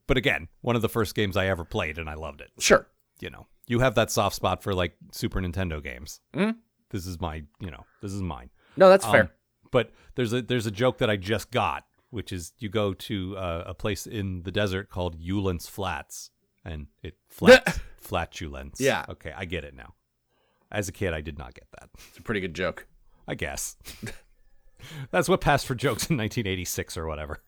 But 0.08 0.18
again, 0.18 0.48
one 0.62 0.76
of 0.76 0.82
the 0.82 0.90
first 0.90 1.16
games 1.16 1.36
I 1.38 1.48
ever 1.48 1.66
played, 1.66 1.98
and 1.98 2.10
I 2.10 2.14
loved 2.14 2.42
it. 2.42 2.52
Sure, 2.60 2.88
You 3.20 3.30
know, 3.30 3.48
you 3.68 3.80
have 3.80 3.96
that 3.96 4.12
soft 4.12 4.36
spot 4.36 4.62
for 4.62 4.74
like 4.74 4.96
Super 5.12 5.40
Nintendo 5.42 5.82
games. 5.84 6.20
Mhm. 6.34 6.58
This 6.92 7.08
is 7.08 7.20
my, 7.20 7.44
you 7.60 7.72
know, 7.72 7.86
this 8.02 8.12
is 8.14 8.22
mine. 8.22 8.50
no, 8.78 8.90
that's 8.90 9.06
Um, 9.06 9.12
fair. 9.12 9.32
But 9.72 9.92
there's 10.16 10.32
a 10.34 10.42
there's 10.42 10.66
a 10.68 10.72
joke 10.72 11.00
that 11.00 11.10
I 11.10 11.18
just 11.18 11.50
got, 11.52 11.86
which 12.12 12.32
is 12.32 12.54
you 12.60 12.70
go 12.70 12.94
to 12.94 13.36
uh, 13.38 13.64
a 13.68 13.74
place 13.74 14.06
in 14.08 14.44
the 14.44 14.52
desert 14.52 14.90
called 14.90 15.20
Ulence 15.20 15.68
Flats, 15.70 16.30
and 16.64 16.88
it 17.02 17.18
flats 17.30 17.80
flatulence. 17.98 18.80
Yeah. 18.80 19.06
Okay, 19.10 19.34
I 19.36 19.46
get 19.46 19.64
it 19.64 19.74
now. 19.76 19.96
As 20.72 20.88
a 20.88 20.92
kid, 20.92 21.14
I 21.14 21.22
did 21.22 21.38
not 21.38 21.54
get 21.56 21.68
that. 21.80 21.90
It's 22.10 22.18
a 22.20 22.22
pretty 22.22 22.42
good 22.42 22.54
joke. 22.54 22.88
I 23.28 23.34
guess 23.36 23.76
that's 25.12 25.28
what 25.28 25.42
passed 25.42 25.66
for 25.66 25.76
jokes 25.76 26.10
in 26.10 26.18
1986 26.18 26.96
or 26.98 27.08
whatever. 27.08 27.42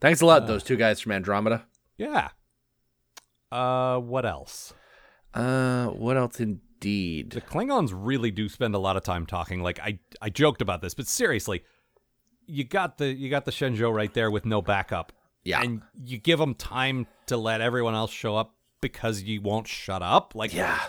Thanks 0.00 0.20
a 0.20 0.26
lot, 0.26 0.46
those 0.46 0.62
two 0.62 0.76
guys 0.76 1.00
from 1.00 1.12
Andromeda. 1.12 1.66
Yeah. 1.96 2.28
Uh, 3.50 3.98
what 3.98 4.26
else? 4.26 4.74
Uh, 5.32 5.86
what 5.86 6.16
else 6.16 6.40
Indeed. 6.40 7.30
The 7.30 7.40
Klingons 7.40 7.90
really 7.94 8.30
do 8.30 8.48
spend 8.48 8.74
a 8.74 8.78
lot 8.78 8.96
of 8.96 9.02
time 9.02 9.24
talking. 9.24 9.62
Like 9.62 9.80
I, 9.80 9.98
I 10.20 10.28
joked 10.28 10.60
about 10.60 10.82
this, 10.82 10.94
but 10.94 11.06
seriously, 11.06 11.64
you 12.46 12.64
got 12.64 12.98
the 12.98 13.12
you 13.12 13.30
got 13.30 13.44
the 13.44 13.50
Shenzhou 13.50 13.92
right 13.92 14.12
there 14.12 14.30
with 14.30 14.44
no 14.44 14.60
backup. 14.60 15.12
Yeah. 15.42 15.62
and 15.62 15.80
you 16.04 16.18
give 16.18 16.40
them 16.40 16.54
time 16.54 17.06
to 17.26 17.36
let 17.36 17.60
everyone 17.60 17.94
else 17.94 18.10
show 18.10 18.36
up 18.36 18.56
because 18.80 19.22
you 19.22 19.40
won't 19.40 19.68
shut 19.68 20.02
up. 20.02 20.34
Like 20.34 20.52
Yeah. 20.52 20.80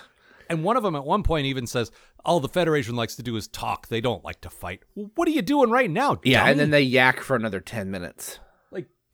And 0.50 0.64
one 0.64 0.78
of 0.78 0.84
them 0.84 0.96
at 0.96 1.06
one 1.06 1.24
point 1.24 1.46
even 1.46 1.68
says, 1.68 1.92
"All 2.26 2.40
the 2.40 2.50
Federation 2.50 2.96
likes 2.96 3.16
to 3.18 3.24
do 3.24 3.36
is 3.36 3.48
talk. 3.48 3.88
They 3.88 4.02
don't 4.02 4.24
like 4.24 4.42
to 4.42 4.50
fight." 4.50 4.82
Well, 4.96 5.12
what 5.16 5.28
are 5.28 5.32
you 5.32 5.42
doing 5.42 5.70
right 5.70 5.90
now? 5.90 6.20
Yeah, 6.24 6.48
and 6.48 6.60
then 6.60 6.72
they 6.72 6.82
yak 6.82 7.22
for 7.22 7.36
another 7.36 7.60
10 7.60 7.92
minutes. 7.92 8.40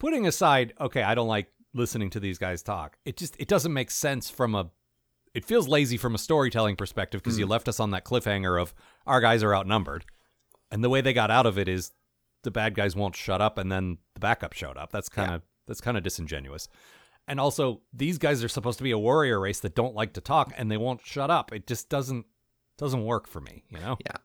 Putting 0.04 0.28
aside, 0.28 0.74
okay, 0.82 1.02
I 1.02 1.16
don't 1.16 1.30
like 1.30 1.48
listening 1.74 2.10
to 2.10 2.20
these 2.20 2.38
guys 2.38 2.62
talk. 2.62 2.98
It 3.06 3.16
just 3.16 3.36
it 3.40 3.48
doesn't 3.48 3.72
make 3.74 3.90
sense 3.90 4.30
from 4.30 4.54
a. 4.54 4.70
It 5.34 5.46
feels 5.46 5.68
lazy 5.68 5.98
from 5.98 6.14
a 6.14 6.18
storytelling 6.18 6.76
perspective 6.76 7.24
because 7.24 7.40
you 7.40 7.48
mm. 7.48 7.50
left 7.50 7.68
us 7.70 7.80
on 7.80 7.92
that 7.92 8.04
cliffhanger 8.04 8.62
of 8.62 8.76
our 9.08 9.22
guys 9.22 9.42
are 9.42 9.56
outnumbered, 9.56 10.06
and 10.70 10.84
the 10.84 10.90
way 10.90 11.00
they 11.00 11.14
got 11.14 11.32
out 11.32 11.46
of 11.46 11.58
it 11.58 11.70
is 11.70 11.92
the 12.44 12.52
bad 12.52 12.76
guys 12.76 12.96
won't 12.96 13.16
shut 13.16 13.42
up, 13.42 13.58
and 13.58 13.72
then 13.72 13.98
the 14.14 14.20
backup 14.20 14.52
showed 14.52 14.78
up. 14.78 14.92
That's 14.92 15.10
kind 15.10 15.32
of 15.32 15.42
that's 15.68 15.82
kind 15.82 15.96
of 15.96 16.04
disingenuous. 16.04 16.68
And 17.26 17.40
also, 17.40 17.82
these 17.94 18.18
guys 18.18 18.44
are 18.44 18.50
supposed 18.50 18.80
to 18.80 18.84
be 18.84 18.92
a 18.92 18.98
warrior 18.98 19.40
race 19.40 19.62
that 19.62 19.74
don't 19.74 19.96
like 19.96 20.14
to 20.14 20.22
talk, 20.22 20.54
and 20.58 20.70
they 20.70 20.78
won't 20.78 21.00
shut 21.06 21.32
up. 21.32 21.54
It 21.54 21.66
just 21.66 21.88
doesn't 21.88 22.26
doesn't 22.78 23.06
work 23.06 23.28
for 23.28 23.40
me, 23.40 23.64
you 23.70 23.80
know. 23.80 23.98
Yeah. 24.06 24.18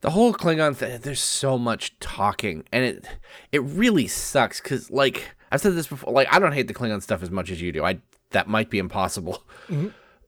The 0.00 0.10
whole 0.10 0.32
Klingon 0.32 0.74
thing, 0.74 1.00
there's 1.02 1.20
so 1.20 1.58
much 1.58 1.98
talking, 2.00 2.64
and 2.72 2.84
it 2.84 3.06
it 3.52 3.62
really 3.62 4.06
sucks 4.06 4.60
because, 4.60 4.90
like, 4.90 5.34
I've 5.52 5.60
said 5.60 5.74
this 5.74 5.88
before, 5.88 6.12
like, 6.12 6.28
I 6.32 6.38
don't 6.38 6.52
hate 6.52 6.68
the 6.68 6.74
Klingon 6.74 7.02
stuff 7.02 7.22
as 7.22 7.30
much 7.30 7.50
as 7.50 7.60
you 7.60 7.70
do. 7.72 7.84
I 7.84 8.00
That 8.30 8.48
might 8.48 8.70
be 8.70 8.78
impossible. 8.78 9.42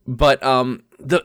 But 0.06 0.42
um, 0.42 0.82
the 0.98 1.22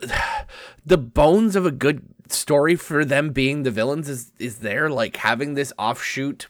the 0.86 0.98
bones 0.98 1.56
of 1.56 1.66
a 1.66 1.72
good 1.72 2.04
story 2.30 2.76
for 2.76 3.04
them 3.04 3.32
being 3.32 3.64
the 3.64 3.72
villains 3.72 4.08
is 4.08 4.32
is 4.40 4.60
there, 4.60 4.90
like 4.90 5.18
having 5.18 5.56
this 5.56 5.74
offshoot 5.78 6.48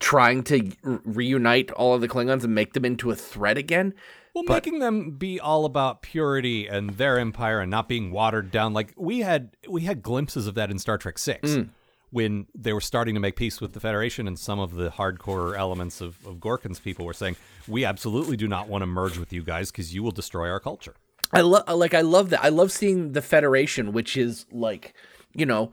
trying 0.00 0.42
to 0.44 0.72
re- 0.82 0.98
reunite 1.04 1.70
all 1.72 1.94
of 1.94 2.00
the 2.02 2.08
Klingons 2.08 2.44
and 2.44 2.54
make 2.54 2.74
them 2.74 2.84
into 2.84 3.10
a 3.10 3.16
threat 3.16 3.56
again. 3.56 3.94
Well, 4.34 4.44
But- 4.46 4.54
making 4.54 4.80
them 4.80 5.12
be 5.12 5.38
all 5.38 5.64
about 5.64 6.02
purity 6.02 6.66
and 6.66 6.90
their 6.90 7.18
empire 7.18 7.60
and 7.60 7.70
not 7.70 7.88
being 7.88 8.10
watered 8.10 8.50
down, 8.50 8.72
like 8.72 8.92
we 8.96 9.20
had 9.20 9.56
we 9.68 9.82
had 9.82 10.02
glimpses 10.02 10.46
of 10.46 10.54
that 10.56 10.70
in 10.70 10.78
Star 10.78 10.98
Trek 10.98 11.18
Six, 11.18 11.50
mm. 11.50 11.68
when 12.10 12.46
they 12.54 12.72
were 12.72 12.80
starting 12.80 13.14
to 13.14 13.20
make 13.20 13.36
peace 13.36 13.60
with 13.60 13.74
the 13.74 13.80
Federation, 13.80 14.26
and 14.26 14.36
some 14.36 14.58
of 14.58 14.74
the 14.74 14.90
hardcore 14.90 15.56
elements 15.56 16.00
of, 16.00 16.18
of 16.26 16.36
Gorkon's 16.36 16.80
people 16.80 17.06
were 17.06 17.12
saying, 17.12 17.36
"We 17.68 17.84
absolutely 17.84 18.36
do 18.36 18.48
not 18.48 18.68
want 18.68 18.82
to 18.82 18.86
merge 18.86 19.18
with 19.18 19.32
you 19.32 19.44
guys 19.44 19.70
because 19.70 19.94
you 19.94 20.02
will 20.02 20.10
destroy 20.10 20.50
our 20.50 20.60
culture." 20.60 20.94
I 21.32 21.42
love 21.42 21.68
like 21.68 21.94
I 21.94 22.00
love 22.00 22.30
that. 22.30 22.44
I 22.44 22.48
love 22.48 22.72
seeing 22.72 23.12
the 23.12 23.22
Federation, 23.22 23.92
which 23.92 24.16
is 24.16 24.46
like, 24.50 24.94
you 25.32 25.46
know, 25.46 25.70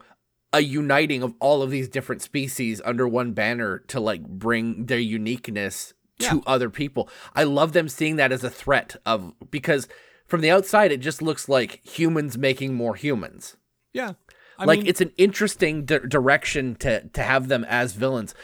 a 0.52 0.60
uniting 0.60 1.24
of 1.24 1.34
all 1.40 1.62
of 1.62 1.70
these 1.70 1.88
different 1.88 2.22
species 2.22 2.80
under 2.84 3.08
one 3.08 3.32
banner 3.32 3.78
to 3.88 3.98
like 3.98 4.22
bring 4.22 4.86
their 4.86 5.00
uniqueness 5.00 5.94
to 6.22 6.36
Yeah. 6.36 6.42
other 6.46 6.70
people. 6.70 7.08
I 7.34 7.44
love 7.44 7.72
them 7.72 7.88
seeing 7.88 8.16
that 8.16 8.32
as 8.32 8.42
a 8.44 8.50
threat 8.50 8.96
of 9.06 9.32
because 9.50 9.88
from 10.26 10.40
the 10.40 10.50
outside 10.50 10.92
it 10.92 11.00
just 11.00 11.20
looks 11.22 11.48
like 11.48 11.80
humans 11.86 12.36
making 12.38 12.74
more 12.74 12.94
humans. 12.94 13.56
Yeah, 13.92 14.12
I 14.58 14.64
like 14.64 14.78
mean, 14.80 14.86
it's 14.88 15.00
an 15.00 15.12
interesting 15.18 15.84
di- 15.84 15.98
direction 16.08 16.74
to 16.76 17.08
to 17.08 17.22
have 17.22 17.48
them 17.48 17.64
as 17.64 17.92
villains, 17.92 18.34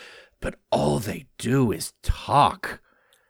but 0.41 0.57
all 0.71 0.99
they 0.99 1.27
do 1.39 1.73
is 1.73 1.93
talk. 2.03 2.81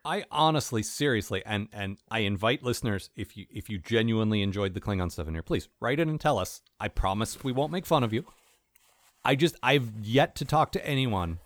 I 0.05 0.25
honestly, 0.31 0.83
seriously, 0.83 1.43
and 1.45 1.69
and 1.73 1.99
I 2.11 2.21
invite 2.21 2.63
listeners 2.63 3.11
if 3.15 3.37
you 3.37 3.47
if 3.51 3.69
you 3.69 3.79
genuinely 3.79 4.43
enjoyed 4.43 4.75
the 4.75 4.81
Klingon 4.81 5.13
stuff 5.13 5.29
in 5.29 5.35
here, 5.35 5.43
please 5.43 5.69
write 5.81 6.01
in 6.01 6.09
and 6.09 6.21
tell 6.21 6.39
us. 6.39 6.63
I 6.81 6.89
promise 6.89 7.45
we 7.45 7.53
won't 7.53 7.73
make 7.73 7.85
fun 7.87 8.03
of 8.03 8.13
you. 8.13 8.25
I 9.25 9.35
just 9.35 9.57
I've 9.63 9.91
yet 10.01 10.35
to 10.37 10.45
talk 10.45 10.73
to 10.73 10.87
anyone 10.87 11.39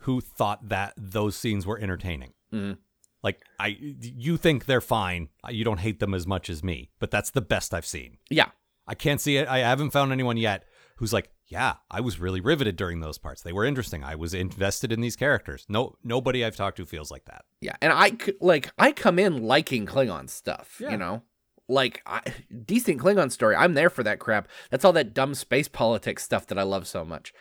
who 0.00 0.20
thought 0.20 0.68
that 0.68 0.94
those 0.96 1.36
scenes 1.36 1.66
were 1.66 1.78
entertaining. 1.78 2.32
Mm-hmm. 2.52 2.74
Like 3.22 3.42
I, 3.58 3.76
you 3.80 4.36
think 4.36 4.64
they're 4.64 4.80
fine. 4.80 5.28
You 5.48 5.64
don't 5.64 5.80
hate 5.80 6.00
them 6.00 6.14
as 6.14 6.26
much 6.26 6.48
as 6.48 6.64
me, 6.64 6.90
but 6.98 7.10
that's 7.10 7.30
the 7.30 7.42
best 7.42 7.74
I've 7.74 7.86
seen. 7.86 8.16
Yeah. 8.30 8.48
I 8.86 8.94
can't 8.94 9.20
see 9.20 9.36
it. 9.36 9.46
I 9.46 9.58
haven't 9.58 9.90
found 9.90 10.10
anyone 10.10 10.36
yet 10.38 10.64
who's 10.96 11.12
like, 11.12 11.30
yeah, 11.46 11.74
I 11.90 12.00
was 12.00 12.18
really 12.18 12.40
riveted 12.40 12.76
during 12.76 13.00
those 13.00 13.18
parts. 13.18 13.42
They 13.42 13.52
were 13.52 13.64
interesting. 13.64 14.02
I 14.04 14.14
was 14.14 14.32
invested 14.34 14.90
in 14.92 15.00
these 15.00 15.16
characters. 15.16 15.66
No, 15.68 15.96
nobody 16.02 16.44
I've 16.44 16.56
talked 16.56 16.76
to 16.78 16.86
feels 16.86 17.10
like 17.10 17.24
that. 17.26 17.44
Yeah, 17.60 17.74
and 17.82 17.92
I 17.92 18.12
like 18.40 18.70
I 18.78 18.92
come 18.92 19.18
in 19.18 19.42
liking 19.42 19.84
Klingon 19.84 20.30
stuff, 20.30 20.78
Yeah. 20.80 20.90
you 20.92 20.96
know. 20.96 21.22
Like 21.68 22.02
I, 22.06 22.22
decent 22.64 23.00
Klingon 23.00 23.30
story, 23.30 23.54
I'm 23.54 23.74
there 23.74 23.90
for 23.90 24.02
that 24.02 24.18
crap. 24.18 24.48
That's 24.70 24.84
all 24.84 24.92
that 24.94 25.12
dumb 25.14 25.34
space 25.34 25.68
politics 25.68 26.22
stuff 26.24 26.46
that 26.46 26.58
I 26.58 26.62
love 26.62 26.86
so 26.86 27.04
much. 27.04 27.32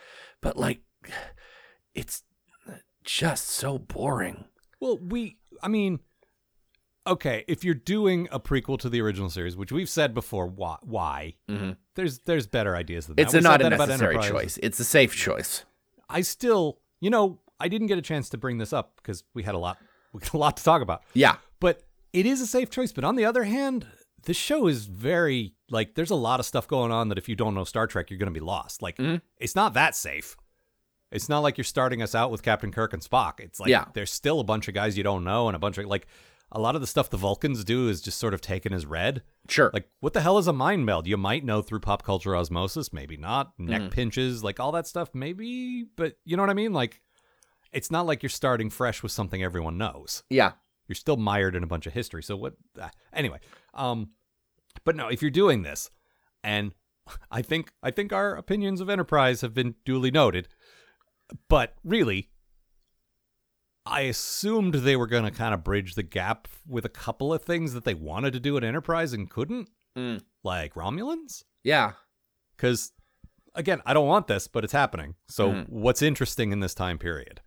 But 0.41 0.57
like 0.57 0.81
it's 1.95 2.23
just 3.09 3.47
so 3.49 3.77
boring. 3.79 4.45
Well, 4.79 4.97
we, 4.97 5.37
I 5.63 5.67
mean, 5.67 5.99
okay, 7.07 7.43
if 7.47 7.63
you're 7.63 7.73
doing 7.73 8.27
a 8.31 8.39
prequel 8.39 8.77
to 8.79 8.89
the 8.89 9.01
original 9.01 9.29
series, 9.29 9.57
which 9.57 9.71
we've 9.71 9.89
said 9.89 10.13
before, 10.13 10.47
why? 10.47 10.77
why 10.83 11.33
Mhm. 11.49 11.77
There's 11.95 12.19
there's 12.19 12.47
better 12.47 12.75
ideas 12.75 13.07
than 13.07 13.15
that. 13.17 13.23
It's 13.23 13.33
a 13.33 13.41
not 13.41 13.61
a 13.61 13.69
necessary 13.69 14.17
choice. 14.19 14.57
It's 14.61 14.79
a 14.79 14.85
safe 14.85 15.15
choice. 15.15 15.65
I 16.09 16.21
still, 16.21 16.79
you 17.01 17.09
know, 17.09 17.39
I 17.59 17.67
didn't 17.67 17.87
get 17.87 17.97
a 17.97 18.01
chance 18.01 18.29
to 18.29 18.37
bring 18.37 18.57
this 18.57 18.71
up 18.73 18.95
because 18.97 19.23
we 19.33 19.43
had 19.43 19.55
a 19.55 19.57
lot, 19.57 19.77
we 20.13 20.21
had 20.23 20.33
a 20.33 20.37
lot 20.37 20.57
to 20.57 20.63
talk 20.63 20.81
about. 20.81 21.01
Yeah. 21.13 21.37
But 21.59 21.83
it 22.13 22.25
is 22.25 22.41
a 22.41 22.47
safe 22.47 22.69
choice. 22.69 22.91
But 22.93 23.03
on 23.03 23.15
the 23.15 23.25
other 23.25 23.43
hand, 23.43 23.85
this 24.25 24.37
show 24.37 24.67
is 24.67 24.85
very 24.85 25.55
like 25.69 25.95
there's 25.95 26.09
a 26.11 26.15
lot 26.15 26.39
of 26.39 26.45
stuff 26.45 26.67
going 26.67 26.91
on 26.91 27.09
that 27.09 27.17
if 27.17 27.27
you 27.27 27.35
don't 27.35 27.53
know 27.55 27.63
Star 27.65 27.85
Trek, 27.87 28.09
you're 28.09 28.19
going 28.19 28.33
to 28.33 28.39
be 28.39 28.45
lost. 28.45 28.81
Like 28.81 28.97
Mm-hmm. 28.97 29.17
it's 29.39 29.55
not 29.55 29.73
that 29.73 29.95
safe. 29.95 30.37
It's 31.11 31.29
not 31.29 31.39
like 31.39 31.57
you're 31.57 31.65
starting 31.65 32.01
us 32.01 32.13
out 32.15 32.31
with 32.31 32.43
Captain 32.43 32.71
Kirk 32.71 32.93
and 32.93 33.01
Spock. 33.01 33.39
It's 33.39 33.59
like 33.59 33.69
Yeah. 33.69 33.85
there's 33.93 34.11
still 34.11 34.39
a 34.39 34.43
bunch 34.43 34.67
of 34.67 34.73
guys 34.73 34.97
you 34.97 35.03
don't 35.03 35.23
know 35.23 35.47
and 35.47 35.55
a 35.55 35.59
bunch 35.59 35.77
of 35.77 35.85
like 35.85 36.07
a 36.51 36.59
lot 36.59 36.73
of 36.75 36.81
the 36.81 36.87
stuff 36.87 37.09
the 37.11 37.17
Vulcans 37.17 37.63
do 37.63 37.89
is 37.89 38.01
just 38.01 38.17
sort 38.17 38.33
of 38.33 38.41
taken 38.41 38.73
as 38.73 38.85
read. 38.85 39.21
Sure. 39.47 39.69
Like 39.73 39.89
what 39.99 40.13
the 40.13 40.21
hell 40.21 40.37
is 40.37 40.47
a 40.47 40.53
mind 40.53 40.85
meld? 40.85 41.07
You 41.07 41.17
might 41.17 41.43
know 41.45 41.61
through 41.61 41.79
pop 41.81 42.03
culture 42.03 42.35
osmosis, 42.35 42.91
maybe 42.93 43.17
not. 43.17 43.53
Neck 43.59 43.81
Mm-hmm. 43.81 43.89
pinches, 43.89 44.43
like 44.43 44.59
all 44.59 44.71
that 44.71 44.87
stuff, 44.87 45.09
maybe, 45.13 45.85
but 45.95 46.17
you 46.25 46.35
know 46.37 46.43
what 46.43 46.49
I 46.49 46.55
mean? 46.55 46.73
Like 46.73 47.01
it's 47.71 47.91
not 47.91 48.05
like 48.07 48.23
you're 48.23 48.29
starting 48.31 48.69
fresh 48.69 49.03
with 49.03 49.11
something 49.11 49.43
everyone 49.43 49.77
knows 49.77 50.23
yeah. 50.29 50.53
you're 50.87 50.95
still 50.95 51.17
mired 51.17 51.55
in 51.55 51.61
a 51.63 51.67
bunch 51.67 51.85
of 51.85 51.93
history. 51.93 52.23
So 52.23 52.35
what? 52.35 52.53
ah, 52.81 52.89
anyway, 53.13 53.39
um, 53.75 54.09
but 54.83 54.95
no, 54.95 55.07
if 55.07 55.21
you're 55.21 55.29
doing 55.31 55.61
this, 55.61 55.91
and 56.43 56.73
I 57.31 57.43
think 57.43 57.71
I 57.83 57.91
think 57.91 58.11
our 58.11 58.35
opinions 58.35 58.81
of 58.81 58.89
Enterprise 58.89 59.41
have 59.41 59.53
been 59.53 59.75
duly 59.85 60.09
noted, 60.09 60.47
but 61.47 61.75
really, 61.83 62.29
I 63.85 64.01
assumed 64.01 64.73
they 64.75 64.95
were 64.95 65.07
going 65.07 65.23
to 65.23 65.31
kind 65.31 65.53
of 65.53 65.63
bridge 65.63 65.95
the 65.95 66.03
gap 66.03 66.47
with 66.67 66.85
a 66.85 66.89
couple 66.89 67.33
of 67.33 67.43
things 67.43 67.73
that 67.73 67.85
they 67.85 67.93
wanted 67.93 68.33
to 68.33 68.39
do 68.39 68.55
at 68.57 68.63
Enterprise 68.63 69.13
and 69.13 69.29
couldn't, 69.29 69.69
Mm. 69.97 70.21
like 70.43 70.75
Romulans. 70.75 71.43
Yeah. 71.63 71.93
Because 72.55 72.91
again, 73.55 73.81
I 73.85 73.93
don't 73.93 74.07
want 74.07 74.27
this, 74.27 74.47
but 74.47 74.63
it's 74.63 74.73
happening. 74.73 75.15
So 75.27 75.51
Mhm. 75.51 75.69
what's 75.69 76.01
interesting 76.03 76.51
in 76.51 76.59
this 76.59 76.75
time 76.75 76.99
period? 76.99 77.41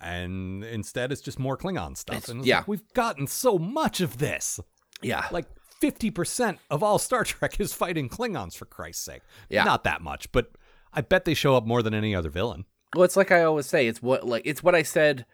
And 0.00 0.64
instead, 0.64 1.12
it's 1.12 1.20
just 1.20 1.38
more 1.38 1.56
Klingon 1.56 1.96
stuff. 1.96 2.16
It's- 2.16 2.28
and 2.28 2.40
it's 2.40 2.48
yeah. 2.48 2.58
like, 2.58 2.68
we've 2.68 2.92
gotten 2.94 3.26
so 3.26 3.58
much 3.58 4.00
of 4.00 4.18
this. 4.18 4.58
Yeah. 5.02 5.28
Like 5.30 5.46
fifty 5.80 6.10
percent 6.10 6.58
of 6.70 6.82
all 6.82 6.98
Star 6.98 7.22
Trek 7.24 7.60
is 7.60 7.72
fighting 7.72 8.08
Klingons, 8.08 8.56
for 8.56 8.64
Christ's 8.64 9.04
sake. 9.04 9.22
Yeah. 9.48 9.62
not 9.64 9.84
that 9.84 10.02
much, 10.02 10.30
but 10.32 10.52
I 10.92 11.00
bet 11.02 11.24
they 11.24 11.34
show 11.34 11.54
up 11.56 11.66
more 11.66 11.82
than 11.82 11.94
any 11.94 12.14
other 12.14 12.30
villain. 12.30 12.64
Well, 12.94 13.04
it's 13.04 13.16
like 13.16 13.30
I 13.30 13.42
always 13.44 13.66
say. 13.66 13.86
It's 13.86 14.02
what 14.02 14.26
like 14.26 14.42
it's 14.44 14.62
what 14.62 14.74
I 14.74 14.82
said 14.82 15.26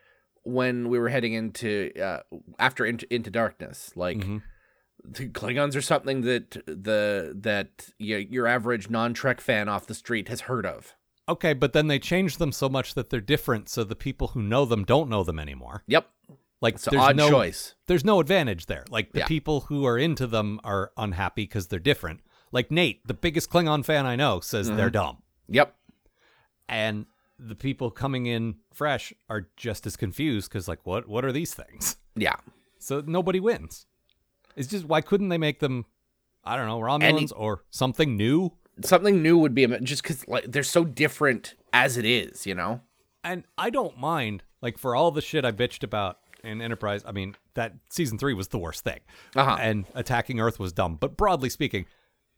when 0.42 0.88
we 0.88 0.98
were 0.98 1.08
heading 1.08 1.32
into 1.32 1.90
uh, 2.00 2.20
after 2.58 2.84
into, 2.84 3.12
into 3.14 3.30
darkness. 3.30 3.92
Like 3.96 4.18
Mhm. 4.18 4.42
the 5.04 5.28
Klingons 5.28 5.76
are 5.76 5.80
something 5.82 6.22
that 6.22 6.50
the 6.66 7.32
that 7.40 7.90
y- 8.00 8.26
your 8.30 8.46
average 8.46 8.90
non 8.90 9.14
Trek 9.14 9.40
fan 9.40 9.68
off 9.68 9.86
the 9.86 9.94
street 9.94 10.28
has 10.28 10.42
heard 10.42 10.66
of. 10.66 10.94
Okay, 11.28 11.54
but 11.54 11.72
then 11.72 11.86
they 11.86 11.98
change 11.98 12.36
them 12.36 12.52
so 12.52 12.68
much 12.68 12.92
that 12.94 13.08
they're 13.08 13.20
different, 13.22 13.68
so 13.70 13.82
the 13.84 13.96
people 13.96 14.28
who 14.28 14.42
know 14.42 14.66
them 14.66 14.84
don't 14.84 15.08
know 15.08 15.24
them 15.24 15.38
anymore. 15.38 15.82
Yep, 15.86 16.06
Like 16.60 16.74
it's 16.74 16.84
there's 16.84 17.14
no 17.14 17.30
choice. 17.30 17.74
there's 17.86 18.04
no 18.04 18.20
advantage 18.20 18.66
there. 18.66 18.84
Like 18.90 19.12
the 19.12 19.20
Yeah. 19.20 19.26
people 19.26 19.62
who 19.62 19.86
are 19.86 19.96
into 19.96 20.26
them 20.26 20.60
are 20.64 20.92
unhappy 20.98 21.44
because 21.44 21.68
they're 21.68 21.78
different. 21.78 22.20
Like 22.52 22.70
Nate, 22.70 23.06
the 23.06 23.14
biggest 23.14 23.48
Klingon 23.48 23.84
fan 23.86 24.04
I 24.04 24.16
know, 24.16 24.40
says 24.40 24.68
they're 24.70 24.90
dumb, 24.90 25.22
Yep, 25.48 25.74
and 26.68 27.06
the 27.38 27.54
people 27.54 27.90
coming 27.90 28.26
in 28.26 28.56
fresh 28.72 29.12
are 29.28 29.48
just 29.56 29.86
as 29.86 29.96
confused 29.96 30.50
because 30.50 30.68
like, 30.68 30.80
what 30.84 31.08
what 31.08 31.24
are 31.24 31.32
these 31.32 31.54
things? 31.54 31.96
yeah. 32.16 32.36
So 32.78 33.02
nobody 33.06 33.40
wins. 33.40 33.86
It's 34.56 34.68
just 34.68 34.84
why 34.84 35.00
couldn't 35.00 35.28
they 35.28 35.38
make 35.38 35.60
them? 35.60 35.86
I 36.44 36.56
don't 36.56 36.66
know, 36.66 36.80
Romulans 36.80 37.32
or 37.34 37.64
something 37.70 38.16
new. 38.16 38.52
Something 38.82 39.22
new 39.22 39.38
would 39.38 39.54
be 39.54 39.66
just 39.82 40.02
because 40.02 40.26
like 40.28 40.50
they're 40.50 40.62
so 40.62 40.84
different 40.84 41.54
as 41.72 41.96
it 41.96 42.04
is. 42.04 42.46
You 42.46 42.54
know. 42.54 42.80
And 43.24 43.44
I 43.56 43.70
don't 43.70 43.98
mind, 43.98 44.42
like, 44.60 44.76
for 44.76 44.94
all 44.94 45.10
the 45.10 45.22
shit 45.22 45.46
I 45.46 45.50
bitched 45.50 45.82
about 45.82 46.18
in 46.44 46.60
Enterprise, 46.60 47.02
I 47.06 47.12
mean, 47.12 47.34
that 47.54 47.72
season 47.88 48.18
three 48.18 48.34
was 48.34 48.48
the 48.48 48.58
worst 48.58 48.84
thing. 48.84 49.00
Uh-huh. 49.34 49.56
And 49.58 49.86
attacking 49.94 50.40
Earth 50.40 50.58
was 50.58 50.74
dumb. 50.74 50.96
But 50.96 51.16
broadly 51.16 51.48
speaking, 51.48 51.86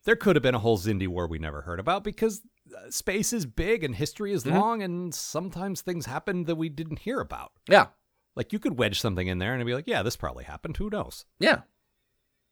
there 0.05 0.15
could 0.15 0.37
have 0.37 0.45
been 0.45 0.55
a 0.55 0.61
whole 0.61 0.79
Xindi 0.79 1.09
war 1.09 1.27
we 1.27 1.41
never 1.41 1.63
heard 1.63 1.81
about 1.81 2.05
because 2.05 2.43
space 2.91 3.33
is 3.33 3.47
big 3.47 3.83
and 3.85 3.95
history 3.95 4.33
is 4.33 4.47
long, 4.47 4.83
and 4.83 5.15
sometimes 5.15 5.81
things 5.83 6.07
happen 6.07 6.45
that 6.45 6.57
we 6.57 6.69
didn't 6.69 7.01
hear 7.01 7.21
about. 7.21 7.53
Yeah. 7.69 7.87
Like 8.35 8.53
you 8.53 8.59
could 8.59 8.79
wedge 8.79 9.01
something 9.01 9.27
in 9.29 9.39
there 9.39 9.53
and 9.53 9.61
it'd 9.61 9.67
be 9.67 9.75
like, 9.75 9.87
yeah, 9.87 10.03
this 10.03 10.17
probably 10.17 10.45
happened. 10.45 10.77
Who 10.77 10.91
knows? 10.91 11.25
Yeah. 11.39 11.63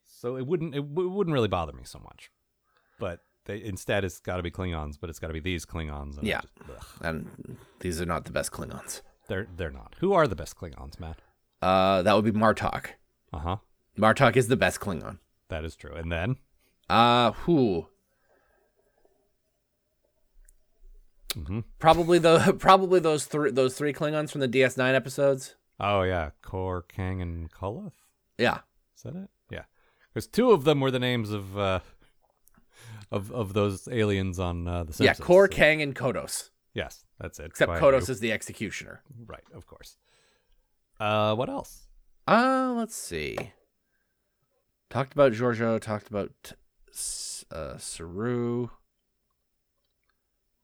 So 0.07 0.37
it 0.37 0.47
wouldn't 0.47 0.73
it, 0.75 0.81
w- 0.89 1.09
wouldn't 1.09 1.33
really 1.33 1.47
bother 1.47 1.73
me 1.73 1.83
so 1.83 1.99
much. 1.99 2.31
But 2.99 3.19
they, 3.45 3.61
instead, 3.63 4.03
it's 4.03 4.19
got 4.19 4.37
to 4.37 4.43
be 4.43 4.49
Klingons, 4.51 4.95
but 4.99 5.09
it's 5.09 5.19
got 5.19 5.27
to 5.27 5.33
be 5.33 5.39
these 5.39 5.65
Klingons. 5.65 6.17
And 6.17 6.25
Yeah. 6.27 6.41
just- 6.67 6.83
And 7.01 7.57
these 7.81 8.01
are 8.01 8.05
not 8.05 8.25
the 8.25 8.31
best 8.31 8.51
Klingons. 8.51 9.01
they're 9.27 9.47
they're 9.55 9.71
not. 9.71 9.95
Who 9.99 10.13
are 10.13 10.27
the 10.27 10.35
best 10.35 10.55
Klingons, 10.55 10.99
Matt? 10.99 11.19
Uh, 11.61 12.01
that 12.01 12.13
would 12.15 12.25
be 12.25 12.31
Martok. 12.31 12.87
Uh 13.33 13.39
huh. 13.39 13.57
Martok 13.97 14.35
is 14.35 14.47
the 14.47 14.57
best 14.57 14.79
Klingon. 14.79 15.19
That 15.49 15.63
is 15.65 15.75
true. 15.75 15.93
And 15.93 16.11
then, 16.11 16.37
Uh, 16.89 17.31
who? 17.31 17.87
Hmm 21.35 21.59
Probably 21.79 22.17
the 22.19 22.55
probably 22.59 22.99
those 22.99 23.25
three 23.25 23.51
those 23.51 23.75
three 23.77 23.93
Klingons 23.93 24.31
from 24.31 24.41
the 24.41 24.47
DS9 24.49 24.95
episodes. 24.95 25.55
oh 25.79 26.01
yeah, 26.03 26.29
Kor, 26.41 26.81
Kang, 26.83 27.21
and 27.21 27.51
Koloth. 27.51 27.93
Yeah. 28.37 28.59
Is 28.95 29.03
that 29.03 29.15
it? 29.15 29.29
Yeah. 29.51 29.63
Because 30.13 30.27
two 30.27 30.51
of 30.51 30.63
them 30.63 30.79
were 30.79 30.91
the 30.91 30.99
names 30.99 31.31
of 31.31 31.57
uh, 31.57 31.79
of 33.11 33.31
of 33.31 33.53
those 33.53 33.87
aliens 33.91 34.39
on 34.39 34.67
uh, 34.67 34.83
the 34.83 34.91
Yeah, 35.03 35.11
Simpsons. 35.13 35.25
Kor, 35.25 35.47
So- 35.51 35.55
Kang, 35.57 35.81
and 35.81 35.95
Kodos. 35.95 36.49
Yes, 36.73 37.05
that's 37.19 37.39
it. 37.39 37.45
Except 37.47 37.71
Kodos 37.73 38.09
is 38.09 38.19
the 38.19 38.31
executioner. 38.33 39.01
right, 39.27 39.43
of 39.53 39.65
course. 39.65 39.97
Uh, 40.99 41.33
what 41.35 41.49
else? 41.49 41.87
Uh, 42.27 42.73
let's 42.77 42.95
see. 42.95 43.37
Talked 44.89 45.13
about 45.13 45.31
Georgiou. 45.33 45.79
Talked 45.79 46.09
about 46.09 46.53
uh, 47.51 47.77
Saru. 47.77 48.69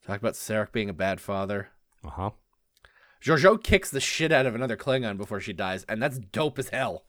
Talked 0.05 0.21
about 0.23 0.33
Sarek 0.33 0.71
being 0.71 0.89
a 0.89 0.93
bad 0.93 1.21
father. 1.21 1.69
Uh 2.03 2.09
huh. 2.09 2.29
Georgiou 3.23 3.61
kicks 3.63 3.91
the 3.91 3.99
shit 3.99 4.31
out 4.31 4.45
of 4.47 4.55
another 4.55 4.75
Klingon 4.75 5.15
before 5.17 5.39
she 5.39 5.53
dies, 5.53 5.85
and 5.87 6.01
that's 6.01 6.17
dope 6.17 6.57
as 6.57 6.69
hell. 6.69 7.03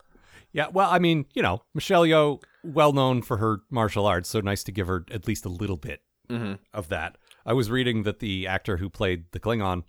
Yeah, 0.53 0.67
well, 0.71 0.91
I 0.91 0.99
mean, 0.99 1.25
you 1.33 1.41
know, 1.43 1.63
Michelle 1.73 2.03
Yeoh, 2.03 2.43
well 2.63 2.93
known 2.93 3.23
for 3.23 3.39
her 3.39 3.61
martial 3.71 4.05
arts, 4.07 4.29
so 4.29 4.41
nice 4.41 4.63
to 4.65 4.73
give 4.73 4.87
her 4.87 5.07
at 5.11 5.27
least 5.27 5.45
a 5.47 5.51
little 5.51 5.79
bit 5.79 6.03
Mm-hmm. 6.29 6.55
of 6.73 6.89
that. 6.89 7.19
I 7.45 7.53
was 7.53 7.71
reading 7.71 8.05
that 8.05 8.21
the 8.21 8.47
actor 8.47 8.77
who 8.79 8.89
played 8.89 9.25
the 9.33 9.41
Klingon 9.41 9.83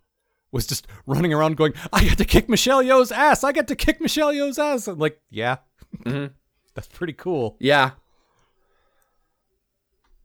was 0.51 0.66
just 0.66 0.88
running 1.06 1.34
around 1.34 1.58
going, 1.58 1.74
"I 1.91 2.04
get 2.06 2.18
to 2.18 2.26
kick 2.26 2.47
Michelle 2.49 2.84
Yeoh's 2.84 3.12
ass! 3.12 3.43
I 3.43 3.51
get 3.51 3.68
to 3.68 3.76
kick 3.76 3.99
Michelle 4.01 4.34
Yeoh's 4.34 4.58
ass!" 4.60 4.88
I'm 4.88 4.97
like, 4.99 5.20
yeah, 5.30 5.58
Mhm. 6.06 6.32
that's 6.74 6.88
pretty 6.88 7.14
cool. 7.14 7.56
Yeah. 7.60 7.91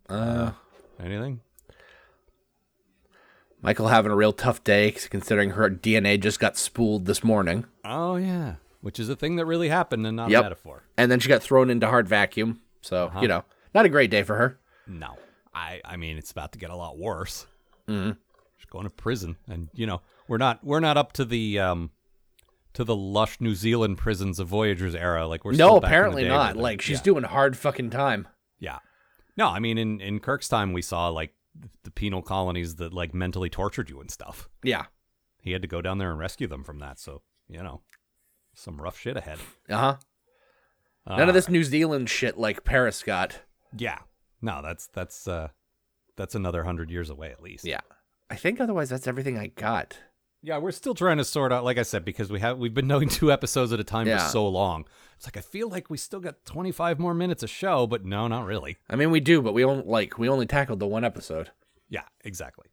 Uh, 0.08 0.52
Anything? 1.02 1.40
Michael 3.60 3.88
having 3.88 4.12
a 4.12 4.16
real 4.16 4.32
tough 4.32 4.62
day 4.64 4.92
considering 4.92 5.50
her 5.50 5.68
DNA 5.68 6.20
just 6.20 6.38
got 6.40 6.56
spooled 6.56 7.06
this 7.06 7.24
morning. 7.24 7.64
Oh 7.84 8.16
yeah, 8.16 8.54
which 8.80 8.98
is 9.00 9.08
a 9.08 9.16
thing 9.16 9.36
that 9.36 9.46
really 9.46 9.68
happened 9.68 10.06
and 10.06 10.16
not 10.16 10.30
Yep. 10.30 10.40
a 10.40 10.42
metaphor. 10.44 10.82
And 10.96 11.10
then 11.10 11.20
she 11.20 11.28
got 11.28 11.42
thrown 11.42 11.68
into 11.70 11.86
hard 11.88 12.06
vacuum. 12.08 12.60
So, 12.80 13.10
you 13.20 13.26
know, 13.28 13.44
not 13.74 13.84
a 13.84 13.88
great 13.88 14.10
day 14.10 14.22
for 14.22 14.36
her. 14.36 14.58
No, 14.86 15.16
I 15.54 15.80
I 15.84 15.96
mean 15.96 16.16
it's 16.18 16.30
about 16.30 16.52
to 16.52 16.58
get 16.58 16.70
a 16.70 16.76
lot 16.76 16.98
worse. 16.98 17.46
Mhm. 17.88 18.16
She's 18.56 18.66
going 18.70 18.84
to 18.84 18.90
prison, 18.90 19.36
and 19.48 19.68
you 19.74 19.86
know 19.86 20.00
we're 20.28 20.38
not 20.38 20.62
we're 20.64 20.80
not 20.80 20.96
up 20.96 21.12
to 21.14 21.24
the 21.24 21.58
um 21.58 21.90
to 22.74 22.84
the 22.84 22.94
lush 22.94 23.40
New 23.40 23.54
Zealand 23.56 23.98
prisons 23.98 24.38
of 24.38 24.46
Voyager's 24.46 24.94
era. 24.94 25.26
Like 25.26 25.44
we're 25.44 25.52
No, 25.52 25.56
still 25.56 25.80
back 25.80 25.88
in 25.88 25.90
the 25.90 25.96
apparently 25.96 26.28
not. 26.28 26.56
Like, 26.56 26.80
she's 26.80 26.98
yeah, 26.98 27.02
doing 27.02 27.24
hard 27.24 27.56
fucking 27.56 27.90
time. 27.90 28.28
yeah. 28.60 28.78
No, 29.36 29.48
I 29.48 29.58
mean 29.58 29.78
in 29.78 30.00
in 30.00 30.20
Kirk's 30.20 30.48
time 30.48 30.72
we 30.72 30.82
saw 30.82 31.08
like 31.08 31.32
the 31.84 31.90
penal 31.90 32.22
colonies 32.22 32.76
that 32.76 32.92
like 32.92 33.14
mentally 33.14 33.50
tortured 33.50 33.90
you 33.90 34.00
and 34.00 34.10
stuff. 34.10 34.48
Yeah. 34.62 34.86
He 35.40 35.52
had 35.52 35.62
to 35.62 35.68
go 35.68 35.80
down 35.80 35.98
there 35.98 36.10
and 36.10 36.18
rescue 36.18 36.46
them 36.46 36.64
from 36.64 36.78
that. 36.80 36.98
So 36.98 37.22
you 37.48 37.62
know, 37.62 37.82
some 38.54 38.80
rough 38.80 38.98
shit 38.98 39.16
ahead. 39.16 39.38
Uh 39.68 39.76
huh. 39.76 39.96
None 41.06 41.20
Uh, 41.22 41.28
of 41.28 41.34
this 41.34 41.48
New 41.48 41.64
Zealand 41.64 42.10
shit 42.10 42.36
like 42.38 42.64
Paris 42.64 43.02
got. 43.02 43.40
Yeah. 43.76 43.98
No, 44.42 44.60
that's 44.62 44.88
that's 44.88 45.26
uh 45.26 45.48
that's 46.16 46.34
another 46.34 46.64
hundred 46.64 46.90
years 46.90 47.10
away 47.10 47.30
at 47.30 47.42
least. 47.42 47.64
Yeah. 47.64 47.80
I 48.30 48.36
think 48.36 48.60
otherwise 48.60 48.90
that's 48.90 49.06
everything 49.06 49.38
I 49.38 49.46
got. 49.48 49.98
Yeah, 50.42 50.58
we're 50.58 50.70
still 50.70 50.94
trying 50.94 51.18
to 51.18 51.24
sort 51.24 51.52
out. 51.52 51.64
Like 51.64 51.78
I 51.78 51.82
said, 51.82 52.04
because 52.04 52.30
we 52.30 52.40
have 52.40 52.58
we've 52.58 52.74
been 52.74 52.88
doing 52.88 53.08
two 53.08 53.32
episodes 53.32 53.72
at 53.72 53.80
a 53.80 53.84
time 53.84 54.06
Yeah. 54.06 54.18
for 54.18 54.30
so 54.30 54.48
long. 54.48 54.84
It's 55.16 55.26
like 55.26 55.36
I 55.36 55.40
feel 55.40 55.68
like 55.68 55.90
we 55.90 55.96
still 55.96 56.20
got 56.20 56.44
twenty 56.44 56.70
five 56.72 56.98
more 56.98 57.14
minutes 57.14 57.42
of 57.42 57.50
show, 57.50 57.86
but 57.86 58.04
no, 58.04 58.28
not 58.28 58.46
really. 58.46 58.76
I 58.88 58.96
mean, 58.96 59.10
we 59.10 59.20
do, 59.20 59.42
but 59.42 59.52
we 59.54 59.64
only 59.64 59.84
like 59.84 60.18
we 60.18 60.28
only 60.28 60.46
tackled 60.46 60.78
the 60.78 60.86
one 60.86 61.04
episode. 61.04 61.50
Yeah, 61.88 62.02
exactly. 62.24 62.66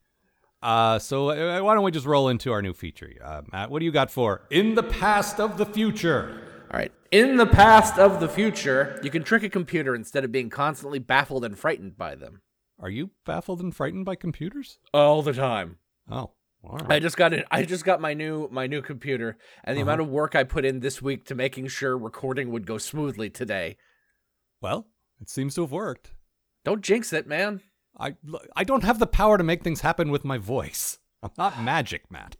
Uh, 0.62 0.98
so 1.00 1.30
uh, 1.30 1.62
why 1.62 1.74
don't 1.76 1.84
we 1.84 1.92
just 1.92 2.06
roll 2.06 2.28
into 2.30 2.52
our 2.52 2.62
new 2.62 2.74
feature, 2.74 3.12
uh, 3.24 3.42
Matt? 3.52 3.70
What 3.70 3.80
do 3.80 3.86
you 3.86 3.92
got 3.92 4.10
for 4.10 4.42
in 4.50 4.76
the 4.76 4.84
past 4.84 5.40
of 5.40 5.58
the 5.58 5.66
future? 5.66 6.42
All 6.72 6.80
right. 6.80 6.92
In 7.12 7.38
the 7.38 7.46
past 7.46 7.98
of 8.00 8.20
the 8.20 8.28
future, 8.28 9.00
you 9.04 9.10
can 9.12 9.24
trick 9.24 9.44
a 9.44 9.50
computer 9.50 9.94
instead 9.96 10.24
of 10.24 10.32
being 10.32 10.50
constantly 10.50 11.00
baffled 11.00 11.46
and 11.46 11.58
frightened 11.58 11.98
by 11.98 12.16
them. 12.16 12.42
Are 12.80 12.90
you 12.90 13.12
baffled 13.26 13.62
and 13.62 13.76
frightened 13.76 14.06
by 14.06 14.16
computers? 14.16 14.80
All 14.94 15.22
the 15.22 15.34
time. 15.34 15.78
Oh, 16.10 16.32
all 16.68 16.82
I 16.92 17.00
just 17.00 17.18
got 17.18 17.34
it. 17.34 17.46
I 17.52 17.64
just 17.64 17.86
got 17.86 18.02
my 18.02 18.14
new 18.14 18.48
my 18.52 18.68
new 18.68 18.82
computer, 18.82 19.38
and 19.64 19.76
the 19.78 19.82
Uh-huh. 19.82 19.92
amount 19.92 20.02
of 20.02 20.10
work 20.10 20.36
I 20.36 20.44
put 20.44 20.66
in 20.66 20.80
this 20.80 21.02
week 21.02 21.26
to 21.26 21.36
making 21.36 21.68
sure 21.68 21.98
recording 21.98 22.52
would 22.52 22.66
go 22.66 22.78
smoothly 22.78 23.30
today. 23.30 23.78
Well, 24.62 24.88
it 25.22 25.30
seems 25.30 25.56
to 25.56 25.62
have 25.62 25.72
worked. 25.72 26.12
Don't 26.64 26.82
jinx 26.82 27.14
it, 27.14 27.28
man. 27.28 27.62
I 28.00 28.16
I 28.56 28.64
don't 28.64 28.84
have 28.84 29.00
the 29.00 29.08
power 29.08 29.38
to 29.38 29.44
make 29.44 29.64
things 29.64 29.82
happen 29.82 30.10
with 30.12 30.26
my 30.26 30.38
voice. 30.38 31.00
I'm 31.24 31.32
not 31.38 31.62
magic, 31.64 32.10
Matt. 32.12 32.36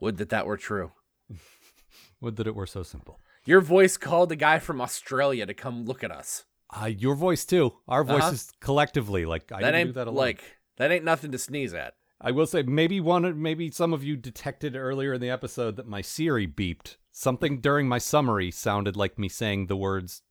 Would 0.00 0.16
that 0.18 0.28
that 0.30 0.46
were 0.46 0.56
true. 0.56 0.92
Would 2.20 2.36
that 2.36 2.46
it 2.46 2.54
were 2.54 2.66
so 2.66 2.82
simple. 2.82 3.20
Your 3.44 3.60
voice 3.60 3.96
called 3.96 4.32
a 4.32 4.36
guy 4.36 4.58
from 4.58 4.80
Australia 4.80 5.46
to 5.46 5.54
come 5.54 5.84
look 5.84 6.02
at 6.04 6.10
us. 6.10 6.44
Uh, 6.70 6.86
your 6.86 7.14
voice 7.14 7.44
too. 7.46 7.74
Our 7.86 8.02
Uh-huh. 8.02 8.18
voices 8.18 8.52
collectively, 8.60 9.24
like 9.24 9.50
I 9.52 9.60
that 9.62 9.74
ain't 9.74 9.88
do 9.90 9.92
that 9.94 10.06
alone. 10.08 10.16
like 10.16 10.42
that 10.76 10.90
ain't 10.90 11.04
nothing 11.04 11.32
to 11.32 11.38
sneeze 11.38 11.72
at. 11.74 11.94
I 12.20 12.32
will 12.32 12.46
say, 12.46 12.62
maybe 12.62 13.00
one, 13.00 13.40
maybe 13.40 13.70
some 13.70 13.92
of 13.92 14.02
you 14.02 14.16
detected 14.16 14.74
earlier 14.74 15.14
in 15.14 15.20
the 15.20 15.30
episode 15.30 15.76
that 15.76 15.86
my 15.86 16.00
Siri 16.00 16.48
beeped. 16.48 16.96
Something 17.12 17.60
during 17.60 17.88
my 17.88 17.98
summary 17.98 18.50
sounded 18.50 18.96
like 18.96 19.18
me 19.18 19.28
saying 19.28 19.66
the 19.66 19.76
words 19.76 20.22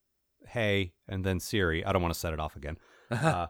"Hey" 0.48 0.94
and 1.08 1.24
then 1.24 1.40
Siri. 1.40 1.86
I 1.86 1.92
don't 1.92 2.02
want 2.02 2.14
to 2.14 2.20
set 2.20 2.34
it 2.34 2.40
off 2.40 2.56
again. 2.56 2.78
uh, 3.12 3.48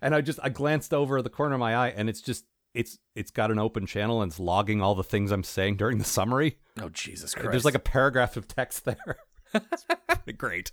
and 0.00 0.14
I 0.14 0.20
just 0.20 0.38
I 0.42 0.48
glanced 0.48 0.94
over 0.94 1.20
the 1.22 1.30
corner 1.30 1.54
of 1.54 1.60
my 1.60 1.74
eye, 1.74 1.88
and 1.88 2.08
it's 2.08 2.20
just 2.20 2.44
it's 2.74 2.98
it's 3.14 3.30
got 3.30 3.50
an 3.50 3.58
open 3.58 3.86
channel 3.86 4.22
and 4.22 4.30
it's 4.30 4.40
logging 4.40 4.80
all 4.80 4.94
the 4.94 5.04
things 5.04 5.32
I'm 5.32 5.44
saying 5.44 5.76
during 5.76 5.98
the 5.98 6.04
summary. 6.04 6.58
Oh 6.80 6.88
Jesus 6.88 7.34
Christ! 7.34 7.50
There's 7.50 7.64
like 7.64 7.74
a 7.74 7.80
paragraph 7.80 8.36
of 8.36 8.46
text 8.46 8.84
there. 8.84 9.18
great. 10.36 10.72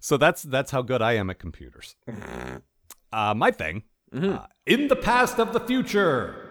So 0.00 0.16
that's 0.16 0.42
that's 0.42 0.70
how 0.70 0.82
good 0.82 1.02
I 1.02 1.14
am 1.14 1.30
at 1.30 1.38
computers. 1.38 1.96
Uh, 3.12 3.34
my 3.34 3.50
thing. 3.50 3.84
Uh, 4.12 4.46
in 4.66 4.88
the 4.88 4.96
past 4.96 5.38
of 5.38 5.52
the 5.52 5.60
future. 5.60 6.44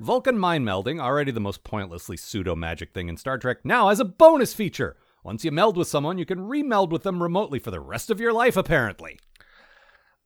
Vulcan 0.00 0.38
mind 0.38 0.66
melding, 0.66 1.00
already 1.00 1.30
the 1.30 1.40
most 1.40 1.62
pointlessly 1.62 2.16
pseudo 2.16 2.56
magic 2.56 2.92
thing 2.92 3.08
in 3.08 3.16
Star 3.16 3.38
Trek, 3.38 3.58
now 3.64 3.88
as 3.88 4.00
a 4.00 4.04
bonus 4.04 4.52
feature. 4.52 4.96
Once 5.22 5.44
you 5.44 5.52
meld 5.52 5.76
with 5.76 5.86
someone, 5.86 6.18
you 6.18 6.26
can 6.26 6.40
remeld 6.40 6.90
with 6.90 7.04
them 7.04 7.22
remotely 7.22 7.60
for 7.60 7.70
the 7.70 7.78
rest 7.78 8.10
of 8.10 8.18
your 8.18 8.32
life, 8.32 8.56
apparently. 8.56 9.18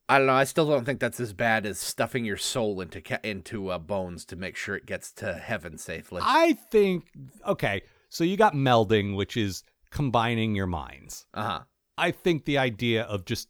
I 0.09 0.17
don't 0.17 0.27
know. 0.27 0.33
I 0.33 0.45
still 0.45 0.67
don't 0.67 0.85
think 0.85 0.99
that's 0.99 1.19
as 1.19 1.33
bad 1.33 1.65
as 1.65 1.77
stuffing 1.77 2.25
your 2.25 2.37
soul 2.37 2.79
into 2.81 3.01
ca- 3.01 3.19
into 3.23 3.69
uh, 3.69 3.77
bones 3.77 4.25
to 4.25 4.35
make 4.35 4.55
sure 4.55 4.75
it 4.75 4.85
gets 4.85 5.11
to 5.13 5.33
heaven 5.33 5.77
safely. 5.77 6.21
I 6.23 6.53
think, 6.71 7.11
okay, 7.45 7.81
so 8.09 8.23
you 8.23 8.37
got 8.37 8.53
melding, 8.53 9.15
which 9.15 9.35
is 9.35 9.63
combining 9.91 10.55
your 10.55 10.65
minds. 10.65 11.25
Uh 11.33 11.43
huh. 11.43 11.59
I 11.97 12.11
think 12.11 12.45
the 12.45 12.57
idea 12.57 13.03
of 13.03 13.25
just 13.25 13.49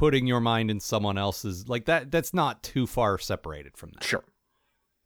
putting 0.00 0.26
your 0.26 0.40
mind 0.40 0.70
in 0.70 0.80
someone 0.80 1.16
else's 1.18 1.68
like 1.68 1.84
that 1.84 2.10
that's 2.10 2.34
not 2.34 2.62
too 2.62 2.86
far 2.86 3.18
separated 3.18 3.76
from 3.76 3.90
that. 3.92 4.02
Sure. 4.04 4.24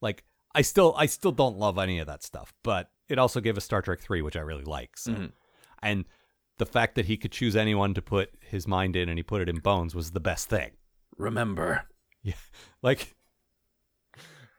Like 0.01 0.25
I 0.55 0.63
still 0.63 0.95
I 0.97 1.07
still 1.07 1.33
don't 1.33 1.59
love 1.59 1.79
any 1.79 1.99
of 1.99 2.07
that 2.07 2.23
stuff, 2.23 2.55
but 2.63 2.91
it 3.09 3.19
also 3.19 3.41
gave 3.41 3.57
us 3.57 3.65
Star 3.65 3.83
Trek 3.83 4.01
3 4.01 4.23
which 4.23 4.37
I 4.37 4.41
really 4.41 4.65
like. 4.65 4.97
So 4.97 5.13
Mhm. 5.13 5.33
and 5.83 6.05
the 6.59 6.67
fact 6.67 6.95
that 6.95 7.07
he 7.07 7.17
could 7.17 7.33
choose 7.33 7.57
anyone 7.57 7.93
to 7.95 8.01
put 8.03 8.31
his 8.41 8.67
mind 8.69 8.95
in 8.97 9.09
and 9.09 9.19
he 9.19 9.23
put 9.23 9.43
it 9.43 9.49
in 9.49 9.59
Bones 9.59 9.95
was 9.95 10.13
the 10.13 10.21
best 10.21 10.49
thing. 10.49 10.71
Remember. 11.19 11.83
Yeah. 12.23 12.33
Like 12.83 13.15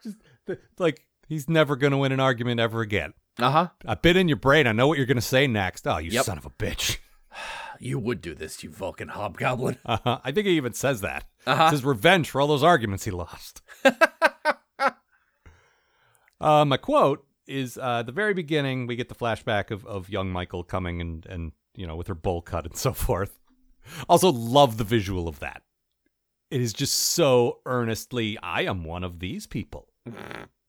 just 0.03 0.17
th- 0.45 0.59
like 0.77 1.07
he's 1.27 1.49
never 1.49 1.75
going 1.75 1.91
to 1.91 1.97
win 1.97 2.11
an 2.11 2.19
argument 2.19 2.59
ever 2.59 2.81
again. 2.81 3.13
Uh 3.39 3.49
huh. 3.51 3.67
I've 3.87 4.03
been 4.03 4.17
in 4.17 4.27
your 4.27 4.37
brain. 4.37 4.67
I 4.67 4.71
know 4.71 4.87
what 4.87 4.97
you're 4.97 5.07
going 5.07 5.15
to 5.17 5.21
say 5.21 5.47
next. 5.47 5.87
Oh, 5.87 5.97
you 5.97 6.11
Yep. 6.11 6.25
son 6.25 6.37
of 6.37 6.45
a 6.45 6.51
bitch. 6.51 6.97
You 7.79 7.99
would 7.99 8.21
do 8.21 8.33
this, 8.33 8.63
you 8.63 8.69
Vulcan 8.69 9.09
hobgoblin. 9.09 9.77
Uh-huh. 9.85 10.19
I 10.23 10.31
think 10.31 10.47
he 10.47 10.53
even 10.57 10.73
says 10.73 11.01
that. 11.01 11.25
Uh-huh. 11.45 11.63
It's 11.65 11.71
his 11.73 11.85
revenge 11.85 12.29
for 12.29 12.41
all 12.41 12.47
those 12.47 12.63
arguments 12.63 13.05
he 13.05 13.11
lost. 13.11 13.61
uh, 16.41 16.65
my 16.65 16.77
quote 16.77 17.25
is 17.47 17.77
uh, 17.77 18.03
the 18.03 18.11
very 18.11 18.33
beginning. 18.33 18.87
We 18.87 18.95
get 18.95 19.09
the 19.09 19.15
flashback 19.15 19.71
of, 19.71 19.85
of 19.85 20.09
young 20.09 20.31
Michael 20.31 20.63
coming 20.63 21.01
and 21.01 21.25
and 21.27 21.51
you 21.75 21.85
know 21.85 21.95
with 21.95 22.07
her 22.07 22.15
bowl 22.15 22.41
cut 22.41 22.65
and 22.65 22.75
so 22.75 22.93
forth. 22.93 23.39
Also, 24.09 24.31
love 24.31 24.77
the 24.77 24.83
visual 24.83 25.27
of 25.27 25.39
that. 25.39 25.61
It 26.49 26.61
is 26.61 26.73
just 26.73 26.95
so 26.95 27.59
earnestly. 27.65 28.37
I 28.41 28.63
am 28.63 28.83
one 28.83 29.03
of 29.03 29.19
these 29.19 29.45
people. 29.45 29.89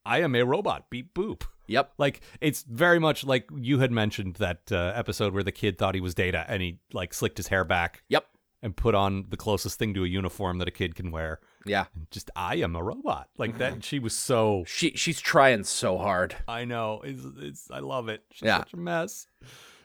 I 0.05 0.21
am 0.21 0.35
a 0.35 0.43
robot. 0.43 0.89
Beep 0.89 1.13
boop. 1.13 1.43
Yep. 1.67 1.93
Like 1.97 2.21
it's 2.41 2.63
very 2.63 2.99
much 2.99 3.23
like 3.25 3.49
you 3.55 3.79
had 3.79 3.91
mentioned 3.91 4.35
that 4.35 4.71
uh, 4.71 4.91
episode 4.95 5.33
where 5.33 5.43
the 5.43 5.51
kid 5.51 5.77
thought 5.77 5.95
he 5.95 6.01
was 6.01 6.13
Data 6.15 6.45
and 6.47 6.61
he 6.61 6.79
like 6.93 7.13
slicked 7.13 7.37
his 7.37 7.47
hair 7.47 7.63
back 7.63 8.03
Yep. 8.09 8.25
and 8.61 8.75
put 8.75 8.95
on 8.95 9.25
the 9.29 9.37
closest 9.37 9.77
thing 9.79 9.93
to 9.93 10.03
a 10.03 10.07
uniform 10.07 10.57
that 10.59 10.67
a 10.67 10.71
kid 10.71 10.95
can 10.95 11.11
wear. 11.11 11.39
Yeah. 11.65 11.85
Just 12.11 12.31
I 12.35 12.55
am 12.55 12.75
a 12.75 12.81
robot. 12.83 13.27
Like 13.37 13.57
that. 13.57 13.83
She 13.83 13.99
was 13.99 14.13
so. 14.15 14.63
She 14.67 14.91
she's 14.91 15.19
trying 15.19 15.65
so 15.65 15.97
hard. 15.97 16.35
I 16.47 16.63
know. 16.65 17.01
It's, 17.03 17.23
it's 17.39 17.71
I 17.71 17.79
love 17.79 18.07
it. 18.07 18.23
She's 18.31 18.45
Yeah. 18.47 18.59
such 18.59 18.73
a 18.73 18.77
mess. 18.77 19.27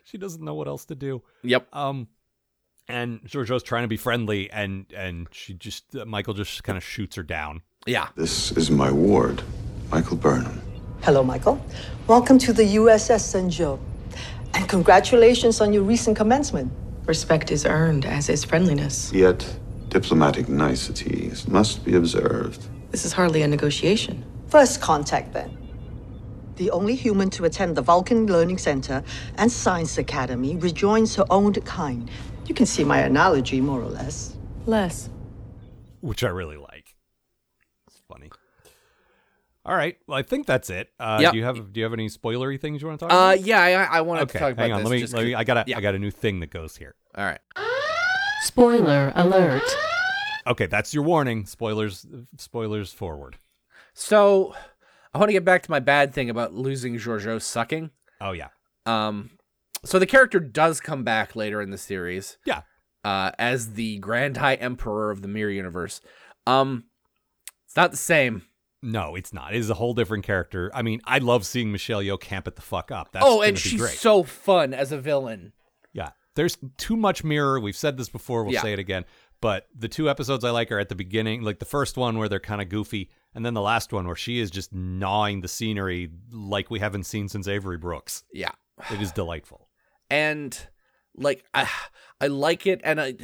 She 0.05 0.19
doesn't 0.19 0.43
know 0.45 0.55
what 0.55 0.69
else 0.69 0.85
to 0.87 0.95
do. 0.95 1.23
Yep. 1.43 1.75
Um, 1.75 2.07
and 2.89 3.21
Georgiou's 3.25 3.63
trying 3.63 3.83
to 3.83 3.89
be 3.89 3.97
friendly, 3.97 4.51
and 4.51 4.87
and 4.97 5.27
she 5.33 5.55
just 5.55 5.95
uh, 5.97 6.05
Michael 6.05 6.35
just 6.35 6.63
kind 6.65 6.77
of 6.77 6.85
shoots 6.85 7.17
her 7.17 7.23
down. 7.23 7.63
Yeah. 7.87 8.09
This 8.17 8.53
is 8.53 8.71
my 8.71 8.91
ward, 8.91 9.43
Michael 9.91 10.17
Burnham. 10.17 10.61
Hello, 11.03 11.25
Michael. 11.25 11.61
Welcome 12.07 12.39
to 12.39 12.53
the 12.53 12.63
USS 12.77 13.35
Shenzhou. 13.35 13.79
And 14.55 14.69
congratulations 14.69 15.61
on 15.61 15.73
your 15.73 15.83
recent 15.83 16.17
commencement. 16.17 16.71
Respect 17.07 17.51
is 17.51 17.67
earned, 17.67 18.05
as 18.05 18.29
is 18.29 18.45
friendliness. 18.45 19.13
Yet, 19.13 19.45
diplomatic 19.89 20.49
niceties 20.49 21.49
must 21.49 21.85
be 21.85 21.97
observed. 21.97 22.69
This 22.93 23.05
is 23.05 23.13
hardly 23.13 23.43
a 23.43 23.49
negotiation. 23.49 24.25
First 24.47 24.81
contact, 24.81 25.33
then. 25.33 25.59
The 26.57 26.71
only 26.71 26.95
human 26.95 27.31
to 27.31 27.47
attend 27.47 27.77
the 27.77 27.83
Vulcan 27.83 28.27
Learning 28.27 28.59
Center 28.59 29.03
and 29.39 29.51
Science 29.51 29.99
Academy 29.99 30.55
rejoins 30.57 31.17
her 31.17 31.25
own 31.31 31.53
kind. 31.55 32.09
You 32.47 32.55
can 32.55 32.67
see 32.67 32.85
my 32.85 32.99
analogy, 33.01 33.61
more 33.61 33.81
or 33.81 33.89
less. 33.89 34.37
Less. 34.67 35.09
which 36.01 36.23
I 36.23 36.29
really 36.29 36.57
like. 36.59 36.72
It's 39.65 39.69
funny. 39.69 39.75
All 39.75 39.77
right. 39.79 39.97
Well, 40.07 40.19
I 40.19 40.23
think 40.23 40.47
that's 40.47 40.71
it. 40.71 40.91
Uh, 40.99 41.19
Yep. 41.21 41.33
Do 41.33 41.39
you 41.39 41.45
have 41.45 41.73
Do 41.73 41.81
you 41.81 41.85
have 41.85 41.93
any 41.93 42.09
spoilery 42.09 42.61
things 42.61 42.83
you 42.83 42.89
want 42.89 43.01
to 43.01 43.07
talk 43.07 43.13
Uh 43.13 43.35
about? 43.35 43.41
yeah, 43.47 43.61
I, 43.61 43.99
I 43.99 44.01
wanted 44.01 44.23
okay. 44.23 44.33
to 44.33 44.39
talk 44.39 44.53
about 44.53 44.63
hang 44.63 44.73
on. 44.73 44.83
this. 44.85 44.91
Let 44.91 44.93
me. 44.93 45.07
Let 45.19 45.25
me. 45.27 45.33
'cause- 45.33 45.41
I 45.41 45.45
got. 45.45 45.57
A, 45.59 45.65
yeah. 45.67 45.79
I 45.79 45.81
got 45.81 45.95
a 45.95 45.99
new 45.99 46.11
thing 46.11 46.41
that 46.41 46.51
goes 46.51 46.77
here. 46.77 46.95
All 47.17 47.25
right. 47.25 47.41
Spoiler 48.43 49.13
alert. 49.15 49.63
Okay, 50.47 50.67
that's 50.67 50.93
your 50.93 51.05
warning. 51.05 51.47
Spoilers. 51.47 52.07
Spoilers 52.37 52.93
forward. 52.93 53.39
So 53.95 54.55
I 55.15 55.19
want 55.19 55.29
to 55.29 55.33
get 55.33 55.45
back 55.45 55.63
to 55.63 55.71
my 55.71 55.79
bad 55.81 56.13
thing 56.13 56.29
about 56.31 56.53
losing 56.55 56.97
Georgiou 56.97 57.41
sucking. 57.41 57.91
Oh 58.21 58.33
yeah. 58.33 58.49
Um, 58.87 59.31
so 59.85 59.99
the 59.99 60.07
character 60.07 60.41
does 60.41 60.81
come 60.81 61.05
back 61.05 61.37
later 61.37 61.61
in 61.63 61.71
the 61.71 61.79
series. 61.79 62.39
Yeah. 62.45 62.63
Uh, 63.05 63.31
as 63.39 63.75
the 63.75 63.99
Grand 63.99 64.37
High 64.39 64.55
Emperor 64.55 65.11
of 65.11 65.23
the 65.23 65.29
Mirror 65.29 65.51
Universe. 65.51 66.01
Um, 66.47 66.85
it's 67.67 67.77
not 67.77 67.91
the 67.91 67.97
same. 67.97 68.43
No, 68.83 69.15
it's 69.15 69.33
not. 69.33 69.55
It 69.55 69.59
is 69.59 69.71
a 69.71 69.75
whole 69.75 69.95
different 69.95 70.25
character. 70.25 70.71
I 70.75 70.83
mean, 70.83 71.01
I 71.05 71.19
love 71.19 71.47
seeing 71.47 71.71
Michelle 71.71 72.03
Yeoh 72.03 72.21
camp 72.21 72.49
it 72.49 72.57
the 72.57 72.63
fuck 72.63 72.91
up. 72.91 73.13
That's 73.13 73.25
oh, 73.27 73.41
and 73.43 73.57
she's 73.59 73.81
great. 73.81 73.95
so 73.97 74.25
fun 74.25 74.75
as 74.75 74.91
a 74.91 74.99
villain. 74.99 75.53
Yeah. 75.93 76.11
There's 76.35 76.59
too 76.79 76.97
much 76.97 77.23
mirror. 77.23 77.61
We've 77.61 77.77
said 77.77 77.97
this 77.97 78.09
before. 78.09 78.43
We'll 78.45 78.55
Yeah. 78.55 78.63
say 78.63 78.73
it 78.73 78.79
again. 78.79 79.05
But 79.41 79.67
the 79.75 79.89
two 79.89 80.09
episodes 80.09 80.45
I 80.45 80.51
like 80.51 80.71
are 80.73 80.79
at 80.79 80.89
the 80.89 80.95
beginning, 80.95 81.43
like 81.43 81.59
the 81.59 81.65
first 81.65 81.97
one 81.97 82.17
where 82.19 82.29
they're 82.29 82.39
kind 82.41 82.63
of 82.63 82.69
goofy, 82.69 83.11
and 83.35 83.45
then 83.45 83.55
the 83.55 83.61
last 83.61 83.93
one 83.93 84.07
where 84.07 84.17
she 84.17 84.39
is 84.39 84.51
just 84.51 84.73
gnawing 84.73 85.41
the 85.41 85.49
scenery 85.49 86.11
like 86.31 86.71
we 86.71 86.79
haven't 86.79 87.05
seen 87.05 87.29
since 87.29 87.47
Avery 87.49 87.77
Brooks. 87.77 88.25
Yeah. 88.33 88.53
It 88.91 89.01
is 89.01 89.13
delightful. 89.13 89.69
and 90.11 90.59
like 91.17 91.45
I, 91.55 91.69
I 92.21 92.29
like 92.29 92.67
it 92.67 92.81
and 92.85 93.01
I 93.01 93.15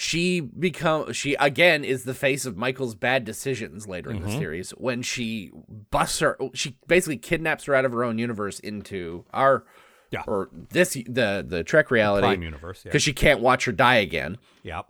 she 0.00 0.38
become 0.40 1.12
she 1.12 1.34
again 1.40 1.82
is 1.82 2.04
the 2.04 2.14
face 2.14 2.46
of 2.46 2.56
Michael's 2.56 2.94
bad 2.94 3.24
decisions 3.24 3.88
later 3.88 4.12
in 4.12 4.22
the 4.22 4.28
Mm-hmm. 4.28 4.38
series 4.38 4.70
when 4.70 5.02
she 5.02 5.50
busts 5.90 6.20
her 6.20 6.38
she 6.54 6.76
basically 6.86 7.16
kidnaps 7.16 7.64
her 7.64 7.74
out 7.74 7.84
of 7.84 7.90
her 7.90 8.04
own 8.04 8.16
universe 8.16 8.60
into 8.60 9.24
our 9.32 9.64
Yeah. 10.12 10.22
or 10.28 10.50
this 10.70 10.94
the 10.94 11.44
the 11.44 11.64
Trek 11.64 11.90
reality 11.90 12.28
Prime 12.28 12.42
universe. 12.42 12.82
Yeah. 12.84 12.90
because 12.90 13.02
she 13.02 13.12
can't 13.12 13.40
watch 13.40 13.64
her 13.64 13.72
die 13.72 13.96
again 13.96 14.38
Yep. 14.62 14.86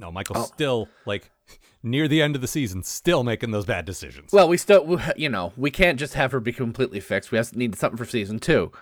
No, 0.00 0.10
Michael's 0.10 0.48
Oh. 0.50 0.54
still 0.54 0.88
like 1.04 1.30
near 1.82 2.08
the 2.08 2.22
end 2.22 2.34
of 2.34 2.40
the 2.40 2.48
season, 2.48 2.82
still 2.82 3.24
making 3.24 3.50
those 3.50 3.66
bad 3.66 3.84
decisions. 3.84 4.32
well 4.32 4.48
we 4.48 4.56
still 4.56 4.98
you 5.18 5.28
know 5.28 5.52
we 5.58 5.70
can't 5.70 5.98
just 5.98 6.14
have 6.14 6.32
her 6.32 6.40
be 6.40 6.50
completely 6.52 6.98
fixed 6.98 7.30
we 7.30 7.36
have 7.36 7.50
to 7.50 7.58
need 7.58 7.74
something 7.76 7.98
for 7.98 8.06
season 8.06 8.38
two 8.38 8.72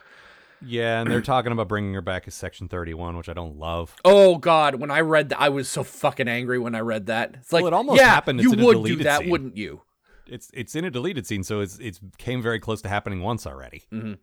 yeah, 0.64 1.00
and 1.00 1.10
they're 1.10 1.20
talking 1.20 1.52
about 1.52 1.68
bringing 1.68 1.94
her 1.94 2.00
back 2.00 2.26
as 2.26 2.34
Section 2.34 2.68
Thirty 2.68 2.94
One, 2.94 3.16
which 3.16 3.28
I 3.28 3.32
don't 3.32 3.58
love. 3.58 3.94
Oh 4.04 4.36
God! 4.38 4.76
When 4.76 4.90
I 4.90 5.00
read 5.00 5.28
that, 5.30 5.40
I 5.40 5.48
was 5.48 5.68
so 5.68 5.82
fucking 5.84 6.28
angry 6.28 6.58
when 6.58 6.74
I 6.74 6.80
read 6.80 7.06
that. 7.06 7.34
It's 7.40 7.52
like, 7.52 7.62
Well, 7.62 7.72
it 7.72 7.76
almost 7.76 8.00
yeah, 8.00 8.08
happened. 8.08 8.40
It's 8.40 8.52
you 8.56 8.64
would 8.66 8.84
do 8.84 8.96
that, 9.04 9.20
scene. 9.20 9.30
wouldn't 9.30 9.56
you? 9.56 9.82
It's 10.26 10.50
it's 10.54 10.74
in 10.74 10.84
a 10.84 10.90
deleted 10.90 11.26
scene, 11.26 11.42
so 11.42 11.60
it's 11.60 11.78
it's 11.78 12.00
came 12.18 12.40
very 12.42 12.58
close 12.60 12.80
to 12.82 12.88
happening 12.88 13.20
once 13.22 13.46
already. 13.46 13.82
Mm-hmm. 13.92 14.14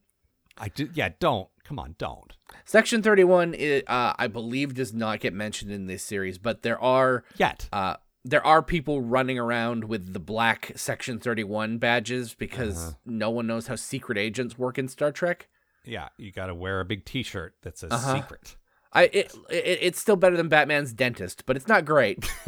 I 0.58 0.70
did. 0.70 0.96
Yeah, 0.96 1.10
don't. 1.20 1.48
Come 1.64 1.78
on, 1.80 1.96
don't. 2.00 2.36
Section 2.66 3.04
31, 3.04 3.54
i- 3.60 3.84
uh, 3.86 4.14
I 4.18 4.26
believe, 4.28 4.74
does 4.74 4.92
not 4.92 5.20
get 5.20 5.34
mentioned 5.34 5.72
in 5.72 5.86
this 5.86 6.02
series, 6.04 6.38
but 6.40 6.64
there 6.64 6.82
are 6.82 7.24
Yet. 7.38 7.70
uh, 7.72 7.98
there 8.26 8.46
are 8.46 8.64
people 8.64 9.02
running 9.02 9.38
around 9.38 9.84
with 9.86 10.12
the 10.14 10.20
black 10.20 10.72
Section 10.76 11.20
31 11.20 11.78
badges 11.78 12.34
because 12.34 12.78
Uh-huh. 12.88 12.92
no 13.06 13.30
one 13.30 13.46
knows 13.46 13.68
how 13.68 13.76
secret 13.76 14.18
agents 14.18 14.58
work 14.58 14.80
in 14.80 14.88
Star 14.88 15.12
Trek. 15.12 15.48
Yeah, 15.90 16.10
you 16.18 16.32
got 16.32 16.48
to 16.48 16.56
wear 16.56 16.80
a 16.80 16.86
big 16.86 17.04
T-shirt 17.06 17.56
that 17.64 17.78
says 17.78 17.92
Uh-huh. 17.92 18.16
secret. 18.16 18.56
I 18.94 19.04
it, 19.04 19.34
it 19.50 19.80
it's 19.82 20.00
still 20.00 20.16
better 20.16 20.36
than 20.38 20.48
Batman's 20.50 20.94
dentist, 20.94 21.44
but 21.46 21.56
it's 21.56 21.68
not 21.68 21.86
great. 21.86 22.28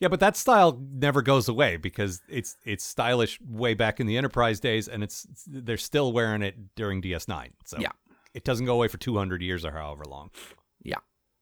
Yeah, 0.00 0.06
but 0.08 0.20
that 0.20 0.36
style 0.36 0.80
never 0.92 1.22
goes 1.22 1.48
away 1.48 1.76
because 1.76 2.22
it's 2.28 2.56
it's 2.64 2.84
stylish 2.84 3.40
way 3.40 3.74
back 3.74 3.98
in 3.98 4.06
the 4.06 4.16
Enterprise 4.16 4.60
days, 4.60 4.86
and 4.86 5.02
it's 5.02 5.26
they're 5.46 5.76
still 5.76 6.12
wearing 6.12 6.40
it 6.42 6.76
during 6.76 7.02
DS9. 7.02 7.48
So 7.64 7.78
Yeah. 7.80 7.90
it 8.32 8.44
doesn't 8.44 8.64
go 8.64 8.74
away 8.74 8.86
for 8.86 8.96
200 8.96 9.42
years 9.42 9.64
or 9.64 9.72
however 9.72 10.04
long. 10.04 10.30
yeah. 10.84 10.98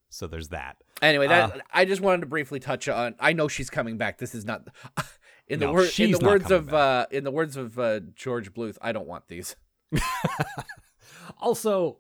So 0.09 0.27
there's 0.27 0.49
that. 0.49 0.79
Anyway, 1.03 1.27
that 1.29 1.57
Uh, 1.57 1.61
I 1.71 1.85
just 1.85 2.01
wanted 2.01 2.23
to 2.23 2.27
briefly 2.27 2.59
touch 2.59 2.89
on. 2.89 3.15
I 3.21 3.35
know 3.35 3.47
she's 3.47 3.69
coming 3.69 3.99
back. 3.99 4.17
This 4.19 4.35
is 4.35 4.47
not 4.47 4.67
in 5.49 5.61
the 5.61 5.67
No, 5.67 5.75
word 5.75 5.99
in 6.01 6.13
the 6.13 6.19
words 6.19 6.51
of 6.51 6.73
uh, 6.73 7.07
in 7.11 7.25
the 7.25 7.31
words 7.31 7.59
of 7.59 7.79
uh, 7.79 8.01
George 8.15 8.55
Bluth. 8.55 8.79
I 8.81 8.93
don't 8.93 9.07
want 9.07 9.29
these. 9.29 9.55
Also, 11.39 11.99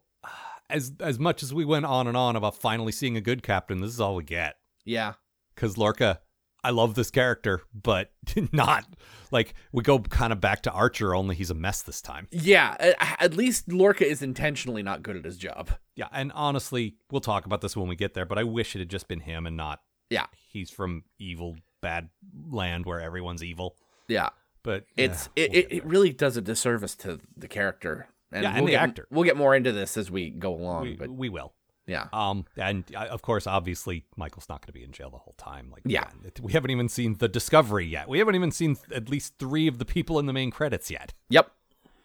as 0.70 0.92
as 1.00 1.18
much 1.18 1.42
as 1.42 1.52
we 1.52 1.64
went 1.64 1.84
on 1.84 2.06
and 2.06 2.16
on 2.16 2.36
about 2.36 2.56
finally 2.56 2.92
seeing 2.92 3.16
a 3.16 3.20
good 3.20 3.42
captain, 3.42 3.80
this 3.80 3.90
is 3.90 4.00
all 4.00 4.14
we 4.16 4.24
get. 4.24 4.56
Yeah. 4.84 5.14
Because 5.54 5.76
Lorca, 5.76 6.20
I 6.64 6.70
love 6.70 6.94
this 6.94 7.10
character, 7.10 7.62
but 7.74 8.12
not 8.52 8.84
like 9.30 9.54
we 9.72 9.82
go 9.82 9.98
kind 9.98 10.32
of 10.32 10.40
back 10.40 10.62
to 10.62 10.70
Archer. 10.72 11.14
Only 11.14 11.34
he's 11.34 11.50
a 11.50 11.54
mess 11.54 11.82
this 11.82 12.00
time. 12.00 12.28
Yeah, 12.30 12.76
at 13.20 13.34
least 13.34 13.70
Lorca 13.70 14.06
is 14.08 14.22
intentionally 14.22 14.82
not 14.82 15.02
good 15.02 15.16
at 15.16 15.24
his 15.24 15.36
job. 15.36 15.70
Yeah, 15.96 16.08
and 16.12 16.32
honestly, 16.34 16.96
we'll 17.10 17.20
talk 17.20 17.46
about 17.46 17.60
this 17.60 17.76
when 17.76 17.88
we 17.88 17.96
get 17.96 18.14
there. 18.14 18.26
But 18.26 18.38
I 18.38 18.44
wish 18.44 18.74
it 18.74 18.78
had 18.80 18.88
just 18.90 19.08
been 19.08 19.20
him 19.20 19.46
and 19.46 19.56
not 19.56 19.80
Yeah, 20.10 20.26
he's 20.48 20.70
from 20.70 21.04
evil, 21.18 21.56
bad 21.82 22.08
land 22.48 22.86
where 22.86 23.00
everyone's 23.00 23.44
evil. 23.44 23.76
yeah. 24.08 24.30
But 24.66 24.84
It's 24.96 25.30
yeah, 25.36 25.44
it, 25.44 25.50
we'll 25.52 25.60
it, 25.60 25.72
it 25.72 25.84
really 25.86 26.12
does 26.12 26.36
a 26.36 26.42
disservice 26.42 26.94
to 26.96 27.20
the 27.36 27.48
character. 27.48 28.08
And 28.32 28.42
Yeah, 28.42 28.50
and 28.50 28.56
we'll 28.58 28.66
the 28.66 28.72
get, 28.72 28.82
actor. 28.82 29.06
We'll 29.10 29.24
get 29.24 29.36
more 29.36 29.54
into 29.54 29.70
this 29.72 29.96
as 29.96 30.10
we 30.10 30.28
go 30.30 30.52
along. 30.54 30.82
we, 30.82 30.96
but 30.96 31.08
we 31.08 31.28
will. 31.28 31.54
yeah, 31.86 32.08
Um, 32.12 32.44
and 32.56 32.82
uh, 32.94 33.06
of 33.06 33.22
course, 33.22 33.46
obviously, 33.46 34.04
Michael's 34.16 34.48
not 34.48 34.60
going 34.60 34.66
to 34.66 34.72
be 34.72 34.82
in 34.82 34.90
jail 34.90 35.08
the 35.08 35.18
whole 35.18 35.36
time. 35.38 35.70
Like, 35.70 35.82
Yeah. 35.86 36.08
it- 36.24 36.40
we 36.40 36.52
haven't 36.52 36.72
even 36.72 36.88
seen 36.88 37.14
the 37.18 37.28
discovery 37.28 37.86
yet. 37.86 38.08
We 38.08 38.18
haven't 38.18 38.34
even 38.34 38.50
seen 38.50 38.76
at 38.92 39.08
least 39.08 39.34
three 39.38 39.68
of 39.68 39.78
the 39.78 39.84
people 39.84 40.18
in 40.18 40.26
the 40.26 40.32
main 40.32 40.50
credits 40.50 40.90
yet. 40.90 41.14
yep. 41.30 41.52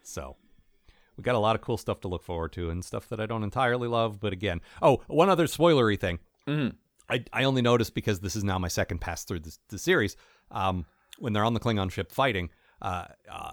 So 0.03 0.35
we 1.17 1.23
got 1.23 1.33
a 1.35 1.39
lot 1.39 1.55
of 1.55 1.61
cool 1.63 1.77
stuff 1.77 1.99
to 2.01 2.07
look 2.07 2.23
forward 2.23 2.51
to 2.53 2.69
and 2.69 2.85
stuff 2.85 3.09
that 3.09 3.19
I 3.19 3.25
don't 3.25 3.43
entirely 3.43 3.87
love. 3.87 4.19
But 4.19 4.33
again, 4.33 4.61
oh, 4.81 5.01
one 5.07 5.29
other 5.29 5.45
spoilery 5.47 5.99
thing. 5.99 6.19
Mhm. 6.47 6.75
I, 7.09 7.25
I 7.33 7.43
only 7.45 7.61
noticed 7.63 7.93
because 7.95 8.19
this 8.19 8.35
is 8.35 8.43
now 8.43 8.57
my 8.59 8.67
second 8.67 8.99
pass 9.01 9.23
through 9.23 9.39
this, 9.39 9.57
the 9.69 9.77
series. 9.79 10.15
Um, 10.51 10.85
when 11.21 11.33
they're 11.33 11.45
on 11.45 11.53
the 11.53 11.59
Klingon 11.59 11.91
ship 11.91 12.11
fighting, 12.11 12.49
uh, 12.81 13.05
uh, 13.31 13.51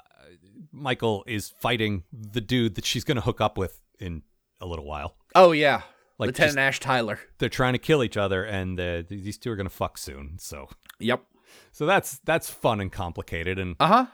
Michael 0.73 1.25
is 1.27 1.49
fighting 1.49 2.05
the 2.13 2.41
dude 2.41 2.75
that 2.75 2.85
she's 2.85 3.05
going 3.05 3.17
to 3.17 3.21
hook 3.23 3.41
up 3.41 3.57
with 3.59 3.81
in 4.01 4.23
a 4.61 4.67
little 4.67 4.85
while. 4.85 5.17
Oh 5.35 5.53
yeah, 5.53 5.83
Like, 6.19 6.29
Lieutenant 6.29 6.57
just- 6.57 6.59
Ash 6.59 6.81
Tyler. 6.81 7.19
They're 7.39 7.49
trying 7.49 7.75
to 7.75 7.79
kill 7.79 8.03
each 8.03 8.17
other, 8.17 8.45
and 8.45 8.79
uh, 8.81 9.03
these 9.09 9.39
two 9.39 9.51
are 9.53 9.57
going 9.57 9.69
to 9.69 9.75
fuck 9.75 9.99
soon. 9.99 10.37
So, 10.39 10.69
Yep. 10.99 11.23
so 11.73 11.87
that's 11.87 12.19
that's 12.25 12.51
fun 12.51 12.81
and 12.81 12.91
complicated. 12.91 13.59
And 13.59 13.77
Uh 13.79 13.87
huh. 13.87 14.07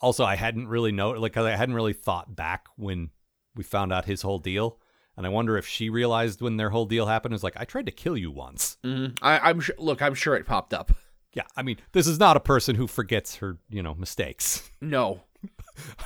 also, 0.00 0.24
I 0.24 0.36
hadn't 0.36 0.68
really 0.68 0.92
know 0.92 1.10
like 1.10 1.36
I 1.36 1.54
hadn't 1.56 1.74
really 1.74 1.92
thought 1.92 2.34
back 2.34 2.66
when 2.76 3.10
we 3.54 3.62
found 3.64 3.92
out 3.92 4.04
his 4.06 4.22
whole 4.22 4.38
deal. 4.38 4.78
And 5.16 5.26
I 5.26 5.28
wonder 5.28 5.58
if 5.58 5.66
she 5.66 5.90
realized 5.90 6.40
when 6.40 6.56
their 6.56 6.70
whole 6.70 6.86
deal 6.86 7.04
happened 7.04 7.34
is 7.34 7.42
like, 7.44 7.52
I 7.56 7.64
tried 7.64 7.84
to 7.86 7.92
kill 7.92 8.16
you 8.16 8.30
once. 8.30 8.78
Mm-hmm. 8.84 9.22
I, 9.22 9.38
I'm 9.50 9.60
sure. 9.60 9.74
Look, 9.76 10.00
I'm 10.00 10.14
sure 10.14 10.34
it 10.34 10.46
popped 10.46 10.72
up. 10.72 10.92
Yeah, 11.32 11.44
I 11.56 11.62
mean, 11.62 11.76
this 11.92 12.06
is 12.06 12.18
not 12.18 12.36
a 12.36 12.40
person 12.40 12.74
who 12.74 12.86
forgets 12.86 13.36
her, 13.36 13.58
you 13.68 13.82
know, 13.82 13.94
mistakes. 13.94 14.68
No. 14.82 15.20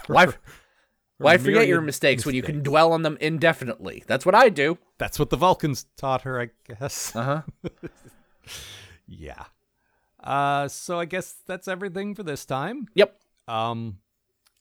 Why? 0.08 0.26
Why 1.18 1.36
forget 1.38 1.66
your 1.68 1.78
myriad 1.78 1.86
mistakes 1.86 2.26
when 2.26 2.34
you 2.34 2.42
can 2.42 2.62
dwell 2.62 2.92
on 2.92 3.02
them 3.02 3.16
indefinitely? 3.20 4.02
That's 4.06 4.26
what 4.26 4.34
I 4.34 4.48
do. 4.48 4.78
That's 4.98 5.18
what 5.18 5.30
the 5.30 5.36
Vulcans 5.36 5.86
taught 5.96 6.22
her, 6.22 6.40
I 6.40 6.50
guess. 6.68 7.12
Uh 7.16 7.22
huh. 7.22 7.68
Yeah. 9.06 9.44
Uh, 10.22 10.68
so 10.68 10.98
I 10.98 11.04
guess 11.04 11.36
that's 11.46 11.68
everything 11.68 12.14
for 12.14 12.22
this 12.22 12.44
time. 12.44 12.88
Yep. 12.94 13.16
Um, 13.46 13.98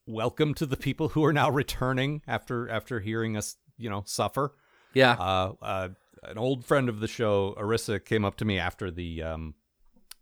welcome 0.05 0.53
to 0.55 0.65
the 0.65 0.77
people 0.77 1.09
who 1.09 1.23
are 1.23 1.33
now 1.33 1.49
returning 1.49 2.21
after 2.27 2.69
after 2.69 2.99
hearing 2.99 3.35
us, 3.37 3.57
you 3.77 3.89
know, 3.89 4.03
suffer. 4.05 4.53
Yeah. 4.93 5.13
Uh, 5.13 5.53
uh, 5.61 5.89
an 6.23 6.37
old 6.37 6.65
friend 6.65 6.89
of 6.89 6.99
the 6.99 7.07
show, 7.07 7.55
Arissa, 7.59 8.03
came 8.03 8.25
up 8.25 8.35
to 8.37 8.45
me 8.45 8.59
after 8.59 8.91
the 8.91 9.23
um, 9.23 9.55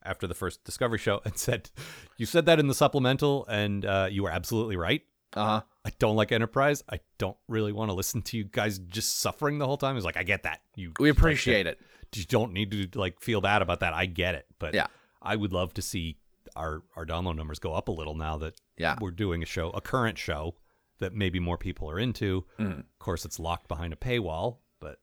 after 0.03 0.27
the 0.27 0.33
first 0.33 0.63
Discovery 0.63 0.97
show 0.97 1.21
and 1.25 1.37
said, 1.37 1.69
"You 2.17 2.25
said 2.25 2.45
that 2.45 2.59
in 2.59 2.67
the 2.67 2.73
supplemental, 2.73 3.45
and 3.47 3.85
uh, 3.85 4.07
you 4.11 4.23
were 4.23 4.31
absolutely 4.31 4.75
right. 4.77 5.01
Uh 5.33 5.45
huh. 5.45 5.61
I 5.85 5.91
don't 5.99 6.15
like 6.15 6.31
Enterprise. 6.31 6.83
I 6.91 6.99
don't 7.17 7.37
really 7.47 7.71
want 7.71 7.89
to 7.89 7.93
listen 7.93 8.21
to 8.23 8.37
you 8.37 8.43
guys 8.43 8.77
just 8.79 9.19
suffering 9.19 9.59
the 9.59 9.65
whole 9.65 9.77
time." 9.77 9.95
He's 9.95 10.05
like, 10.05 10.17
"I 10.17 10.23
get 10.23 10.43
that. 10.43 10.61
You 10.75 10.91
We 10.99 11.09
appreciate 11.09 11.67
it. 11.67 11.79
You 12.13 12.25
don't 12.25 12.51
need 12.51 12.71
to 12.91 12.99
like 12.99 13.21
feel 13.21 13.39
bad 13.41 13.61
about 13.61 13.79
that. 13.79 13.93
I 13.93 14.05
get 14.05 14.35
it, 14.35 14.45
but 14.59 14.73
Yeah. 14.73 14.87
I 15.21 15.35
would 15.37 15.53
love 15.53 15.73
to 15.75 15.81
see 15.81 16.17
our 16.57 16.83
our 16.95 17.05
download 17.05 17.37
numbers 17.37 17.59
go 17.59 17.73
up 17.73 17.87
a 17.87 17.91
little 17.91 18.15
now 18.15 18.37
that 18.39 18.55
Yeah. 18.77 18.97
we're 18.99 19.11
doing 19.11 19.41
a 19.41 19.45
show, 19.45 19.69
a 19.69 19.79
current 19.79 20.17
show 20.17 20.55
that 20.99 21.13
maybe 21.13 21.39
more 21.39 21.57
people 21.57 21.89
are 21.89 21.97
into. 21.97 22.45
Mm. 22.59 22.79
Of 22.79 22.99
course, 22.99 23.23
it's 23.23 23.39
locked 23.39 23.67
behind 23.69 23.93
a 23.93 23.95
paywall, 23.95 24.57
but 24.81 24.99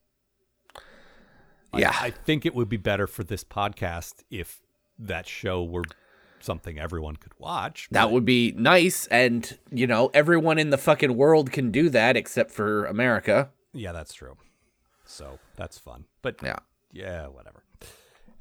I- 1.73 1.81
Yeah. 1.81 1.97
I, 1.99 2.11
think 2.11 2.45
it 2.47 2.55
would 2.55 2.69
be 2.69 2.77
better 2.77 3.07
for 3.07 3.25
this 3.25 3.45
podcast 3.45 4.23
if 4.31 4.61
that 4.99 5.27
show 5.27 5.63
were 5.65 5.85
something 6.41 6.79
everyone 6.79 7.17
could 7.17 7.33
watch. 7.39 7.89
That 7.91 8.11
would 8.11 8.25
be 8.25 8.53
nice, 8.53 9.07
and 9.09 9.59
you 9.71 9.87
know, 9.87 10.11
everyone 10.15 10.59
in 10.59 10.71
the 10.71 10.79
fucking 10.79 11.17
world 11.17 11.51
can 11.53 11.71
do 11.71 11.89
that 11.91 12.17
except 12.17 12.51
for 12.51 12.85
America. 12.87 13.51
yeah, 13.73 13.93
that's 13.93 14.13
true. 14.15 14.37
So 15.05 15.39
that's 15.57 15.79
fun, 15.79 16.05
but 16.23 16.37
Yeah. 16.43 16.59
yeah, 16.93 17.27
whatever. 17.27 17.63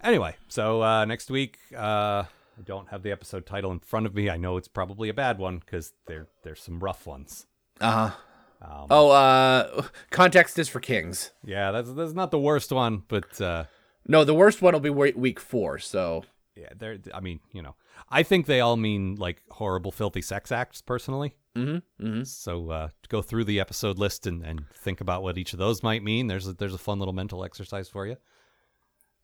Anyway, 0.03 0.35
so 0.47 0.83
uh, 0.83 1.05
next 1.05 1.29
week, 1.31 1.57
uh, 1.75 2.23
I 2.59 2.61
don't 2.63 2.87
have 2.89 3.01
the 3.03 3.11
episode 3.11 3.45
title 3.45 3.71
in 3.71 3.79
front 3.79 4.05
of 4.05 4.13
me. 4.13 4.29
I 4.29 4.37
know 4.37 4.57
it's 4.57 4.67
probably 4.67 5.09
a 5.09 5.13
bad 5.13 5.37
one 5.39 5.59
because 5.59 5.93
there 6.07 6.27
there's 6.43 6.61
some 6.61 6.79
rough 6.79 7.05
ones. 7.07 7.45
Uh 7.81 8.09
huh. 8.09 8.15
Um, 8.61 8.87
Oh, 8.89 9.09
uh, 9.11 9.83
context 10.09 10.57
is 10.59 10.67
for 10.69 10.79
kings. 10.79 11.31
Yeah, 11.45 11.71
that's 11.71 11.91
that's 11.93 12.13
not 12.13 12.31
the 12.31 12.39
worst 12.39 12.71
one, 12.71 13.03
but 13.07 13.39
uh, 13.41 13.65
No, 14.07 14.23
the 14.23 14.33
worst 14.33 14.61
one 14.61 14.73
will 14.73 14.79
be 14.79 14.89
week 14.89 15.39
four. 15.39 15.77
So 15.79 16.23
yeah, 16.57 16.69
they're. 16.75 16.97
I 17.13 17.19
mean, 17.19 17.39
you 17.53 17.61
know, 17.61 17.75
I 18.09 18.23
think 18.23 18.45
they 18.45 18.59
all 18.61 18.77
mean 18.77 19.15
like 19.15 19.41
horrible, 19.51 19.91
filthy 19.91 20.21
sex 20.21 20.51
acts. 20.51 20.81
Personally, 20.81 21.35
Mm-hmm. 21.55 22.05
Mm-hmm. 22.05 22.23
so 22.23 22.69
uh, 22.69 22.89
go 23.09 23.21
through 23.23 23.43
the 23.45 23.59
episode 23.59 23.97
list 23.97 24.27
and, 24.27 24.43
and 24.45 24.65
think 24.75 25.01
about 25.01 25.23
what 25.23 25.37
each 25.39 25.53
of 25.53 25.59
those 25.59 25.81
might 25.81 26.03
mean. 26.03 26.27
There's 26.27 26.47
a, 26.47 26.53
there's 26.53 26.73
a 26.75 26.77
fun 26.77 26.99
little 26.99 27.13
mental 27.15 27.43
exercise 27.43 27.89
for 27.89 28.05
you. 28.05 28.15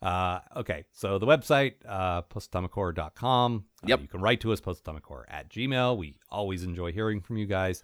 Uh, 0.01 0.39
okay, 0.57 0.83
so 0.91 1.17
the 1.19 1.25
website, 1.27 1.73
uh, 1.87 2.23
postatomichorror.com. 2.23 3.65
Uh, 3.83 3.87
Yep. 3.87 4.01
you 4.01 4.07
can 4.07 4.19
write 4.21 4.41
to 4.41 4.51
us, 4.51 4.59
postatomichorror 4.59 5.23
at 5.29 5.49
gmail. 5.49 5.95
We 5.97 6.17
always 6.29 6.63
enjoy 6.63 6.91
hearing 6.91 7.21
from 7.21 7.37
you 7.37 7.45
guys. 7.45 7.83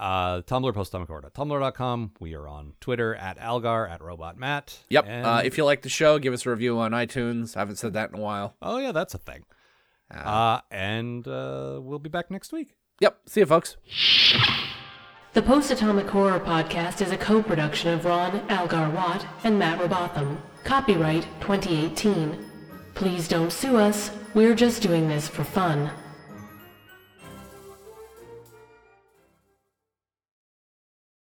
Uh, 0.00 0.40
Tumblr, 0.42 0.72
post 0.72 0.92
postatomichorror.tumblr.com. 0.94 2.12
We 2.20 2.34
are 2.34 2.48
on 2.48 2.72
Twitter 2.80 3.14
at 3.14 3.38
Algar, 3.38 3.86
at 3.86 4.00
Robot 4.02 4.38
Matt. 4.38 4.78
Yep. 4.88 5.04
And- 5.06 5.26
Uh, 5.26 5.42
if 5.44 5.58
you 5.58 5.64
like 5.66 5.82
the 5.82 5.90
show, 5.90 6.18
give 6.18 6.32
us 6.32 6.46
a 6.46 6.50
review 6.50 6.78
on 6.78 6.92
iTunes. 6.92 7.54
I 7.54 7.60
haven't 7.60 7.76
said 7.76 7.92
that 7.92 8.10
in 8.10 8.18
a 8.18 8.22
while. 8.22 8.56
oh, 8.62 8.78
yeah, 8.78 8.92
that's 8.92 9.12
a 9.14 9.18
thing. 9.18 9.44
Uh, 10.10 10.60
and 10.70 11.28
uh, 11.28 11.78
we'll 11.82 11.98
be 11.98 12.08
back 12.08 12.30
next 12.30 12.50
week. 12.50 12.74
Yep. 13.00 13.18
See 13.26 13.40
you, 13.40 13.46
folks. 13.46 13.76
The 15.34 15.42
Post 15.42 15.70
Atomic 15.70 16.08
Horror 16.08 16.40
Podcast 16.40 17.00
is 17.00 17.12
a 17.12 17.16
co 17.16 17.42
production 17.42 17.92
of 17.94 18.04
Ron 18.04 18.40
Algar 18.50 18.90
Watt 18.90 19.24
and 19.44 19.58
Matt 19.58 19.78
Robotham. 19.78 20.38
Copyright 20.64 21.22
2018. 21.40 22.44
Please 22.94 23.28
don't 23.28 23.52
sue 23.52 23.76
us, 23.76 24.10
we're 24.34 24.54
just 24.54 24.82
doing 24.82 25.08
this 25.08 25.28
for 25.28 25.44
fun. 25.44 25.90